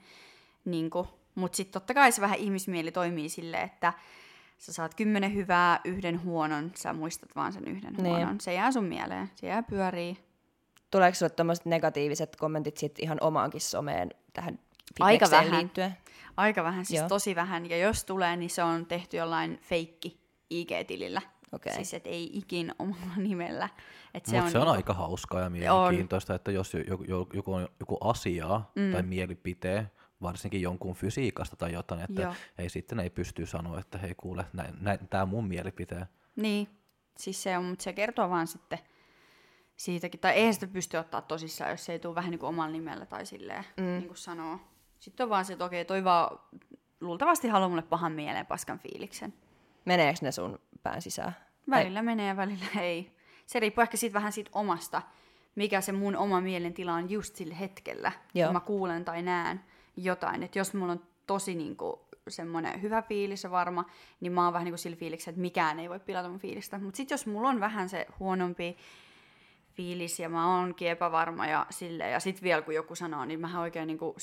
Niinku. 0.65 1.09
Mutta 1.35 1.57
sitten 1.57 1.73
totta 1.73 1.95
kai 1.95 2.13
se 2.13 2.21
vähän 2.21 2.39
ihmismieli 2.39 2.93
toimii 2.93 3.29
silleen, 3.29 3.65
että 3.65 3.93
sä 4.59 4.73
saat 4.73 4.95
kymmenen 4.95 5.35
hyvää, 5.35 5.81
yhden 5.85 6.23
huonon, 6.25 6.73
sä 6.75 6.93
muistat 6.93 7.37
vaan 7.37 7.53
sen 7.53 7.65
yhden 7.69 7.93
Niin. 7.95 8.07
huonon. 8.07 8.41
Se 8.41 8.55
jää 8.55 8.73
sun 8.73 8.85
mieleen, 8.85 9.31
se 9.35 9.47
jää 9.47 9.63
pyörii. 9.63 10.28
Tuleeko 10.91 11.15
sinulle 11.15 11.35
tämmöiset 11.35 11.67
negatiiviset 11.67 12.37
kommentit 12.37 12.77
sit 12.77 12.99
ihan 12.99 13.19
omaankin 13.21 13.61
someen 13.61 14.11
tähän 14.33 14.59
Aika 15.01 15.27
vähän. 15.31 15.59
liittyen? 15.59 15.97
Aika 16.37 16.65
vähän, 16.65 16.85
siis 16.85 17.01
Joo. 17.01 17.09
tosi 17.09 17.35
vähän. 17.35 17.71
Ja 17.71 17.77
jos 17.77 18.05
tulee, 18.05 18.37
niin 18.37 18.51
se 18.51 18.63
on 18.63 18.87
tehty 18.87 19.17
jollain 19.17 19.59
feikki 19.63 20.21
IG-tilillä. 20.51 21.23
Okei. 21.53 21.75
Siis 21.75 21.95
et 21.95 22.07
ei 22.07 22.31
ikin 22.33 22.75
omalla 22.79 23.17
nimellä. 23.17 23.69
Et 24.15 24.27
se 24.27 24.33
Mutta 24.33 24.45
on, 24.45 24.51
se 24.51 24.59
on 24.59 24.63
niinku- 24.63 24.77
aika 24.77 24.95
hauskaa 24.95 25.41
ja 25.41 25.51
mielenkiintoista, 25.51 26.35
että 26.35 26.51
jos 26.51 26.73
joku, 27.35 27.53
on 27.53 27.69
joku 27.81 27.97
asia 28.01 28.61
mm. 28.75 28.93
tai 28.93 29.03
mielipiteen, 29.03 29.91
varsinkin 30.23 30.63
jonkun 30.63 30.95
fysiikasta 30.95 31.57
tai 31.57 31.73
jotain, 31.73 32.01
että 32.01 32.23
Joo. 32.23 32.35
ei 32.59 32.69
sitten 32.69 33.01
ei 33.01 33.11
pysty 33.11 33.47
sanoa, 33.47 33.81
että 33.81 33.99
hei 33.99 34.15
kuule, 34.17 34.45
tämä 35.11 35.23
on 35.23 35.29
mun 35.29 35.49
mielipiteen. 35.49 36.07
Niin, 36.37 36.69
siis 37.19 37.43
se 37.43 37.59
on, 37.59 37.65
mutta 37.65 37.83
se 37.83 37.93
kertoo 37.93 38.31
vaan 38.31 38.47
sitten 38.47 38.79
siitäkin. 39.79 40.21
Tai 40.21 40.33
eihän 40.33 40.55
sitä 40.55 40.67
pysty 40.67 40.97
ottaa 40.97 41.23
tosissaan, 41.23 41.71
jos 41.71 41.85
se 41.85 41.93
ei 41.93 41.99
tule 41.99 42.15
vähän 42.15 42.31
niin 42.31 42.39
kuin 42.39 42.49
omalla 42.49 42.73
nimellä 42.73 43.07
tai 43.07 43.27
silleen, 43.27 43.65
mm. 43.77 43.85
niin 43.85 44.07
kuin 44.07 44.17
sanoo. 44.17 44.59
Sitten 45.01 45.25
on 45.25 45.31
vaan 45.31 45.45
se, 45.45 45.53
että 45.53 45.65
okei, 45.65 45.85
toi 45.85 46.05
vaan 46.05 46.39
luultavasti 47.01 47.49
haluaa 47.49 47.69
mulle 47.69 47.83
pahan 47.83 48.13
mieleen 48.13 48.47
paskan 48.47 48.79
fiiliksen. 48.79 49.35
Meneekö 49.85 50.19
ne 50.23 50.33
sun 50.33 50.59
pään 50.83 51.03
sisään? 51.03 51.37
Välillä 51.71 52.03
menee 52.03 52.29
ja 52.29 52.37
välillä 52.37 52.67
ei. 52.81 53.17
Se 53.47 53.61
riippuu 53.61 53.83
ehkä 53.83 53.97
siitä 53.97 54.15
vähän 54.15 54.33
siitä 54.33 54.51
omasta, 54.55 55.03
mikä 55.55 55.81
se 55.81 55.93
mun 55.93 56.17
oma 56.17 56.41
mielentila 56.41 56.95
on 56.95 57.11
just 57.11 57.37
sillä 57.37 57.55
hetkellä, 57.55 58.13
Joo. 58.35 58.47
kun 58.47 58.53
mä 58.55 58.61
kuulen 58.61 59.05
tai 59.05 59.23
näen 59.23 59.61
jotain. 59.97 60.43
Että 60.43 60.59
jos 60.59 60.75
mulla 60.75 60.93
on 60.93 61.07
tosi 61.27 61.55
niinku 61.55 62.09
semmoinen 62.29 62.83
hyvä 62.83 63.03
fiilis 63.03 63.45
ja 63.45 63.51
varma, 63.51 63.85
niin 64.21 64.33
mä 64.33 64.45
oon 64.45 64.53
vähän 64.53 64.65
niinku 64.65 64.79
sillä 64.79 64.97
fiiliksellä, 64.97 65.31
että 65.31 65.41
mikään 65.41 65.81
ei 65.81 65.89
voi 65.89 66.01
pilata 66.01 66.29
mun 66.29 66.39
fiilistä. 66.39 66.79
Mutta 66.79 66.97
sitten 66.97 67.15
jos 67.15 67.27
mulla 67.27 67.49
on 67.49 67.61
vähän 67.61 67.89
se 67.89 68.07
huonompi 68.19 68.77
fiilis 69.79 70.21
ja 70.21 70.29
mä 70.29 70.59
oonkin 70.59 70.89
epävarma 70.89 71.47
ja 71.47 71.67
silleen, 71.71 72.13
ja 72.13 72.21
sitten 72.21 72.43
vielä 72.43 72.63
kun 72.63 72.75
joku 72.75 72.95
sanoo, 72.95 73.25
niin 73.25 73.41
mä 73.41 73.61
oikein 73.61 73.87
niinku 73.87 74.17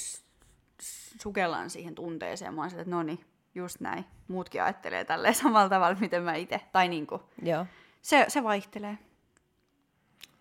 sukellan 1.21 1.69
siihen 1.69 1.95
tunteeseen. 1.95 2.53
Mä 2.53 2.61
oon 2.61 2.69
silleen, 2.69 2.87
että 2.87 2.95
no 2.95 3.03
niin, 3.03 3.25
just 3.55 3.79
näin. 3.79 4.05
Muutkin 4.27 4.63
ajattelee 4.63 5.05
tälleen 5.05 5.35
samalla 5.35 5.69
tavalla, 5.69 5.97
miten 5.99 6.23
mä 6.23 6.35
itse. 6.35 6.61
Tai 6.71 6.87
niinku, 6.87 7.21
Joo, 7.41 7.65
se, 8.01 8.25
se 8.27 8.43
vaihtelee. 8.43 8.97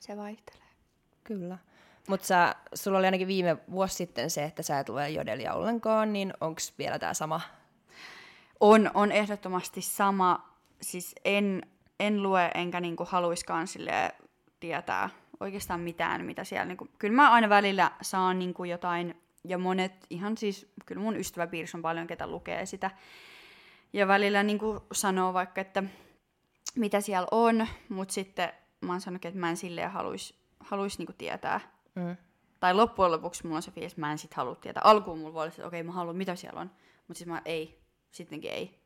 Se 0.00 0.16
vaihtelee. 0.16 0.68
kyllä. 1.24 1.58
Mutta 2.08 2.54
sulla 2.74 2.98
oli 2.98 3.06
ainakin 3.06 3.28
viime 3.28 3.56
vuosi 3.70 3.94
sitten 3.94 4.30
se, 4.30 4.44
että 4.44 4.62
sä 4.62 4.78
et 4.78 4.88
lue 4.88 5.08
jodelia 5.08 5.54
ollenkaan, 5.54 6.12
niin 6.12 6.34
onko 6.40 6.60
vielä 6.78 6.98
tämä 6.98 7.14
sama? 7.14 7.40
On, 8.60 8.90
on 8.94 9.12
ehdottomasti 9.12 9.82
sama. 9.82 10.54
Siis 10.82 11.14
en, 11.24 11.62
en 12.00 12.22
lue 12.22 12.50
enkä 12.54 12.80
niinku 12.80 13.04
haluiskaan 13.04 13.66
sille 13.66 14.12
tietää 14.64 15.10
oikeastaan 15.40 15.80
mitään, 15.80 16.24
mitä 16.24 16.44
siellä... 16.44 16.64
Niinku, 16.64 16.88
kyllä 16.98 17.14
mä 17.14 17.30
aina 17.30 17.48
välillä 17.48 17.90
saan 18.02 18.38
niinku 18.38 18.64
jotain, 18.64 19.14
ja 19.44 19.58
monet 19.58 19.92
ihan 20.10 20.36
siis, 20.36 20.72
kyllä 20.86 21.00
mun 21.00 21.16
ystäväpiirissä 21.16 21.78
on 21.78 21.82
paljon, 21.82 22.06
ketä 22.06 22.26
lukee 22.26 22.66
sitä. 22.66 22.90
Ja 23.92 24.08
välillä 24.08 24.42
niinku 24.42 24.86
sanoo 24.92 25.32
vaikka, 25.34 25.60
että 25.60 25.82
mitä 26.76 27.00
siellä 27.00 27.28
on, 27.30 27.66
mutta 27.88 28.14
sitten 28.14 28.52
mä 28.80 28.92
oon 28.92 29.00
sanonut, 29.00 29.24
että 29.24 29.40
mä 29.40 29.50
en 29.50 29.56
silleen 29.56 29.90
haluaisi 29.90 30.34
haluais 30.60 30.98
niinku 30.98 31.12
tietää. 31.18 31.60
Mm. 31.94 32.16
Tai 32.60 32.74
loppujen 32.74 33.12
lopuksi 33.12 33.44
mulla 33.44 33.56
on 33.56 33.62
se 33.62 33.70
fiilis, 33.70 33.92
että 33.92 34.00
mä 34.00 34.12
en 34.12 34.18
sit 34.18 34.34
halua 34.34 34.54
tietää. 34.54 34.82
Alkuun 34.84 35.18
mulla 35.18 35.34
voi 35.34 35.42
olla, 35.42 35.50
se, 35.50 35.56
että 35.56 35.68
okei, 35.68 35.82
mä 35.82 35.92
haluan, 35.92 36.16
mitä 36.16 36.36
siellä 36.36 36.60
on. 36.60 36.70
Mutta 37.08 37.18
sitten 37.18 37.34
mä 37.34 37.42
ei, 37.44 37.80
sittenkin 38.10 38.50
ei. 38.50 38.80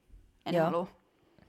En 0.47 0.55
Joo. 0.55 0.65
halua. 0.65 0.89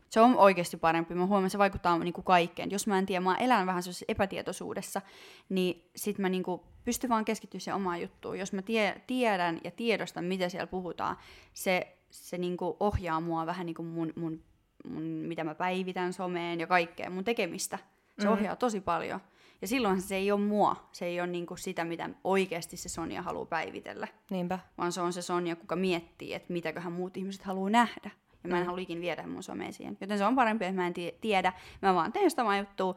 Se 0.10 0.22
on 0.22 0.38
oikeasti 0.38 0.78
parempi. 0.78 1.14
Mä 1.14 1.26
huomaan, 1.26 1.46
että 1.46 1.52
se 1.52 1.58
vaikuttaa 1.58 2.00
niinku 2.00 2.22
kaikkeen. 2.22 2.72
Jos 2.72 2.88
mä 2.88 2.98
en 2.98 3.06
tiedä, 3.06 3.22
mä 3.22 3.36
elän 3.36 3.68
vähän 3.68 3.84
sellaisessa 3.84 4.06
epätietoisuudessa, 4.08 5.02
niin 5.50 5.90
sit 5.96 6.18
mä 6.18 6.30
niinku 6.30 6.64
pystyn 6.86 7.10
vaan 7.10 7.26
keskittyä 7.26 7.60
siihen 7.60 7.76
omaan 7.76 8.02
juttuun. 8.02 8.40
Jos 8.40 8.54
mä 8.54 8.62
tie, 8.62 9.02
tiedän 9.08 9.60
ja 9.64 9.72
tiedostan, 9.72 10.26
mitä 10.26 10.50
siellä 10.50 10.68
puhutaan, 10.68 11.18
se, 11.54 11.98
se 12.10 12.38
niinku 12.38 12.78
ohjaa 12.80 13.20
mua 13.20 13.46
vähän 13.46 13.66
niinku 13.66 13.84
mun, 13.84 14.14
mun, 14.16 14.44
mun, 14.90 15.04
mitä 15.04 15.44
mä 15.44 15.56
päivitän 15.56 16.14
someen 16.14 16.60
ja 16.60 16.68
kaikkea, 16.68 17.10
mun 17.10 17.24
tekemistä. 17.24 17.80
Se 18.20 18.28
mm. 18.28 18.34
ohjaa 18.34 18.56
tosi 18.56 18.82
paljon. 18.82 19.20
Ja 19.62 19.68
silloin 19.68 20.02
se 20.02 20.16
ei 20.16 20.32
ole 20.32 20.42
mua. 20.42 20.90
Se 20.92 21.06
ei 21.06 21.22
ole 21.22 21.28
niinku 21.28 21.56
sitä, 21.56 21.86
mitä 21.86 22.10
oikeasti 22.24 22.78
se 22.78 22.90
Sonja 22.90 23.22
haluaa 23.22 23.46
päivitellä 23.46 24.08
Niinpä. 24.30 24.60
vaan 24.78 24.92
se 24.92 25.02
on 25.02 25.14
se 25.14 25.22
Sonja, 25.22 25.56
kuka 25.56 25.76
miettii, 25.76 26.34
että 26.34 26.54
mitäköhän 26.54 26.92
muut 26.92 27.18
ihmiset 27.18 27.44
haluaa 27.44 27.70
nähdä. 27.70 28.12
Ja 28.44 28.50
mä 28.50 28.56
en 28.58 28.64
mm. 28.64 28.66
halua 28.68 28.82
ikin 28.82 29.02
viedä 29.02 29.28
mun 29.28 29.44
someen 29.44 29.74
siihen. 29.74 29.98
Joten 30.02 30.18
se 30.18 30.26
on 30.26 30.36
parempi, 30.36 30.66
että 30.66 30.76
mä 30.82 30.88
en 30.88 30.94
tie- 30.94 31.14
tiedä. 31.22 31.54
Mä 31.82 31.96
vaan 31.96 32.12
teen 32.12 32.30
sitä 32.30 32.42
omaa 32.42 32.58
juttua, 32.58 32.96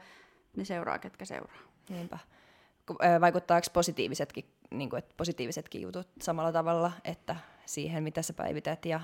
ne 0.57 0.65
seuraa, 0.65 0.99
ketkä 0.99 1.25
seuraa. 1.25 1.59
Niinpä. 1.89 2.19
Vaikuttaako 3.21 3.67
positiivisetkin, 3.73 4.45
niin 4.71 4.91
kuin, 4.91 4.99
että 4.99 5.15
positiivisetkin 5.17 5.83
jutut 5.83 6.09
samalla 6.21 6.53
tavalla, 6.53 6.93
että 7.05 7.37
siihen, 7.67 8.03
mitä 8.03 8.23
sä 8.23 8.33
päivität, 8.33 8.85
ja 8.87 9.01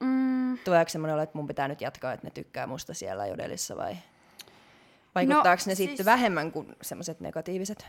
Mm, 0.00 0.58
tuleeko 0.64 0.88
semmoinen 0.88 1.14
olo, 1.14 1.22
että 1.22 1.38
mun 1.38 1.46
pitää 1.46 1.68
nyt 1.68 1.80
jatkaa, 1.80 2.12
että 2.12 2.26
ne 2.26 2.30
tykkää 2.30 2.66
musta 2.66 2.94
siellä 2.94 3.26
jodelissa, 3.26 3.76
vai 3.76 3.96
vaikuttaako 5.14 5.62
No, 5.66 5.70
ne 5.70 5.74
siis- 5.74 5.90
sitten 5.90 6.06
vähemmän 6.06 6.52
kuin 6.52 6.76
semmoiset 6.82 7.20
negatiiviset? 7.20 7.86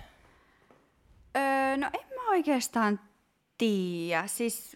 öö, 1.38 1.78
no 1.78 1.90
en 1.94 2.16
mä 2.16 2.30
oikeastaan 2.30 3.00
tiedä. 3.58 4.28
Siis... 4.28 4.76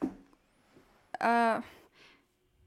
Öö, 1.23 1.61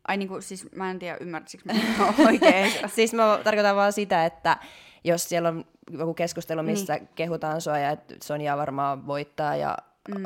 ai 0.08 0.16
niinku, 0.16 0.40
siis 0.40 0.72
mä 0.72 0.90
en 0.90 0.98
tiedä 0.98 1.16
ymmärtäisikö 1.20 1.64
mä 1.66 1.74
oikein. 2.28 2.72
Siis 2.86 3.14
mä 3.14 3.40
tarkoitan 3.44 3.76
vaan 3.76 3.92
sitä, 3.92 4.24
että 4.24 4.56
jos 5.04 5.28
siellä 5.28 5.48
on 5.48 5.64
joku 5.90 6.14
keskustelu, 6.14 6.62
missä 6.62 6.94
niin. 6.94 7.08
kehutaan 7.14 7.60
sua 7.60 7.78
ja 7.78 7.90
että 7.90 8.14
Sonja 8.24 8.56
varmaan 8.56 9.06
voittaa 9.06 9.56
ja 9.56 9.76
mm. 10.08 10.24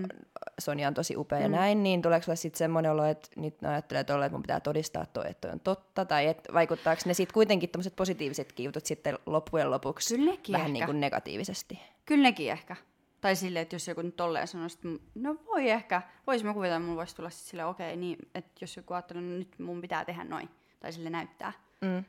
Sonja 0.58 0.88
on 0.88 0.94
tosi 0.94 1.16
upea 1.16 1.38
mm. 1.38 1.42
ja 1.42 1.48
näin, 1.48 1.82
niin 1.82 2.02
tuleeko 2.02 2.24
sulle 2.24 2.36
sitten 2.36 2.58
semmoinen 2.58 2.92
olo, 2.92 3.04
että 3.04 3.28
nyt 3.36 3.64
ajattelee 3.64 4.04
tolle, 4.04 4.26
että 4.26 4.34
mun 4.34 4.42
pitää 4.42 4.60
todistaa 4.60 5.06
toi, 5.06 5.24
että 5.26 5.40
toi 5.40 5.50
on 5.52 5.60
totta, 5.60 6.04
tai 6.04 6.26
et 6.26 6.48
vaikuttaako 6.52 7.02
ne 7.06 7.14
sitten 7.14 7.34
kuitenkin 7.34 7.70
tämmöiset 7.70 7.96
positiiviset 7.96 8.58
jutut 8.58 8.86
sitten 8.86 9.18
loppujen 9.26 9.70
lopuksi 9.70 10.16
Kyllä 10.16 10.32
vähän 10.32 10.66
ehkä. 10.66 10.72
niin 10.72 10.86
kuin 10.86 11.00
negatiivisesti? 11.00 11.80
Kyllä 12.06 12.22
nekin 12.22 12.50
ehkä. 12.50 12.76
Tai 13.24 13.36
silleen, 13.36 13.62
että 13.62 13.74
jos 13.74 13.88
joku 13.88 14.02
nyt 14.02 14.16
tolleen 14.16 14.48
sanoisi, 14.48 14.76
että 14.76 15.04
no 15.14 15.36
voi 15.46 15.70
ehkä, 15.70 16.02
voisi 16.26 16.44
mä 16.44 16.54
kuvitella, 16.54 16.76
että 16.76 16.86
mulla 16.86 16.98
voisi 16.98 17.16
tulla 17.16 17.30
sitten 17.30 17.50
silleen, 17.50 17.68
okei, 17.68 17.96
niin, 17.96 18.18
että 18.34 18.50
jos 18.60 18.76
joku 18.76 18.94
ajattelee, 18.94 19.22
että 19.22 19.38
nyt 19.38 19.58
mun 19.58 19.80
pitää 19.80 20.04
tehdä 20.04 20.24
noin, 20.24 20.48
tai 20.80 20.92
sille 20.92 21.10
näyttää. 21.10 21.52
Mm. 21.80 22.04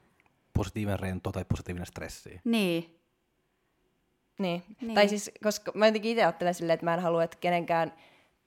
Positiivinen 0.53 0.99
rento 0.99 1.31
tai 1.31 1.45
positiivinen 1.45 1.85
stressi. 1.85 2.41
Niin, 2.43 2.99
Niin. 4.39 4.63
Niin. 4.81 4.95
Tai 4.95 5.07
siis, 5.09 5.31
koska 5.43 5.71
mä 5.75 5.85
jotenkin 5.85 6.11
itse 6.11 6.23
ajattelen 6.23 6.53
silleen, 6.53 6.73
että 6.73 6.85
mä 6.85 6.93
en 6.93 6.99
halua, 6.99 7.23
että 7.23 7.37
kenenkään 7.41 7.93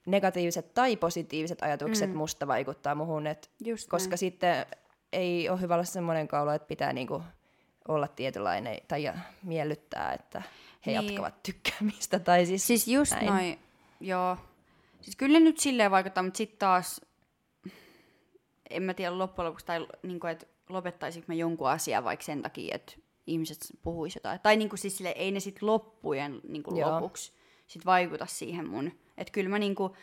negatiiviset 0.05 0.73
tai 0.73 0.97
positiiviset 0.97 1.61
ajatukset 1.61 2.09
mm. 2.09 2.15
musta 2.15 2.47
vaikuttaa 2.47 2.95
muhun, 2.95 3.27
et, 3.27 3.51
Just 3.65 3.89
koska 3.89 4.09
näin. 4.09 4.17
sitten 4.17 4.65
ei 5.13 5.49
ole 5.49 5.61
hyvä 5.61 5.73
olla 5.73 5.83
semmoinen 5.83 6.27
kaulo, 6.27 6.51
että 6.51 6.67
pitää 6.67 6.93
niinku 6.93 7.23
olla 7.87 8.07
tietynlainen 8.07 8.77
tai 8.87 9.03
ja 9.03 9.13
miellyttää, 9.43 10.13
että 10.13 10.41
he 10.85 10.91
Niin. 10.91 10.99
niin. 11.01 11.13
jatkavat 11.13 11.43
tykkäämistä. 11.43 12.19
Tai 12.19 12.45
siis, 12.45 12.67
Siis 12.67 12.87
just 12.87 13.11
näin. 13.11 13.25
noin, 13.25 13.59
joo. 13.99 14.37
Siis 15.01 15.15
kyllä 15.15 15.39
ne 15.39 15.45
nyt 15.45 15.59
silleen 15.59 15.91
vaikuttaa, 15.91 16.23
mutta 16.23 16.37
sitten 16.37 16.59
taas, 16.59 17.01
en 18.69 18.83
mä 18.83 18.93
tiedä 18.93 19.17
loppujen 19.17 19.45
lopuksi, 19.47 19.65
tai 19.65 19.87
niinku, 20.03 20.27
että 20.27 20.45
lopettaisinko 20.69 21.25
mä 21.27 21.33
jonkun 21.33 21.69
asian 21.69 22.03
vaikka 22.03 22.25
sen 22.25 22.41
takia, 22.41 22.75
että 22.75 22.93
ihmiset 23.27 23.57
puhuisi 23.81 24.17
jotain. 24.17 24.39
Tai 24.39 24.55
niinku 24.57 24.77
siis 24.77 24.97
silleen, 24.97 25.17
ei 25.17 25.31
ne 25.31 25.39
sitten 25.39 25.67
loppujen 25.67 26.39
niinku 26.47 26.75
Joo. 26.75 26.91
lopuksi 26.95 27.31
sit 27.67 27.85
vaikuta 27.85 28.25
siihen 28.25 28.67
mun. 28.69 28.91
Että 29.17 29.31
kyllä 29.31 29.49
mä 29.49 29.59
niinku, 29.59 29.95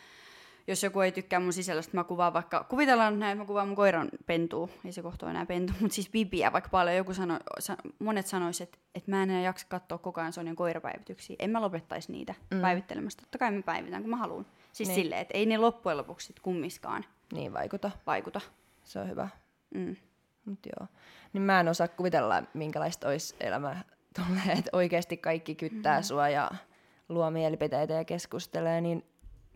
jos 0.66 0.82
joku 0.82 1.00
ei 1.00 1.12
tykkää 1.12 1.40
mun 1.40 1.52
sisällöstä, 1.52 1.96
mä 1.96 2.04
kuvaan 2.04 2.32
vaikka, 2.32 2.64
kuvitellaan 2.64 3.18
näin, 3.18 3.32
että 3.32 3.42
mä 3.42 3.46
kuvaan 3.46 3.68
mun 3.68 3.76
koiran 3.76 4.08
pentua, 4.26 4.68
ei 4.84 4.92
se 4.92 5.02
kohta 5.02 5.30
enää 5.30 5.46
pentu, 5.46 5.72
mutta 5.80 5.94
siis 5.94 6.10
bibiä 6.10 6.52
vaikka 6.52 6.70
paljon. 6.70 6.96
Joku 6.96 7.14
sano, 7.14 7.38
sa, 7.58 7.76
monet 7.98 8.26
sanoisivat, 8.26 8.68
että, 8.68 8.78
että 8.94 9.10
mä 9.10 9.22
en 9.22 9.30
enää 9.30 9.42
jaksa 9.42 9.66
katsoa 9.68 9.98
koko 9.98 10.20
ajan 10.20 10.32
Sonjan 10.32 10.56
koirapäivityksiä. 10.56 11.36
En 11.38 11.50
mä 11.50 11.60
lopettaisi 11.60 12.12
niitä 12.12 12.34
mm. 12.50 12.60
päivittelemästä. 12.60 13.22
Totta 13.22 13.38
kai 13.38 13.50
mä 13.50 13.62
päivitän, 13.62 14.02
kun 14.02 14.10
mä 14.10 14.16
haluan. 14.16 14.46
Siis 14.72 14.88
niin. 14.88 14.94
silleen, 15.02 15.20
että 15.20 15.38
ei 15.38 15.46
ne 15.46 15.58
loppujen 15.58 15.98
lopuksi 15.98 16.26
sit 16.26 16.40
kummiskaan 16.40 17.04
Niin 17.32 17.52
vaikuta. 17.52 17.90
vaikuta. 18.06 18.40
Se 18.84 18.98
on 18.98 19.08
hyvä. 19.08 19.28
Mm. 19.74 19.96
Mut 20.44 20.58
joo. 20.66 20.88
Niin 21.32 21.42
mä 21.42 21.60
en 21.60 21.68
osaa 21.68 21.88
kuvitella, 21.88 22.42
minkälaista 22.54 23.08
olisi 23.08 23.36
elämä 23.40 23.76
tolleen, 24.16 24.58
että 24.58 24.70
oikeasti 24.72 25.16
kaikki 25.16 25.54
kyttää 25.54 26.02
sua 26.02 26.28
ja 26.28 26.50
luo 27.08 27.30
mielipiteitä 27.30 27.94
ja 27.94 28.04
keskustelee, 28.04 28.80
niin 28.80 29.04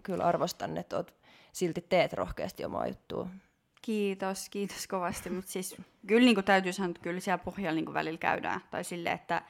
kyllä 0.02 0.24
arvostan, 0.24 0.76
että 0.76 0.96
oot, 0.96 1.14
silti 1.52 1.80
teet 1.88 2.12
rohkeasti 2.12 2.64
omaa 2.64 2.86
juttua. 2.86 3.28
Kiitos, 3.82 4.48
kiitos 4.48 4.86
kovasti. 4.86 5.30
Mutta 5.30 5.50
siis 5.50 5.76
kyllä 6.06 6.24
niin 6.24 6.44
täytyy 6.44 6.72
sanoa, 6.72 6.90
että 6.90 7.02
kyllä 7.02 7.20
siellä 7.20 7.44
pohjalla 7.44 7.80
niin 7.80 7.94
välillä 7.94 8.18
käydään. 8.18 8.60
Tai 8.70 8.84
silleen, 8.84 9.14
että 9.14 9.42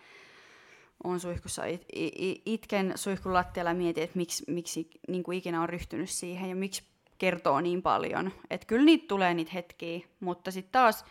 on 1.05 1.20
suihkussa 1.20 1.64
it, 1.64 1.84
it, 1.92 2.42
itken 2.46 2.92
suihkun 2.94 3.34
lattialla 3.34 3.70
ja 3.70 3.74
mietin, 3.74 4.05
että 4.05 4.16
miksi, 4.16 4.44
miksi 4.48 4.90
niin 5.09 5.32
ikinä 5.32 5.62
on 5.62 5.68
ryhtynyt 5.68 6.11
siihen 6.11 6.51
ja 6.51 6.57
miksi 6.57 6.82
kertoo 7.18 7.61
niin 7.61 7.82
paljon. 7.82 8.32
Että 8.51 8.66
kyllä 8.66 8.84
niitä 8.84 9.09
tulee 9.09 9.34
niitä 9.34 9.51
hetkiä, 9.55 10.01
mutta 10.20 10.51
sitten 10.51 10.72
taas 10.72 11.05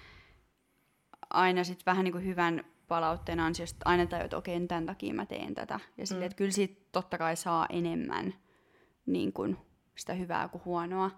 aina 1.29 1.63
sit 1.63 1.85
vähän 1.85 2.03
niin 2.03 2.11
kuin 2.11 2.25
hyvän 2.25 2.65
palautteen 2.87 3.39
ansiosta 3.39 3.77
aina 3.85 4.05
tajuu, 4.05 4.25
että 4.25 4.37
okei, 4.37 4.67
tämän 4.67 4.85
takia 4.85 5.13
mä 5.13 5.25
teen 5.25 5.55
tätä. 5.55 5.79
Ja 5.97 6.07
silleen, 6.07 6.23
mm. 6.23 6.25
että 6.25 6.35
kyllä 6.35 6.51
siitä 6.51 6.81
totta 6.91 7.17
kai 7.17 7.35
saa 7.35 7.65
enemmän 7.69 8.33
niin 9.13 9.33
kuin 9.33 9.57
sitä 9.95 10.13
hyvää 10.13 10.47
kuin 10.47 10.65
huonoa. 10.65 11.11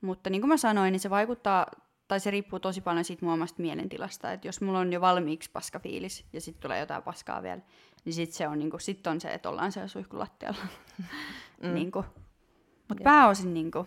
Mutta 0.00 0.30
niin 0.30 0.40
kuin 0.40 0.48
mä 0.48 0.56
sanoin, 0.56 0.92
niin 0.92 1.00
se 1.00 1.10
vaikuttaa, 1.10 1.66
tai 2.08 2.20
se 2.20 2.30
riippuu 2.30 2.60
tosi 2.60 2.80
paljon 2.80 3.04
siitä 3.04 3.24
mun 3.24 3.34
omasta 3.34 3.62
mielentilasta. 3.62 4.32
Että 4.32 4.48
jos 4.48 4.60
mulla 4.60 4.78
on 4.78 4.92
jo 4.92 5.00
valmiiksi 5.00 5.50
paska 5.50 5.78
fiilis 5.78 6.24
ja 6.32 6.40
sitten 6.40 6.62
tulee 6.62 6.80
jotain 6.80 7.02
paskaa 7.02 7.42
vielä, 7.42 7.60
niin 8.04 8.12
sitten 8.12 8.36
se 8.36 8.48
on, 8.48 8.58
niin 8.58 8.70
kuin, 8.70 8.80
sit 8.80 9.06
on 9.06 9.20
se, 9.20 9.28
että 9.28 9.48
ollaan 9.48 9.72
siellä 9.72 9.88
suihkulattialla. 9.88 10.66
Mm. 11.62 11.74
niin. 11.74 11.92
Mutta 12.88 13.04
pääosin 13.04 13.54
niin 13.54 13.70
kuin, 13.70 13.86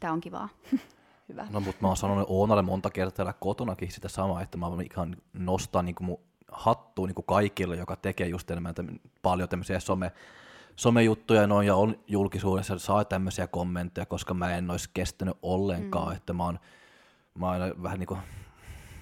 tää 0.00 0.12
on 0.12 0.20
kivaa. 0.20 0.48
Hyvä. 1.28 1.46
No 1.50 1.60
mutta 1.60 1.82
mä 1.82 1.88
oon 1.88 1.96
sanonut 1.96 2.26
Oonalle 2.28 2.62
monta 2.62 2.90
kertaa 2.90 3.16
täällä 3.16 3.32
kotonakin 3.32 3.92
sitä 3.92 4.08
samaa, 4.08 4.42
että 4.42 4.58
mä 4.58 4.66
ihan 4.90 5.16
nostan 5.32 5.84
niin 5.84 5.94
mun 6.00 6.18
hattuun 6.52 7.08
niin 7.08 7.24
kaikille, 7.26 7.76
joka 7.76 7.96
tekee 7.96 8.28
just 8.28 8.50
enemmän 8.50 8.74
paljon 9.22 9.48
tämmöisiä 9.48 9.80
some, 9.80 10.12
somejuttuja 10.76 11.46
noin, 11.46 11.66
ja 11.66 11.76
on 11.76 11.96
julkisuudessa 12.06 12.78
saa 12.78 13.04
tämmöisiä 13.04 13.46
kommentteja, 13.46 14.06
koska 14.06 14.34
mä 14.34 14.56
en 14.56 14.70
olisi 14.70 14.90
kestänyt 14.94 15.36
ollenkaan, 15.42 16.08
mm. 16.08 16.16
että 16.16 16.32
mä 16.32 16.44
oon, 16.44 16.58
mä 17.34 17.50
oon 17.50 17.82
vähän 17.82 17.98
niin 17.98 18.06
kuin, 18.06 18.20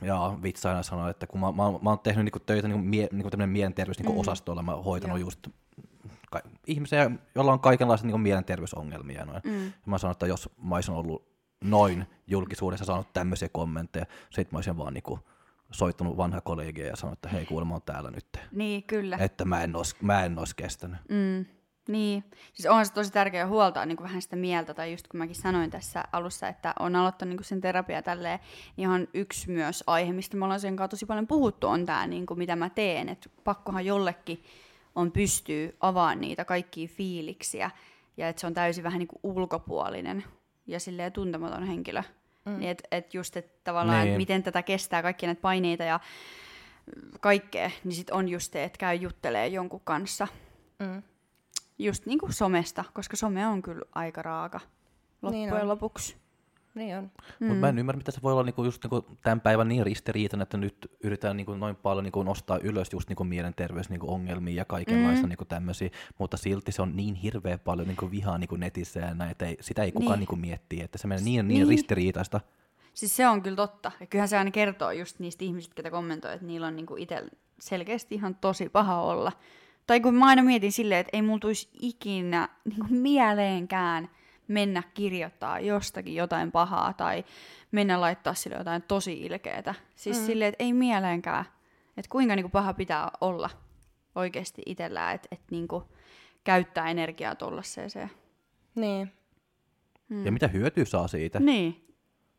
ja 0.02 0.38
vitsa 0.42 0.68
aina 0.68 0.82
sanoa, 0.82 1.10
että 1.10 1.26
kun 1.26 1.40
mä, 1.40 1.52
mä, 1.52 1.62
mä 1.82 1.90
oon 1.90 1.98
tehnyt 1.98 2.24
niin 2.24 2.42
töitä 2.46 2.68
niin 2.68 2.80
mie, 2.80 3.08
niin 3.12 3.30
tämmöinen 3.30 3.48
mielenterveys 3.48 3.98
niin 3.98 4.20
osastolla, 4.20 4.62
mä 4.62 4.74
oon 4.74 4.84
hoitanut 4.84 5.18
Joo. 5.18 5.26
just 5.26 5.48
ka- 6.30 6.42
ihmisiä, 6.66 7.10
joilla 7.34 7.52
on 7.52 7.60
kaikenlaisia 7.60 8.06
niin 8.06 8.20
mielenterveysongelmia. 8.20 9.24
Noin. 9.24 9.40
Mm. 9.44 9.64
Ja 9.64 9.72
mä 9.86 9.98
sanon, 9.98 10.12
että 10.12 10.26
jos 10.26 10.50
mä 10.62 10.74
olisin 10.74 10.94
ollut 10.94 11.30
noin 11.64 12.06
julkisuudessa 12.26 12.84
saanut 12.84 13.12
tämmöisiä 13.12 13.48
kommentteja, 13.52 14.06
sit 14.30 14.52
mä 14.52 14.58
olisin 14.58 14.76
vaan 14.76 14.94
niin 14.94 15.02
kuin, 15.02 15.20
soittanut 15.70 16.16
vanha 16.16 16.40
kollegia 16.40 16.86
ja 16.86 16.96
sanonut, 16.96 17.16
että 17.16 17.28
hei 17.28 17.46
kuulemma 17.46 17.74
on 17.74 17.82
täällä 17.82 18.10
nyt. 18.10 18.26
Niin, 18.52 18.82
kyllä. 18.82 19.16
Että 19.20 19.44
mä 19.44 19.62
en 19.62 19.76
ois, 19.76 19.96
mä 20.02 20.24
en 20.24 20.38
ois 20.38 20.54
kestänyt. 20.54 20.98
Mm. 21.08 21.44
Niin, 21.90 22.24
siis 22.52 22.66
onhan 22.66 22.86
se 22.86 22.92
tosi 22.92 23.12
tärkeää 23.12 23.46
huoltaa 23.46 23.86
niin 23.86 23.96
kuin 23.96 24.04
vähän 24.04 24.22
sitä 24.22 24.36
mieltä, 24.36 24.74
tai 24.74 24.92
just 24.92 25.08
kun 25.08 25.18
mäkin 25.18 25.34
sanoin 25.34 25.70
tässä 25.70 26.04
alussa, 26.12 26.48
että 26.48 26.74
on 26.78 26.96
aloittanut 26.96 27.28
niin 27.30 27.36
kuin 27.36 27.44
sen 27.44 27.60
terapia 27.60 28.02
tälleen, 28.02 28.38
niin 28.76 28.82
ihan 28.88 29.08
yksi 29.14 29.50
myös 29.50 29.84
aihe, 29.86 30.12
mistä 30.12 30.36
me 30.36 30.44
ollaan 30.44 30.60
sen 30.60 30.76
kanssa 30.76 30.90
tosi 30.90 31.06
paljon 31.06 31.26
puhuttu, 31.26 31.66
on 31.66 31.86
tämä, 31.86 32.06
niin 32.06 32.26
kuin 32.26 32.38
mitä 32.38 32.56
mä 32.56 32.70
teen, 32.70 33.08
että 33.08 33.30
pakkohan 33.44 33.86
jollekin 33.86 34.44
on 34.94 35.12
pystyy 35.12 35.76
avaamaan 35.80 36.20
niitä 36.20 36.44
kaikkia 36.44 36.88
fiiliksiä, 36.88 37.70
ja 38.16 38.28
että 38.28 38.40
se 38.40 38.46
on 38.46 38.54
täysin 38.54 38.84
vähän 38.84 38.98
niin 38.98 39.08
kuin 39.08 39.20
ulkopuolinen 39.22 40.24
ja 40.66 40.80
silleen 40.80 41.12
tuntematon 41.12 41.66
henkilö. 41.66 42.02
Mm. 42.44 42.58
Niin 42.58 42.70
että 42.70 42.88
et 42.90 43.14
just, 43.14 43.36
että 43.36 43.60
tavallaan, 43.64 44.00
niin. 44.00 44.12
et 44.12 44.16
miten 44.16 44.42
tätä 44.42 44.62
kestää, 44.62 45.02
kaikkia 45.02 45.26
näitä 45.26 45.40
paineita 45.40 45.84
ja 45.84 46.00
kaikkea, 47.20 47.70
niin 47.84 47.94
sit 47.94 48.10
on 48.10 48.28
just 48.28 48.52
se, 48.52 48.64
että 48.64 48.78
käy 48.78 48.96
juttelee 48.96 49.46
jonkun 49.46 49.80
kanssa. 49.84 50.28
Mm. 50.78 51.02
Just 51.84 52.06
niin 52.06 52.18
kuin 52.18 52.32
somesta, 52.32 52.84
koska 52.92 53.16
some 53.16 53.46
on 53.46 53.62
kyllä 53.62 53.82
aika 53.92 54.22
raaka 54.22 54.60
loppujen 55.22 55.54
niin 55.54 55.68
lopuksi. 55.68 56.16
Niin 56.74 56.96
on. 56.96 57.10
Mm. 57.40 57.46
Mutta 57.46 57.60
mä 57.60 57.68
en 57.68 57.78
ymmärrä, 57.78 57.96
mitä 57.96 58.10
se 58.10 58.22
voi 58.22 58.32
olla 58.32 58.42
niinku 58.42 58.64
just 58.64 58.84
niinku 58.84 59.16
tämän 59.22 59.40
päivän 59.40 59.68
niin 59.68 59.86
ristiriitainen, 59.86 60.42
että 60.42 60.56
nyt 60.56 60.92
yritetään 61.04 61.36
niinku 61.36 61.54
noin 61.54 61.76
paljon 61.76 62.04
niinku 62.04 62.22
nostaa 62.22 62.58
ylös 62.58 62.88
just 62.92 63.08
niinku 63.08 63.24
mielenterveysongelmia 63.24 64.44
niinku 64.44 64.58
ja 64.58 64.64
kaikenlaista 64.64 65.22
mm. 65.22 65.28
niinku 65.28 65.44
tämmöisiä, 65.44 65.90
mutta 66.18 66.36
silti 66.36 66.72
se 66.72 66.82
on 66.82 66.96
niin 66.96 67.14
hirveä 67.14 67.58
paljon 67.58 67.88
niinku 67.88 68.10
vihaa 68.10 68.38
niinku 68.38 68.56
netissä 68.56 69.00
ja 69.00 69.14
näin, 69.14 69.30
että 69.30 69.46
ei, 69.46 69.56
sitä 69.60 69.82
ei 69.82 69.92
kukaan 69.92 70.10
niin. 70.10 70.18
niinku 70.18 70.36
miettii, 70.36 70.80
että 70.80 70.98
se 70.98 71.06
menee 71.06 71.24
niin, 71.24 71.48
niin, 71.48 71.58
niin 71.58 71.68
ristiriitaista. 71.68 72.40
Siis 72.94 73.16
se 73.16 73.28
on 73.28 73.42
kyllä 73.42 73.56
totta. 73.56 73.92
Ja 74.00 74.06
kyllähän 74.06 74.28
se 74.28 74.38
aina 74.38 74.50
kertoo 74.50 74.90
just 74.90 75.18
niistä 75.18 75.44
ihmisistä, 75.44 75.74
ketä 75.74 75.90
kommentoi, 75.90 76.34
että 76.34 76.46
niillä 76.46 76.66
on 76.66 76.76
niinku 76.76 76.96
itse 76.96 77.24
selkeästi 77.60 78.14
ihan 78.14 78.34
tosi 78.34 78.68
paha 78.68 79.02
olla. 79.02 79.32
Tai 79.86 80.00
kun 80.00 80.14
mä 80.14 80.26
aina 80.26 80.42
mietin 80.42 80.72
silleen, 80.72 81.00
että 81.00 81.16
ei 81.16 81.22
mulla 81.22 81.38
tulisi 81.38 81.68
ikinä 81.80 82.48
niinku 82.64 82.86
mieleenkään– 82.90 84.08
mennä 84.50 84.82
kirjoittaa 84.94 85.60
jostakin 85.60 86.14
jotain 86.14 86.52
pahaa 86.52 86.92
tai 86.92 87.24
mennä 87.72 88.00
laittaa 88.00 88.34
sille 88.34 88.56
jotain 88.56 88.82
tosi 88.82 89.20
ilkeätä. 89.20 89.74
Siis 89.96 90.20
mm. 90.20 90.26
silleen, 90.26 90.48
että 90.48 90.64
ei 90.64 90.72
mieleenkään, 90.72 91.44
että 91.96 92.08
kuinka 92.08 92.36
niinku 92.36 92.48
paha 92.48 92.74
pitää 92.74 93.10
olla 93.20 93.50
oikeasti 94.14 94.62
itsellään, 94.66 95.14
että 95.14 95.28
et 95.32 95.40
niinku 95.50 95.82
käyttää 96.44 96.90
energiaa 96.90 97.34
tollaiseen. 97.34 98.10
Niin. 98.74 99.12
Mm. 100.08 100.26
Ja 100.26 100.32
mitä 100.32 100.48
hyötyä 100.48 100.84
saa 100.84 101.08
siitä? 101.08 101.40
Niin 101.40 101.90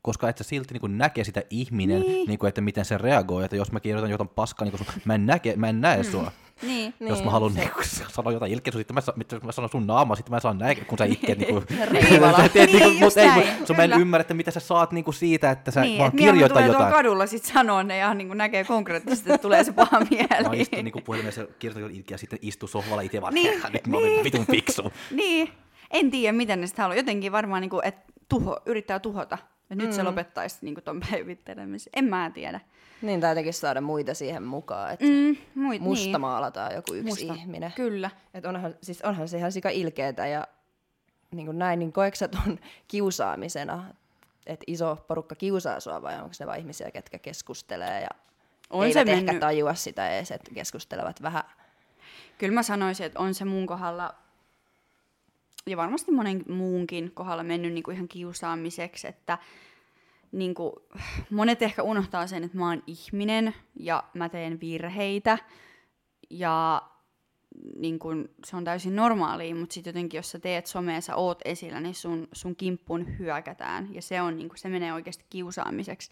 koska 0.01 0.29
et 0.29 0.37
sä 0.37 0.43
silti 0.43 0.73
niin 0.73 0.97
näkee 0.97 1.23
sitä 1.23 1.43
ihminen, 1.49 2.01
niin. 2.01 2.27
Niin 2.27 2.39
kuin, 2.39 2.47
että 2.47 2.61
miten 2.61 2.85
se 2.85 2.97
reagoi, 2.97 3.45
että 3.45 3.55
jos 3.55 3.71
mä 3.71 3.79
kirjoitan 3.79 4.11
jotain 4.11 4.29
paskaa, 4.29 4.67
niin 4.67 4.77
sun, 4.77 4.87
mä, 5.05 5.15
en 5.15 5.25
näke, 5.25 5.53
mä 5.55 5.69
en 5.69 5.81
näe 5.81 5.97
mm. 5.97 6.03
sua. 6.03 6.31
Niin, 6.61 6.93
jos 6.99 7.17
niin, 7.17 7.25
mä 7.25 7.31
haluan 7.31 7.53
niin 7.53 7.71
kuin, 7.71 7.85
sanoa 7.85 8.31
jotain 8.31 8.51
ilkeä, 8.51 8.73
sitten 8.73 8.95
mä, 8.95 9.01
mä 9.43 9.51
sanon 9.51 9.69
sun 9.69 9.87
naama, 9.87 10.15
sitten 10.15 10.33
mä 10.33 10.39
saan 10.39 10.57
näkee, 10.57 10.85
kun 10.85 10.97
sä 10.97 11.05
itket. 11.05 11.37
niin 11.37 11.53
kuin, 11.53 11.65
sä 12.37 12.49
teet, 12.49 12.71
niin, 12.71 12.83
niin 12.83 12.99
mutta 12.99 13.21
ei, 13.21 13.47
sun 13.65 13.75
mä 13.75 13.83
en 13.83 13.91
ymmärrä, 13.91 14.21
että 14.21 14.33
mitä 14.33 14.51
sä 14.51 14.59
saat 14.59 14.91
niin 14.91 15.03
kuin 15.03 15.15
siitä, 15.15 15.51
että 15.51 15.71
sä 15.71 15.81
niin, 15.81 15.99
vaan 15.99 16.11
kirjoita 16.11 16.61
jotain. 16.61 16.93
kadulla 16.93 17.25
sit 17.27 17.45
sanoo 17.45 17.83
ne 17.83 17.97
ja 17.97 18.13
niin 18.13 18.27
kuin 18.27 18.37
näkee 18.37 18.63
konkreettisesti, 18.63 19.29
että 19.31 19.41
tulee 19.41 19.63
se 19.63 19.73
paha 19.73 19.99
mieli. 20.09 20.47
Mä 20.47 20.53
istun 20.53 20.83
niin 20.83 21.03
puhelimessa, 21.05 21.47
kirjoitan 21.59 21.81
jotain 21.81 21.97
ilkeä, 21.97 22.17
sitten 22.17 22.39
istu 22.41 22.67
sohvalla 22.67 23.01
itse 23.01 23.21
vaan, 23.21 23.33
niin, 23.33 23.61
nyt 23.73 23.87
mä 23.87 23.97
olin 23.97 24.23
vitun 24.23 24.45
fiksu. 24.51 24.83
Niin, 25.11 25.49
en 25.91 26.11
tiedä, 26.11 26.33
miten 26.37 26.61
ne 26.61 26.67
sitä 26.67 26.81
haluaa. 26.81 26.97
Jotenkin 26.97 27.31
varmaan, 27.31 27.61
niin 27.61 27.69
kuin, 27.69 27.85
että 27.85 28.13
tuho, 28.29 28.61
yrittää 28.65 28.99
tuhota 28.99 29.37
ja 29.69 29.75
nyt 29.75 29.87
mm. 29.89 29.93
se 29.93 30.03
lopettaisi 30.03 30.57
niin 30.61 30.75
tuon 30.85 30.99
päivittelemisen. 31.09 31.91
En 31.95 32.05
mä 32.05 32.31
tiedä. 32.33 32.59
Niin, 33.01 33.21
tai 33.21 33.31
jotenkin 33.31 33.53
saada 33.53 33.81
muita 33.81 34.13
siihen 34.13 34.43
mukaan, 34.43 34.93
että 34.93 35.05
mm, 35.05 35.37
muit, 35.55 35.81
musta 35.81 36.05
niin. 36.05 36.21
maalataan 36.21 36.75
joku 36.75 36.93
yksi 36.93 37.25
musta. 37.25 37.33
ihminen. 37.33 37.71
Kyllä. 37.75 38.09
Et 38.33 38.45
onhan, 38.45 38.75
siis 38.81 39.01
onhan 39.01 39.27
se 39.27 39.37
ihan 39.37 39.51
sika 39.51 39.69
ilkeetä 39.69 40.27
ja 40.27 40.47
niin 41.31 41.45
kuin 41.45 41.59
näin, 41.59 41.79
niin 41.79 41.93
koetko 41.93 42.25
on 42.47 42.59
kiusaamisena, 42.87 43.83
että 44.47 44.63
iso 44.67 45.05
porukka 45.07 45.35
kiusaa 45.35 45.79
sua 45.79 46.01
vai 46.01 46.15
onko 46.15 46.31
ne 46.39 46.47
vain 46.47 46.59
ihmisiä, 46.59 46.91
ketkä 46.91 47.19
keskustelee 47.19 48.01
ja 48.01 48.09
on 48.69 48.85
eivät 48.85 48.93
se 48.93 48.99
ehkä 48.99 49.15
mennyt... 49.15 49.39
tajua 49.39 49.73
sitä 49.73 50.09
edes, 50.09 50.31
että 50.31 50.51
keskustelevat 50.53 51.21
vähän. 51.21 51.43
Kyllä 52.37 52.53
mä 52.53 52.63
sanoisin, 52.63 53.05
että 53.05 53.19
on 53.19 53.33
se 53.33 53.45
mun 53.45 53.67
kohdalla 53.67 54.15
ja 55.65 55.77
varmasti 55.77 56.11
monen 56.11 56.43
muunkin 56.49 57.11
kohdalla 57.11 57.43
mennyt 57.43 57.73
niin 57.73 57.83
kuin 57.83 57.95
ihan 57.95 58.07
kiusaamiseksi, 58.07 59.07
että 59.07 59.37
niin 60.31 60.53
kuin, 60.53 60.73
monet 61.29 61.61
ehkä 61.61 61.83
unohtaa 61.83 62.27
sen, 62.27 62.43
että 62.43 62.57
mä 62.57 62.69
oon 62.69 62.83
ihminen 62.87 63.53
ja 63.79 64.03
mä 64.13 64.29
teen 64.29 64.59
virheitä 64.59 65.37
ja 66.29 66.81
niin 67.75 67.99
kuin, 67.99 68.29
se 68.45 68.55
on 68.55 68.63
täysin 68.63 68.95
normaalia, 68.95 69.55
mutta 69.55 69.73
sitten 69.73 69.91
jotenkin, 69.91 70.17
jos 70.17 70.31
sä 70.31 70.39
teet 70.39 70.65
somea, 70.65 71.01
sä 71.01 71.15
oot 71.15 71.39
esillä, 71.45 71.79
niin 71.79 71.95
sun, 71.95 72.27
sun 72.33 72.55
kimppuun 72.55 73.19
hyökätään. 73.19 73.93
Ja 73.95 74.01
se, 74.01 74.21
on, 74.21 74.37
niin 74.37 74.49
kuin, 74.49 74.57
se 74.57 74.69
menee 74.69 74.93
oikeasti 74.93 75.25
kiusaamiseksi. 75.29 76.11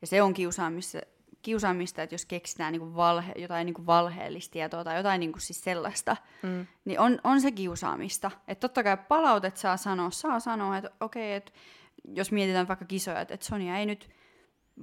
Ja 0.00 0.06
se 0.06 0.22
on 0.22 0.34
kiusaamista, 0.34 0.98
kiusaamista, 1.42 2.02
että 2.02 2.14
jos 2.14 2.26
keksitään 2.26 2.72
niin 2.72 2.94
valhe, 2.96 3.32
jotain 3.36 3.66
niin 3.66 3.86
valheellista 3.86 4.52
tietoa 4.52 4.84
tai 4.84 4.96
jotain 4.96 5.20
niin 5.20 5.32
siis 5.38 5.60
sellaista, 5.64 6.16
mm. 6.42 6.66
niin 6.84 7.00
on, 7.00 7.18
on 7.24 7.40
se 7.40 7.50
kiusaamista. 7.50 8.30
Että 8.48 8.68
totta 8.68 8.82
kai 8.82 8.96
palautet 8.96 9.56
saa 9.56 9.76
sanoa, 9.76 10.10
saa 10.10 10.40
sanoa, 10.40 10.76
että 10.76 10.90
okei, 11.00 11.28
okay, 11.28 11.36
että 11.36 11.52
jos 12.14 12.32
mietitään 12.32 12.68
vaikka 12.68 12.84
kisoja, 12.84 13.20
että, 13.20 13.34
että 13.34 13.46
Sonia 13.46 13.78
ei 13.78 13.86
nyt 13.86 14.08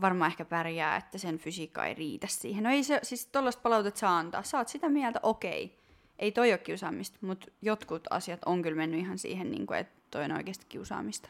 varmaan 0.01 0.31
ehkä 0.31 0.45
pärjää, 0.45 0.95
että 0.95 1.17
sen 1.17 1.37
fysiikka 1.37 1.85
ei 1.85 1.93
riitä 1.93 2.27
siihen. 2.27 2.63
No 2.63 2.69
ei 2.69 2.83
se, 2.83 2.99
siis 3.03 3.25
tollaista 3.25 3.61
palautet 3.61 3.97
saa 3.97 4.17
antaa. 4.17 4.43
Saat 4.43 4.67
sitä 4.67 4.89
mieltä, 4.89 5.19
okei. 5.23 5.79
Ei 6.19 6.31
toi 6.31 6.51
ole 6.51 6.57
kiusaamista, 6.57 7.17
mutta 7.21 7.47
jotkut 7.61 8.03
asiat 8.09 8.39
on 8.45 8.61
kyllä 8.61 8.77
mennyt 8.77 8.99
ihan 8.99 9.17
siihen, 9.17 9.51
niin 9.51 9.67
kuin, 9.67 9.79
että 9.79 10.01
toi 10.11 10.23
on 10.23 10.31
oikeasti 10.31 10.65
kiusaamista. 10.69 11.29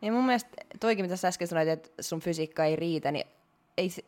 Niin 0.00 0.12
mun 0.12 0.26
mielestä 0.26 0.50
toikin, 0.80 1.04
mitä 1.04 1.16
sä 1.16 1.28
äsken 1.28 1.48
sanoit, 1.48 1.68
että 1.68 2.02
sun 2.02 2.20
fysiikka 2.20 2.64
ei 2.64 2.76
riitä, 2.76 3.10
niin 3.12 3.26
ei, 3.76 3.90
se- 3.90 4.04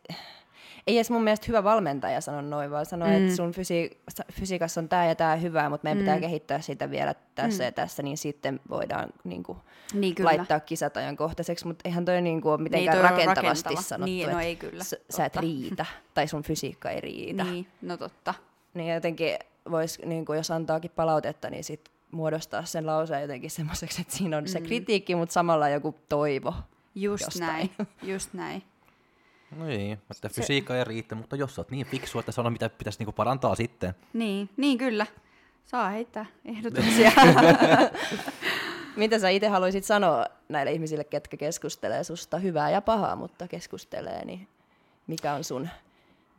ei 0.87 0.97
edes 0.97 1.09
mun 1.11 1.23
mielestä 1.23 1.45
hyvä 1.47 1.63
valmentaja 1.63 2.21
sano 2.21 2.41
noin, 2.41 2.71
vaan 2.71 2.85
sanoo, 2.85 3.07
mm. 3.07 3.13
että 3.13 3.35
sun 3.35 3.51
fysi- 3.51 3.97
fysiikassa 4.31 4.81
on 4.81 4.89
tämä 4.89 5.05
ja 5.05 5.15
tämä 5.15 5.35
hyvää, 5.35 5.69
mutta 5.69 5.83
meidän 5.85 5.97
mm. 5.97 6.01
pitää 6.01 6.19
kehittää 6.19 6.61
sitä 6.61 6.89
vielä 6.91 7.15
tässä 7.35 7.63
mm. 7.63 7.65
ja 7.65 7.71
tässä, 7.71 8.03
niin 8.03 8.17
sitten 8.17 8.59
voidaan 8.69 9.09
niin 9.23 9.43
kuin, 9.43 9.57
Niin 9.93 10.15
kyllä. 10.15 10.27
laittaa 10.27 10.59
kisat 10.59 10.97
ajankohtaiseksi, 10.97 11.67
mutta 11.67 11.81
eihän 11.85 12.05
toi 12.05 12.21
niin 12.21 12.41
kuin, 12.41 12.51
ole 12.53 12.61
mitenkään 12.61 12.97
toi 12.97 13.05
on 13.05 13.09
rakentavasti 13.11 13.63
rakentava. 13.69 13.81
sanottu, 13.87 14.05
Niin, 14.05 14.25
no 14.25 14.31
että 14.31 14.41
ei 14.41 14.55
kyllä, 14.55 14.83
sä, 14.83 14.97
sä 15.09 15.25
et 15.25 15.35
riitä, 15.35 15.85
tai 16.13 16.27
sun 16.27 16.43
fysiikka 16.43 16.89
ei 16.89 17.01
riitä. 17.01 17.43
Niin, 17.43 17.67
no 17.81 17.97
totta. 17.97 18.33
Niin 18.73 18.93
jotenkin 18.93 19.37
vois, 19.71 19.99
niin 20.05 20.25
kuin 20.25 20.37
jos 20.37 20.51
antaakin 20.51 20.91
palautetta, 20.95 21.49
niin 21.49 21.63
sit 21.63 21.89
muodostaa 22.11 22.65
sen 22.65 22.85
lauseen 22.85 23.21
jotenkin 23.21 23.51
semmoiseksi, 23.51 24.01
että 24.01 24.15
siinä 24.17 24.37
on 24.37 24.43
mm. 24.43 24.47
se 24.47 24.61
kritiikki, 24.61 25.15
mutta 25.15 25.33
samalla 25.33 25.69
joku 25.69 25.95
toivo. 26.09 26.53
Just 26.95 27.23
Jostain. 27.25 27.47
näin, 27.47 27.69
just 28.03 28.33
näin. 28.33 28.63
No 29.57 29.65
niin, 29.65 29.93
että 30.11 30.29
fysiikka 30.29 30.77
ei 30.77 30.83
riitä, 30.83 31.15
mutta 31.15 31.35
jos 31.35 31.55
sä 31.55 31.61
oot 31.61 31.71
niin 31.71 31.85
fiksu, 31.85 32.19
että 32.19 32.31
sano 32.31 32.49
mitä 32.49 32.69
pitäisi 32.69 32.99
niinku 32.99 33.11
parantaa 33.11 33.55
sitten. 33.55 33.93
Niin, 34.13 34.49
niin 34.57 34.77
kyllä. 34.77 35.05
Saa 35.65 35.89
heittää 35.89 36.25
ehdotuksia. 36.45 37.11
Mitä 38.95 39.19
sä 39.19 39.29
itse 39.29 39.47
haluaisit 39.47 39.83
sanoa 39.83 40.25
näille 40.49 40.71
ihmisille, 40.71 41.03
ketkä 41.03 41.37
keskustelee 41.37 42.03
susta 42.03 42.37
hyvää 42.37 42.69
ja 42.69 42.81
pahaa, 42.81 43.15
mutta 43.15 43.47
keskustelee, 43.47 44.25
niin 44.25 44.47
mikä 45.07 45.33
on 45.33 45.43
sun 45.43 45.69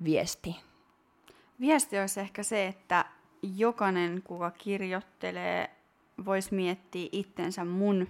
viesti? 0.05 0.57
Viesti 1.61 1.99
olisi 1.99 2.21
ehkä 2.21 2.43
se, 2.43 2.67
että 2.67 3.05
jokainen, 3.43 4.23
kuka 4.25 4.51
kirjoittelee, 4.51 5.71
voisi 6.25 6.55
miettiä 6.55 7.09
itsensä 7.13 7.65
mun 7.65 8.09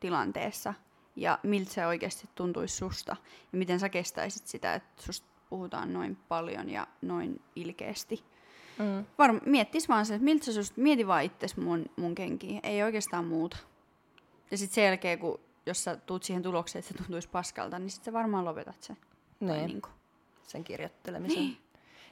tilanteessa 0.00 0.74
ja 1.16 1.38
miltä 1.42 1.70
se 1.70 1.86
oikeasti 1.86 2.28
tuntuisi 2.34 2.76
susta 2.76 3.16
ja 3.52 3.58
miten 3.58 3.80
sä 3.80 3.88
kestäisit 3.88 4.46
sitä, 4.46 4.74
että 4.74 5.02
susta 5.02 5.26
puhutaan 5.48 5.92
noin 5.92 6.16
paljon 6.28 6.70
ja 6.70 6.86
noin 7.02 7.40
ilkeästi. 7.56 8.24
Mm. 8.78 9.04
Varm, 9.18 9.40
miettis 9.46 9.88
vaan 9.88 10.06
se, 10.06 10.14
että 10.14 10.24
miltä 10.24 10.44
sä 10.44 10.52
susta, 10.52 10.80
mieti 10.80 11.06
vaan 11.06 11.24
itses 11.24 11.56
mun, 11.56 11.84
mun 11.96 12.14
kenkiin, 12.14 12.60
ei 12.62 12.82
oikeastaan 12.82 13.24
muuta. 13.24 13.56
Ja 14.50 14.58
sitten 14.58 14.74
sen 14.74 14.84
jälkeen, 14.84 15.18
kun, 15.18 15.40
jos 15.66 15.84
sä 15.84 15.96
tuut 15.96 16.22
siihen 16.22 16.42
tulokseen, 16.42 16.80
että 16.80 16.92
se 16.92 16.98
tuntuisi 16.98 17.28
paskalta, 17.28 17.78
niin 17.78 17.90
sitten 17.90 18.04
sä 18.04 18.12
varmaan 18.12 18.44
lopetat 18.44 18.82
sen. 18.82 18.96
Tai 19.46 19.56
Niin. 19.56 19.66
Niinku. 19.66 19.88
Sen 20.42 20.64
kirjoittelemisen. 20.64 21.38
Niin. 21.38 21.58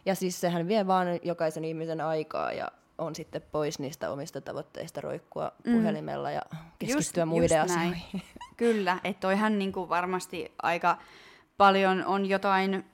Ja 0.07 0.15
siis 0.15 0.41
sehän 0.41 0.69
vie 0.69 0.87
vaan 0.87 1.07
jokaisen 1.23 1.65
ihmisen 1.65 2.01
aikaa 2.01 2.53
ja 2.53 2.69
on 2.99 3.15
sitten 3.15 3.43
pois 3.43 3.79
niistä 3.79 4.11
omista 4.11 4.41
tavoitteista 4.41 5.01
roikkua 5.01 5.53
mm. 5.65 5.73
puhelimella 5.73 6.31
ja 6.31 6.43
keskittyä 6.79 7.27
muiden 7.27 7.61
just 7.61 7.75
näin. 7.75 7.97
Kyllä, 8.57 8.99
että 9.05 9.21
toihan 9.21 9.59
niinku 9.59 9.89
varmasti 9.89 10.53
aika 10.63 10.99
paljon 11.57 12.05
on 12.05 12.27
jotain 12.27 12.85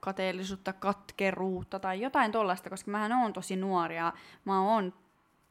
kateellisuutta, 0.00 0.72
katkeruutta 0.72 1.80
tai 1.80 2.00
jotain 2.00 2.32
tollaista, 2.32 2.70
koska 2.70 2.90
mähän 2.90 3.12
oon 3.12 3.32
tosi 3.32 3.56
nuori 3.56 3.96
ja 3.96 4.12
mä 4.44 4.62
oon, 4.62 4.92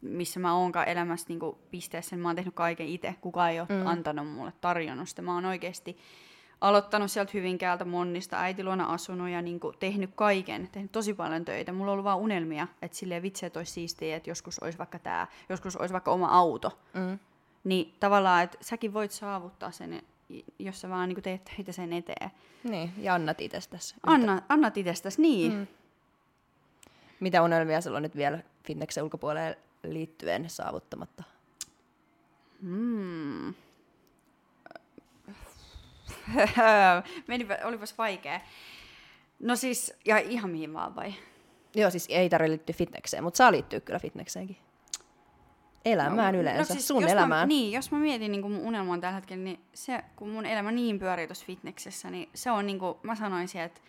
missä 0.01 0.39
mä 0.39 0.55
oonkaan 0.55 0.87
elämässä 0.87 1.25
niinku 1.29 1.59
pisteessä, 1.71 2.15
niin 2.15 2.21
mä 2.21 2.29
oon 2.29 2.35
tehnyt 2.35 2.55
kaiken 2.55 2.87
itse. 2.87 3.15
Kukaan 3.21 3.51
ei 3.51 3.59
ole 3.59 3.67
mm. 3.69 3.87
antanut 3.87 4.27
mulle 4.27 4.53
tarjonnut 4.61 5.09
sitä. 5.09 5.21
Mä 5.21 5.33
oon 5.33 5.45
oikeasti 5.45 5.97
aloittanut 6.61 7.11
sieltä 7.11 7.31
Hyvinkäältä 7.33 7.85
Monnista, 7.85 8.39
äiti 8.39 8.63
luona 8.63 8.85
asunut 8.85 9.29
ja 9.29 9.41
niinku 9.41 9.73
tehnyt 9.79 10.11
kaiken, 10.15 10.69
tehnyt 10.71 10.91
tosi 10.91 11.13
paljon 11.13 11.45
töitä. 11.45 11.73
Mulla 11.73 11.91
on 11.91 11.93
ollut 11.93 12.03
vaan 12.03 12.19
unelmia, 12.19 12.67
että 12.81 12.97
silleen 12.97 13.23
vitsi, 13.23 13.45
että 13.45 13.59
olisi 13.59 13.71
siistiä, 13.71 14.15
että 14.15 14.29
joskus 14.29 14.59
olisi 14.59 14.77
vaikka 14.77 14.99
tää, 14.99 15.27
joskus 15.49 15.75
olisi 15.75 15.93
vaikka 15.93 16.11
oma 16.11 16.27
auto. 16.27 16.79
Mm. 16.93 17.19
Niin 17.63 17.95
tavallaan, 17.99 18.43
että 18.43 18.57
säkin 18.61 18.93
voit 18.93 19.11
saavuttaa 19.11 19.71
sen, 19.71 20.01
jos 20.59 20.81
sä 20.81 20.89
vaan 20.89 21.09
niin 21.09 21.21
teet 21.23 21.45
töitä 21.45 21.71
sen 21.71 21.93
eteen. 21.93 22.31
Niin, 22.63 22.93
ja 22.97 23.13
annat 23.13 23.41
itsestäsi. 23.41 23.95
Anna, 24.03 24.41
annat 24.49 24.77
itsestäsi, 24.77 25.21
niin. 25.21 25.53
Mm. 25.53 25.67
Mitä 27.19 27.43
unelmia 27.43 27.81
sulla 27.81 27.97
on 27.97 28.03
nyt 28.03 28.15
vielä 28.15 28.39
Finneksen 28.63 29.03
ulkopuolelle 29.03 29.57
liittyen 29.83 30.49
saavuttamatta? 30.49 31.23
Mm. 32.61 33.53
Menipä, 37.27 37.59
olipas 37.63 37.97
vaikea. 37.97 38.41
No 39.39 39.55
siis, 39.55 39.93
ja 40.05 40.17
ihan 40.17 40.49
mihin 40.49 40.73
vaan 40.73 40.95
vai? 40.95 41.13
Joo, 41.75 41.89
siis 41.89 42.07
ei 42.09 42.29
tarvitse 42.29 42.49
liittyä 42.49 42.75
fitnekseen, 42.77 43.23
mutta 43.23 43.37
saa 43.37 43.51
liittyä 43.51 43.79
kyllä 43.79 43.99
fitnekseenkin. 43.99 44.57
Elämään 45.85 46.33
no, 46.33 46.41
yleensä, 46.41 46.73
siis 46.73 46.87
sun 46.87 47.01
jos 47.01 47.11
elämään. 47.11 47.41
Mä, 47.41 47.45
niin, 47.45 47.71
jos 47.71 47.91
mä 47.91 47.97
mietin 47.97 48.31
niin 48.31 48.51
mun 48.51 48.59
unelmaa 48.59 48.97
tällä 48.97 49.15
hetkellä, 49.15 49.43
niin 49.43 49.59
se, 49.73 50.03
kun 50.15 50.29
mun 50.29 50.45
elämä 50.45 50.71
niin 50.71 50.99
pyörii 50.99 51.27
tuossa 51.27 51.45
fitneksessä, 51.45 52.09
niin 52.09 52.29
se 52.33 52.51
on 52.51 52.65
niin 52.65 52.79
kuin, 52.79 52.97
mä 53.03 53.15
sanoisin, 53.15 53.61
että 53.61 53.81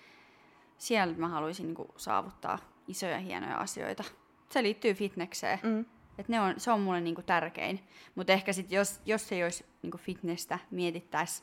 siellä 0.79 1.15
mä 1.17 1.29
haluaisin 1.29 1.67
niin 1.67 1.75
kuin, 1.75 1.89
saavuttaa 1.97 2.59
isoja 2.89 3.19
hienoja 3.19 3.57
asioita. 3.57 4.05
Se 4.49 4.63
liittyy 4.63 4.95
fitnekseen. 4.95 5.59
Mm. 5.63 5.85
Et 6.19 6.29
ne 6.29 6.41
on, 6.41 6.55
se 6.57 6.71
on 6.71 6.81
mulle 6.81 7.01
niinku 7.01 7.23
tärkein. 7.23 7.81
Mutta 8.15 8.33
ehkä 8.33 8.53
sit 8.53 8.73
jos, 8.73 9.01
jos 9.07 9.33
ei 9.33 9.45
olisi 9.45 9.65
niinku 9.83 9.99
fitnessä 9.99 10.59
mietittäisi, 10.71 11.43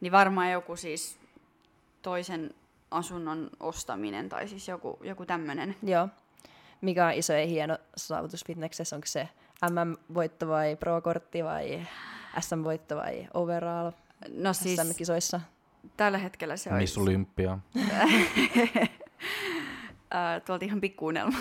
niin 0.00 0.12
varmaan 0.12 0.52
joku 0.52 0.76
siis 0.76 1.18
toisen 2.02 2.54
asunnon 2.90 3.50
ostaminen 3.60 4.28
tai 4.28 4.48
siis 4.48 4.68
joku, 4.68 4.98
joku 5.02 5.26
tämmöinen. 5.26 5.76
Joo. 5.82 6.08
Mikä 6.80 7.06
on 7.06 7.12
iso 7.12 7.32
ja 7.32 7.46
hieno 7.46 7.78
saavutus 7.96 8.44
fitneksessä? 8.46 8.96
Onko 8.96 9.06
se 9.06 9.28
MM-voitto 9.62 10.48
vai 10.48 10.76
Pro-kortti 10.76 11.44
vai 11.44 11.86
SM-voitto 12.40 12.96
vai 12.96 13.28
overall 13.34 13.90
No 14.28 14.52
siis 14.52 14.80
SM-kisoissa? 14.80 15.40
tällä 15.96 16.18
hetkellä 16.18 16.56
se 16.56 16.70
olisi 16.70 16.80
Miss 16.80 16.98
Olympia. 16.98 17.58
äh, 20.14 20.42
tuolta 20.46 20.64
ihan 20.64 20.80
pikkuunelma. 20.80 21.38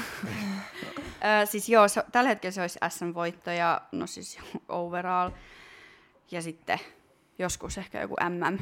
äh, 1.26 1.50
siis 1.50 1.70
joo, 1.70 1.88
se, 1.88 2.04
tällä 2.12 2.30
hetkellä 2.30 2.52
se 2.52 2.62
olisi 2.62 2.80
SM-voitto 2.90 3.52
ja 3.52 3.82
no 3.92 4.08
siis 4.08 4.40
overall. 4.70 5.32
Ja 6.32 6.42
sitten 6.42 6.80
joskus 7.40 7.78
ehkä 7.78 8.02
joku 8.02 8.16
MM, 8.30 8.58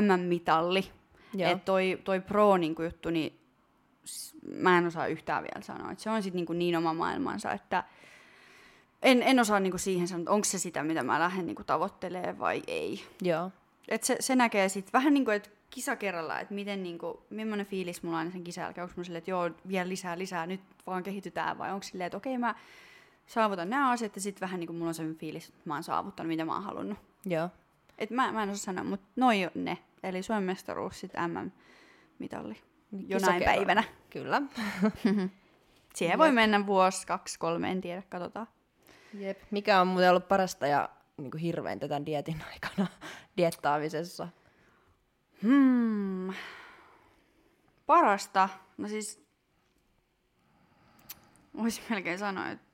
MM-mitalli. 0.00 0.90
Joo. 1.34 1.50
Et 1.50 1.64
toi, 1.64 2.00
toi 2.04 2.20
pro 2.20 2.56
niinku 2.56 2.82
juttu, 2.82 3.10
niin 3.10 3.38
mä 4.44 4.78
en 4.78 4.86
osaa 4.86 5.06
yhtään 5.06 5.42
vielä 5.42 5.60
sanoa. 5.62 5.92
Et 5.92 5.98
se 5.98 6.10
on 6.10 6.22
sitten 6.22 6.36
niinku 6.36 6.52
niin 6.52 6.76
oma 6.76 6.94
maailmansa, 6.94 7.52
että 7.52 7.84
en, 9.02 9.22
en 9.22 9.40
osaa 9.40 9.60
niinku 9.60 9.78
siihen 9.78 10.08
sanoa, 10.08 10.34
onko 10.34 10.44
se 10.44 10.58
sitä, 10.58 10.82
mitä 10.82 11.02
mä 11.02 11.20
lähden 11.20 11.46
niinku 11.46 11.64
tavoittelemaan 11.64 12.38
vai 12.38 12.62
ei. 12.66 13.04
Joo. 13.22 13.50
Et 13.88 14.04
se, 14.04 14.16
se 14.20 14.36
näkee 14.36 14.68
sitten 14.68 14.92
vähän 14.92 15.14
niin 15.14 15.24
kuin, 15.24 15.36
että 15.36 15.50
kisa 15.70 15.96
kerralla, 15.96 16.40
että 16.40 16.54
miten 16.54 16.82
niinku, 16.82 17.22
millainen 17.30 17.66
fiilis 17.66 18.02
mulla 18.02 18.18
on 18.18 18.32
sen 18.32 18.44
kisan 18.44 18.62
jälkeen. 18.62 18.82
Onko 18.82 19.04
silleen, 19.04 19.18
että 19.18 19.30
joo, 19.30 19.50
vielä 19.68 19.88
lisää, 19.88 20.18
lisää, 20.18 20.46
nyt 20.46 20.60
vaan 20.86 21.02
kehitytään, 21.02 21.58
vai 21.58 21.72
onko 21.72 21.82
silleen, 21.82 22.06
että 22.06 22.16
okei, 22.16 22.38
mä 22.38 22.54
saavutan 23.26 23.70
nämä 23.70 23.90
asiat, 23.90 24.16
ja 24.16 24.22
sitten 24.22 24.40
vähän 24.40 24.60
niin 24.60 24.66
kuin 24.66 24.76
mulla 24.76 24.88
on 24.88 24.94
sellainen 24.94 25.18
fiilis, 25.18 25.48
että 25.48 25.60
mä 25.64 25.74
oon 25.74 25.82
saavuttanut, 25.82 26.28
mitä 26.28 26.44
mä 26.44 26.54
oon 26.54 26.62
halunnut. 26.62 26.98
Joo. 27.26 27.48
Et 27.98 28.10
mä, 28.10 28.32
mä 28.32 28.42
en 28.42 28.50
osaa 28.50 28.64
sanoa, 28.64 28.84
mutta 28.84 29.06
noi 29.16 29.44
on 29.44 29.64
ne. 29.64 29.78
Eli 30.02 30.22
Suomen 30.22 30.44
mestaruus, 30.44 31.00
sitten 31.00 31.30
MM-mitalli. 31.30 32.56
Jonain 33.08 33.44
päivänä. 33.44 33.84
Kyllä. 34.10 34.42
Siihen 35.94 36.18
voi 36.18 36.32
mennä 36.32 36.66
vuosi, 36.66 37.06
kaksi, 37.06 37.38
kolme, 37.38 37.70
en 37.70 37.80
tiedä, 37.80 38.02
katsotaan. 38.08 38.46
Jep. 39.14 39.38
Mikä 39.50 39.80
on 39.80 39.86
muuten 39.86 40.10
ollut 40.10 40.28
parasta 40.28 40.66
ja 40.66 40.88
niin 41.16 41.30
kuin 41.30 41.40
hirveintä 41.40 41.88
tämän 41.88 42.06
dietin 42.06 42.42
aikana 42.52 42.86
diettaamisessa? 43.36 44.28
Hmm. 45.42 46.34
Parasta? 47.86 48.48
No 48.78 48.88
siis, 48.88 49.26
voisin 51.56 51.84
melkein 51.90 52.18
sanoa, 52.18 52.50
että 52.50 52.66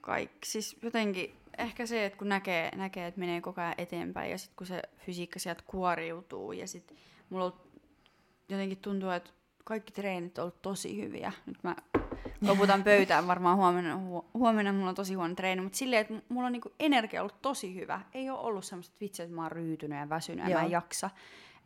kaikki. 0.00 0.48
Siis 0.50 0.76
jotenkin 0.82 1.36
ehkä 1.58 1.86
se, 1.86 2.04
että 2.04 2.18
kun 2.18 2.28
näkee, 2.28 2.76
näkee 2.76 3.06
että 3.06 3.20
menee 3.20 3.40
koko 3.40 3.60
ajan 3.60 3.74
eteenpäin 3.78 4.30
ja 4.30 4.38
sitten 4.38 4.56
kun 4.56 4.66
se 4.66 4.82
fysiikka 4.98 5.38
sieltä 5.38 5.62
kuoriutuu 5.66 6.52
ja 6.52 6.68
sitten 6.68 6.96
mulla 7.30 7.44
on, 7.44 7.60
jotenkin 8.48 8.78
tuntuu, 8.78 9.10
että 9.10 9.30
kaikki 9.64 9.92
treenit 9.92 10.38
on 10.38 10.42
ollut 10.42 10.62
tosi 10.62 11.02
hyviä. 11.02 11.32
Nyt 11.46 11.58
mä 11.62 11.76
loputan 12.40 12.84
pöytään 12.84 13.26
varmaan 13.26 13.56
huomenna, 13.56 13.94
hu- 13.94 14.24
huomenna 14.34 14.72
mulla 14.72 14.88
on 14.88 14.94
tosi 14.94 15.14
huono 15.14 15.34
treeni, 15.34 15.62
mutta 15.62 15.78
silleen, 15.78 16.00
että 16.00 16.14
mulla 16.28 16.46
on 16.46 16.52
niinku 16.52 16.72
energia 16.80 17.20
ollut 17.20 17.42
tosi 17.42 17.74
hyvä. 17.74 18.00
Ei 18.14 18.30
ole 18.30 18.38
ollut 18.38 18.64
semmoista 18.64 18.96
vitsi, 19.00 19.22
että 19.22 19.34
mä 19.34 19.42
oon 19.42 19.52
ryytynyt 19.52 19.98
ja 19.98 20.08
väsynyt 20.08 20.48
ja 20.48 20.56
mä 20.56 20.64
en 20.64 20.70
jaksa. 20.70 21.10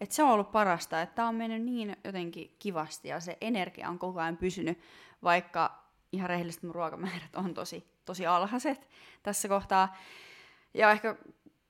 Et 0.01 0.13
se 0.13 0.23
on 0.23 0.31
ollut 0.31 0.53
parasta, 0.53 1.03
että 1.03 1.15
tää 1.15 1.29
on 1.29 1.35
mennyt 1.35 1.63
niin 1.63 1.97
jotenkin 2.05 2.57
kivasti 2.59 3.09
ja 3.09 3.21
se 3.21 3.39
energia 3.41 3.89
on 3.89 3.99
koko 3.99 4.21
ajan 4.21 4.37
pysynyt, 4.37 4.79
vaikka 5.23 5.83
ihan 6.13 6.31
rehellisesti 6.31 6.67
mun 6.67 6.75
ruokamäärät 6.75 7.37
on 7.37 7.55
tosi, 7.55 7.87
tosi 8.05 8.27
alhaiset 8.27 8.89
tässä 9.23 9.49
kohtaa. 9.49 9.97
Ja 10.75 10.91
ehkä 10.91 11.17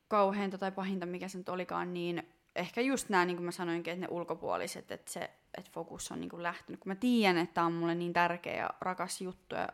kauheinta 0.07 0.57
tai 0.57 0.71
pahinta, 0.71 1.05
mikä 1.05 1.27
se 1.27 1.37
nyt 1.37 1.49
olikaan, 1.49 1.93
niin 1.93 2.23
ehkä 2.57 2.81
just 2.81 3.09
nämä, 3.09 3.25
niin 3.25 3.37
kuin 3.37 3.45
mä 3.45 3.51
sanoinkin, 3.51 3.93
että 3.93 4.05
ne 4.05 4.07
ulkopuoliset, 4.11 4.91
että 4.91 5.11
se, 5.11 5.29
et 5.57 5.71
fokus 5.71 6.11
on 6.11 6.21
niinku 6.21 6.43
lähtenyt. 6.43 6.79
Kun 6.79 6.89
mä 6.89 6.95
tiedän, 6.95 7.37
että 7.37 7.53
tämä 7.53 7.67
on 7.67 7.73
mulle 7.73 7.95
niin 7.95 8.13
tärkeä 8.13 8.55
ja 8.55 8.69
rakas 8.81 9.21
juttu, 9.21 9.55
ja, 9.55 9.69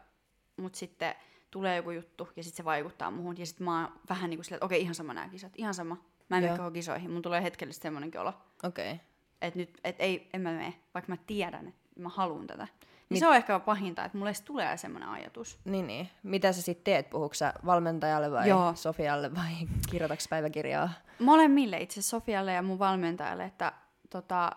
mutta 0.57 0.79
sitten 0.79 1.15
tulee 1.51 1.77
joku 1.77 1.91
juttu 1.91 2.29
ja 2.35 2.43
sitten 2.43 2.57
se 2.57 2.65
vaikuttaa 2.65 3.11
muuhun. 3.11 3.37
Ja 3.37 3.45
sitten 3.45 3.65
mä 3.65 3.81
oon 3.81 3.99
vähän 4.09 4.29
niin 4.29 4.37
kuin 4.37 4.45
silleen, 4.45 4.57
että 4.57 4.65
okei, 4.65 4.81
ihan 4.81 4.95
sama 4.95 5.13
nämä 5.13 5.29
kisat, 5.29 5.51
ihan 5.55 5.73
sama. 5.73 5.97
Mä 6.29 6.37
en 6.37 6.43
mene 6.43 6.71
kisoihin. 6.73 7.11
Mun 7.11 7.21
tulee 7.21 7.43
hetkellisesti 7.43 7.83
semmoinenkin 7.83 8.21
olo, 8.21 8.33
Okei. 8.63 8.91
Okay. 8.91 9.05
että 9.41 9.59
nyt, 9.59 9.79
et 9.83 9.95
ei, 9.99 10.29
en 10.33 10.41
mä 10.41 10.51
mene, 10.51 10.73
vaikka 10.93 11.11
mä 11.11 11.17
tiedän, 11.27 11.67
että 11.67 12.01
mä 12.01 12.09
haluan 12.09 12.47
tätä. 12.47 12.67
Niin 13.13 13.15
Mit- 13.15 13.19
se 13.19 13.27
on 13.27 13.35
ehkä 13.35 13.59
pahinta, 13.59 14.05
että 14.05 14.17
mulle 14.17 14.29
edes 14.29 14.41
tulee 14.41 14.77
semmoinen 14.77 15.09
ajatus. 15.09 15.59
Niin, 15.65 15.87
niin. 15.87 16.09
Mitä 16.23 16.51
sä 16.51 16.61
sitten 16.61 16.83
teet? 16.83 17.09
Puhuuko 17.09 17.33
sä 17.33 17.53
valmentajalle 17.65 18.31
vai 18.31 18.49
Joo. 18.49 18.75
Sofialle 18.75 19.35
vai 19.35 19.51
kirjoitaks 19.91 20.27
päiväkirjaa? 20.27 20.89
Molemmille 21.19 21.77
itse 21.77 22.01
Sofialle 22.01 22.53
ja 22.53 22.61
mun 22.61 22.79
valmentajalle, 22.79 23.45
että 23.45 23.73
tota, 24.09 24.51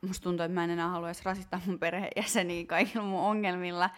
musta 0.00 0.24
tuntuu, 0.24 0.44
että 0.44 0.54
mä 0.54 0.64
en 0.64 0.70
enää 0.70 0.88
haluaisi 0.88 1.24
rasittaa 1.24 1.60
mun 1.66 1.78
perheenjäseniä 1.78 2.66
kaikilla 2.66 3.04
mun 3.06 3.20
ongelmilla. 3.20 3.90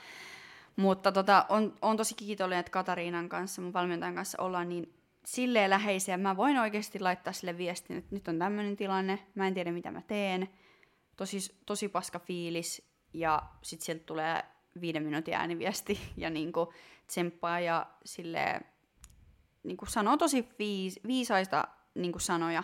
Mutta 0.76 1.12
tota, 1.12 1.46
on, 1.48 1.74
on 1.82 1.96
tosi 1.96 2.14
kiitollinen, 2.14 2.60
että 2.60 2.70
Katariinan 2.72 3.28
kanssa, 3.28 3.62
mun 3.62 3.72
valmentajan 3.72 4.14
kanssa 4.14 4.42
ollaan 4.42 4.68
niin 4.68 4.94
silleen 5.24 5.70
läheisiä. 5.70 6.16
Mä 6.16 6.36
voin 6.36 6.58
oikeasti 6.58 7.00
laittaa 7.00 7.32
sille 7.32 7.58
viestin, 7.58 7.96
että 7.96 8.14
nyt 8.14 8.28
on 8.28 8.38
tämmöinen 8.38 8.76
tilanne, 8.76 9.18
mä 9.34 9.46
en 9.46 9.54
tiedä 9.54 9.72
mitä 9.72 9.90
mä 9.90 10.02
teen. 10.02 10.48
Tosi, 11.16 11.38
tosi 11.66 11.88
paska 11.88 12.18
fiilis 12.18 12.89
ja 13.12 13.42
sitten 13.62 13.84
sieltä 13.84 14.04
tulee 14.04 14.44
viiden 14.80 15.02
minuutin 15.02 15.34
ääniviesti 15.34 16.00
ja 16.16 16.30
niinku 16.30 16.72
tsemppaa 17.06 17.60
ja 17.60 17.86
silleen 18.04 18.64
niinku 19.62 19.86
sanoo 19.86 20.16
tosi 20.16 20.48
viis, 20.58 21.00
viisaista 21.06 21.68
niinku 21.94 22.18
sanoja 22.18 22.62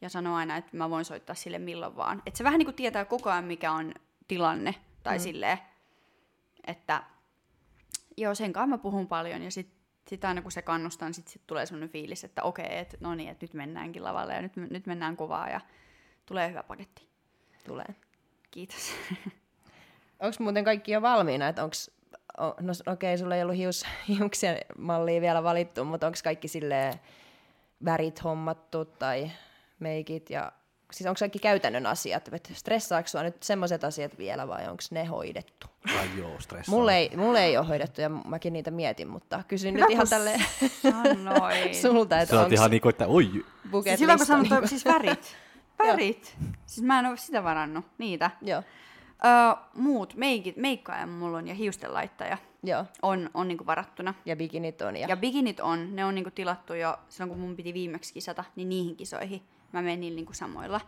ja 0.00 0.08
sanoo 0.08 0.36
aina, 0.36 0.56
että 0.56 0.76
mä 0.76 0.90
voin 0.90 1.04
soittaa 1.04 1.34
sille 1.34 1.58
milloin 1.58 1.96
vaan. 1.96 2.22
Että 2.26 2.38
se 2.38 2.44
vähän 2.44 2.58
niinku 2.58 2.72
tietää 2.72 3.04
koko 3.04 3.30
ajan, 3.30 3.44
mikä 3.44 3.72
on 3.72 3.94
tilanne 4.28 4.74
tai 5.02 5.18
mm. 5.18 5.22
silleen, 5.22 5.58
että 6.66 7.02
joo, 8.16 8.34
sen 8.34 8.52
kanssa 8.52 8.76
mä 8.76 8.78
puhun 8.78 9.08
paljon 9.08 9.42
ja 9.42 9.50
sitten 9.50 9.82
sit 10.08 10.24
aina 10.24 10.42
kun 10.42 10.52
se 10.52 10.62
kannustaa, 10.62 11.08
niin 11.08 11.14
sitten 11.14 11.32
sit 11.32 11.46
tulee 11.46 11.66
sellainen 11.66 11.88
fiilis, 11.88 12.24
että 12.24 12.42
okei, 12.42 12.78
että 12.78 12.96
no 13.00 13.14
niin, 13.14 13.28
että 13.28 13.44
nyt 13.44 13.54
mennäänkin 13.54 14.04
lavalle 14.04 14.34
ja 14.34 14.42
nyt, 14.42 14.56
nyt 14.56 14.86
mennään 14.86 15.16
kovaa 15.16 15.48
ja 15.48 15.60
tulee 16.26 16.50
hyvä 16.50 16.62
paketti. 16.62 17.08
Tulee. 17.66 17.94
Kiitos. 18.50 18.92
Onko 20.22 20.36
muuten 20.38 20.64
kaikki 20.64 20.92
jo 20.92 21.02
valmiina? 21.02 21.48
Että 21.48 21.64
onks, 21.64 21.90
o, 22.40 22.46
no 22.60 22.72
okei, 22.92 23.18
sulla 23.18 23.36
ei 23.36 23.42
ollut 23.42 23.56
hius, 23.56 23.86
hiuksien 24.08 24.58
mallia 24.78 25.20
vielä 25.20 25.42
valittu, 25.42 25.84
mutta 25.84 26.06
onko 26.06 26.18
kaikki 26.24 26.48
sille 26.48 26.90
värit 27.84 28.24
hommattu 28.24 28.84
tai 28.84 29.30
meikit 29.78 30.30
ja 30.30 30.52
siis 30.92 31.06
onko 31.06 31.18
kaikki 31.18 31.38
käytännön 31.38 31.86
asiat? 31.86 32.28
Et 32.32 32.52
Stressaako 32.54 33.08
sua 33.08 33.22
nyt 33.22 33.42
semmoiset 33.42 33.84
asiat 33.84 34.18
vielä 34.18 34.48
vai 34.48 34.62
onko 34.68 34.82
ne 34.90 35.04
hoidettu? 35.04 35.66
Ai 35.98 36.08
joo, 36.18 36.40
stressaa. 36.40 36.74
Mulle 36.74 36.96
ei, 36.96 37.16
mulle 37.16 37.44
ei 37.44 37.56
ole 37.56 37.66
hoidettu 37.66 38.00
ja 38.00 38.08
mäkin 38.08 38.52
niitä 38.52 38.70
mietin, 38.70 39.08
mutta 39.08 39.42
kysyn 39.48 39.74
nyt 39.74 39.90
ihan 39.90 40.08
tälle 40.08 40.40
Sanoin. 40.82 41.74
sulta, 41.82 42.18
että 42.20 42.40
onko 42.40 42.54
ihan 42.54 42.70
niinku, 42.70 42.88
että 42.88 43.06
oi, 43.06 43.30
Siis 43.84 44.00
hyvä, 44.00 44.16
kun 44.16 44.26
sanot, 44.26 44.50
niinku- 44.50 44.68
siis 44.68 44.84
värit. 44.84 45.36
Värit. 45.78 46.36
siis 46.66 46.86
mä 46.86 46.98
en 46.98 47.06
ole 47.06 47.16
sitä 47.16 47.44
varannut, 47.44 47.84
niitä. 47.98 48.30
Joo, 48.42 48.62
Öö, 49.24 49.64
muut, 49.74 50.14
meikit, 50.14 50.56
meikkaaja 50.56 51.06
mulla 51.06 51.38
on 51.38 51.48
ja 51.48 51.54
hiusten 51.54 51.94
laittaja 51.94 52.38
joo. 52.62 52.84
on, 53.02 53.30
on 53.34 53.48
niinku 53.48 53.66
varattuna. 53.66 54.14
Ja 54.24 54.36
bikinit 54.36 54.82
on. 54.82 54.96
Ja, 54.96 55.08
Ja 55.08 55.16
bikinit 55.16 55.60
on, 55.60 55.96
ne 55.96 56.04
on 56.04 56.14
niinku 56.14 56.30
tilattu 56.30 56.74
jo 56.74 56.98
silloin, 57.08 57.30
kun 57.30 57.40
mun 57.40 57.56
piti 57.56 57.74
viimeksi 57.74 58.14
kisata, 58.14 58.44
niin 58.56 58.68
niihin 58.68 58.96
kisoihin 58.96 59.42
mä 59.72 59.82
menin 59.82 60.00
niillä 60.00 60.16
niinku 60.16 60.32
samoilla. 60.32 60.80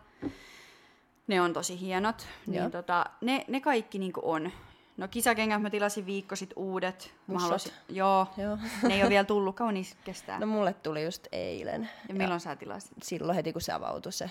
Ne 1.27 1.41
on 1.41 1.53
tosi 1.53 1.81
hienot. 1.81 2.27
Joo. 2.47 2.63
Niin 2.63 2.71
tota, 2.71 3.07
ne, 3.21 3.45
ne 3.49 3.61
kaikki 3.61 3.99
niinku 3.99 4.21
on. 4.23 4.51
No 4.97 5.09
kisakengät 5.09 5.63
mä 5.63 5.71
tilasin 5.71 6.07
viikko 6.07 6.37
sit 6.37 6.51
uudet. 6.57 7.15
Mä 7.27 7.39
halusin, 7.39 7.73
joo, 7.89 8.27
Joo. 8.37 8.59
ne 8.89 8.95
ei 8.95 9.01
ole 9.03 9.11
vielä 9.11 9.25
tullut, 9.25 9.57
kauan 9.57 9.75
niistä 9.75 9.97
kestää. 10.05 10.39
No 10.41 10.47
mulle 10.47 10.75
tuli 10.75 11.05
just 11.05 11.27
eilen. 11.33 11.91
ja 12.09 12.15
milloin 12.15 12.41
sä 12.41 12.57
tilasit? 12.57 12.93
silloin 13.03 13.37
heti 13.37 13.53
kun 13.53 13.63
se 13.63 13.73
avautui 13.73 14.13
se, 14.13 14.31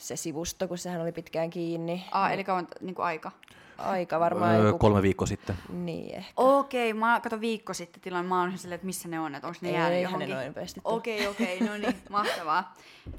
se 0.00 0.16
sivusto, 0.16 0.68
kun 0.68 0.78
sehän 0.78 1.00
oli 1.00 1.12
pitkään 1.12 1.50
kiinni. 1.50 2.04
Aa, 2.12 2.30
eli 2.30 2.44
kauan 2.44 2.68
niinku 2.80 3.02
aika. 3.02 3.32
Aika 3.78 4.20
varmaan 4.20 4.54
öö, 4.56 4.66
joku... 4.66 4.78
kolme 4.78 5.02
viikkoa 5.02 5.26
sitten. 5.26 5.56
Niin 5.68 6.14
ehkä. 6.14 6.32
Okei, 6.36 6.94
mä 6.94 7.20
kato 7.22 7.40
viikko 7.40 7.74
sitten 7.74 8.00
tilan, 8.02 8.26
mä 8.26 8.40
oon 8.40 8.58
silleen, 8.58 8.74
että 8.74 8.86
missä 8.86 9.08
ne 9.08 9.20
on, 9.20 9.34
että 9.34 9.48
onko 9.48 9.58
ne 9.62 9.68
Ei, 9.68 9.74
jäänyt 9.74 10.02
johonkin. 10.02 10.28
tuu. 10.74 10.96
Okei, 10.96 11.26
okei, 11.26 11.60
no 11.60 11.76
niin, 11.76 12.02
mahtavaa. 12.10 12.74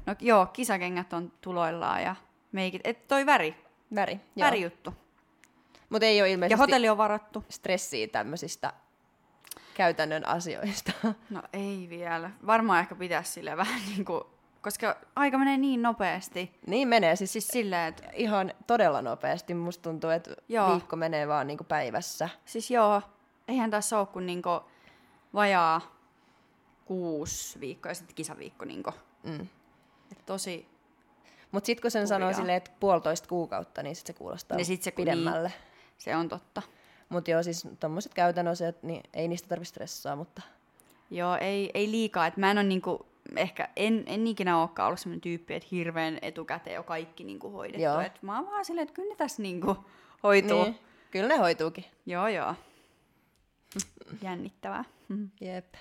No 0.06 0.14
joo, 0.20 0.46
kisakengät 0.46 1.12
on 1.12 1.32
tuloillaan 1.40 2.02
ja 2.02 2.16
meikit. 2.52 2.80
Et 2.84 3.08
toi 3.08 3.26
väri, 3.26 3.54
Väri, 3.94 4.20
joo. 4.36 4.46
värijuttu. 4.46 4.94
Mutta 5.90 6.06
ei 6.06 6.20
ole 6.20 6.28
Ja 6.28 6.32
ilmeisesti 6.34 6.58
hotelli 6.60 6.88
on 6.88 6.98
varattu. 6.98 7.44
stressiä 7.48 8.08
tämmöisistä 8.08 8.72
käytännön 9.74 10.26
asioista. 10.28 10.92
No 11.30 11.42
ei 11.52 11.86
vielä. 11.90 12.30
Varmaan 12.46 12.80
ehkä 12.80 12.94
pitäisi 12.94 13.32
sille 13.32 13.56
vähän 13.56 13.82
niin 13.88 14.04
kuin, 14.04 14.22
koska 14.62 14.96
aika 15.16 15.38
menee 15.38 15.56
niin 15.58 15.82
nopeasti. 15.82 16.58
niin 16.66 16.88
menee 16.88 17.16
siis, 17.16 17.32
Siis 17.32 17.48
silleen, 17.48 17.88
että 17.88 18.02
ihan 18.14 18.54
todella 18.66 19.02
nopeasti. 19.02 19.54
Musta 19.54 19.82
tuntuu, 19.82 20.10
että 20.10 20.30
Joo. 20.48 20.70
viikko 20.70 20.96
menee 20.96 21.28
vaan 21.28 21.46
niinku 21.46 21.64
päivässä. 21.64 22.28
siis 22.44 22.70
joo, 22.70 23.02
eihän 23.48 23.70
tässä 23.70 23.98
ole 23.98 24.06
kuin 24.06 24.26
niinku 24.26 24.50
vajaa 25.34 25.80
kuusi 26.84 27.60
viikkoa 27.60 27.90
ja 27.90 27.94
sitten 27.94 28.14
kisaviikko. 28.14 28.64
Niinku. 28.64 28.90
Mm. 29.22 29.40
Et 30.12 30.26
tosi, 30.26 30.66
Mutta 31.52 31.66
sitten 31.66 31.82
kun 31.82 31.90
sen 31.90 32.08
sanoo 32.08 32.26
Hurjaa. 32.26 32.36
silleen, 32.40 32.56
että 32.56 32.70
puolitoista 32.80 33.28
kuukautta, 33.28 33.82
niin 33.82 33.96
sit 33.96 34.06
se 34.06 34.12
kuulostaa 34.12 34.56
Niin 34.56 34.64
sit 34.66 34.82
se- 34.82 34.90
pidemmälle. 34.90 35.52
se 35.98 36.16
on 36.16 36.28
totta. 36.28 36.62
Mutta 37.08 37.30
joo, 37.30 37.42
siis 37.42 37.68
tommoset 37.80 38.14
käytännön 38.14 38.52
asiat, 38.52 38.82
niin 38.82 39.02
ei 39.14 39.28
niistä 39.28 39.48
tarvitse 39.48 39.70
stressaa, 39.70 40.16
mutta 40.16 40.42
Joo, 41.10 41.36
ei, 41.36 41.70
ei 41.74 41.90
liikaa. 41.90 42.26
Et 42.26 42.36
mä 42.36 42.50
en 42.50 42.58
ole 42.58 42.64
niinku, 42.66 43.06
ehkä, 43.36 43.68
en, 43.76 44.04
en 44.06 44.26
ikinä 44.26 44.60
olekaan 44.60 44.86
ollut 44.86 45.00
sellainen 45.00 45.20
tyyppi, 45.20 45.54
että 45.54 45.68
hirveän 45.70 46.18
etukäteen 46.22 46.74
jo 46.74 46.82
kaikki 46.82 47.24
niinku 47.24 47.50
hoidettu. 47.50 47.82
Joo. 47.82 48.00
Et 48.00 48.22
mä 48.22 48.36
oon 48.36 48.50
vaan 48.50 48.64
silleen, 48.64 48.82
että 48.82 48.94
kyllä 48.94 49.08
ne 49.08 49.16
tässä 49.16 49.42
niinku 49.42 49.76
hoituu. 50.22 50.64
niin, 50.64 50.78
kyllä 51.10 51.28
ne 51.28 51.36
hoituukin. 51.36 51.84
Joo, 52.06 52.28
joo. 52.28 52.54
Jännittävää. 54.22 54.84
Jep. 55.40 55.74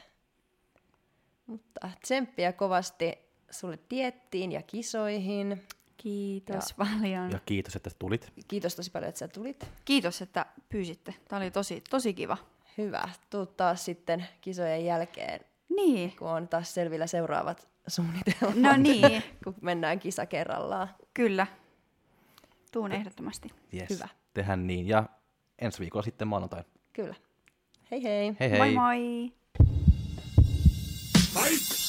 Mutta 1.45 1.89
tsemppiä 2.01 2.53
kovasti 2.53 3.17
sulle 3.51 3.79
diettiin 3.89 4.51
ja 4.51 4.61
kisoihin. 4.61 5.67
Kiitos 5.97 6.73
paljon. 6.77 7.31
Ja 7.31 7.39
kiitos, 7.45 7.75
että 7.75 7.89
tulit. 7.99 8.33
Kiitos 8.47 8.75
tosi 8.75 8.91
paljon, 8.91 9.09
että 9.09 9.19
sä 9.19 9.27
tulit. 9.27 9.67
Kiitos, 9.85 10.21
että 10.21 10.45
pyysitte. 10.69 11.15
Tämä 11.27 11.41
oli 11.41 11.51
tosi, 11.51 11.83
tosi 11.89 12.13
kiva. 12.13 12.37
Hyvä. 12.77 13.09
Tuu 13.29 13.45
taas 13.45 13.85
sitten 13.85 14.27
kisojen 14.41 14.85
jälkeen, 14.85 15.39
Niin. 15.76 16.15
kun 16.19 16.28
on 16.28 16.47
taas 16.47 16.74
selvillä 16.74 17.07
seuraavat 17.07 17.67
suunnitelmat. 17.88 18.55
No 18.55 18.78
niin, 18.78 19.24
kun 19.43 19.55
mennään 19.61 19.99
kisa 19.99 20.26
kerrallaan. 20.26 20.88
kyllä. 21.13 21.47
Tuun 22.72 22.91
ehdottomasti. 22.91 23.49
Yes. 23.74 23.89
Hyvä. 23.89 24.07
Tehän 24.34 24.67
niin. 24.67 24.88
Ja 24.88 25.03
ensi 25.59 25.80
viikolla 25.80 26.03
sitten 26.03 26.28
maanantai. 26.28 26.63
Kyllä. 26.93 27.15
Hei 27.91 28.03
hei. 28.03 28.36
Hei 28.39 28.51
hei. 28.51 28.57
Moi 28.59 28.74
moi! 28.74 29.34
Fight! 31.34 31.80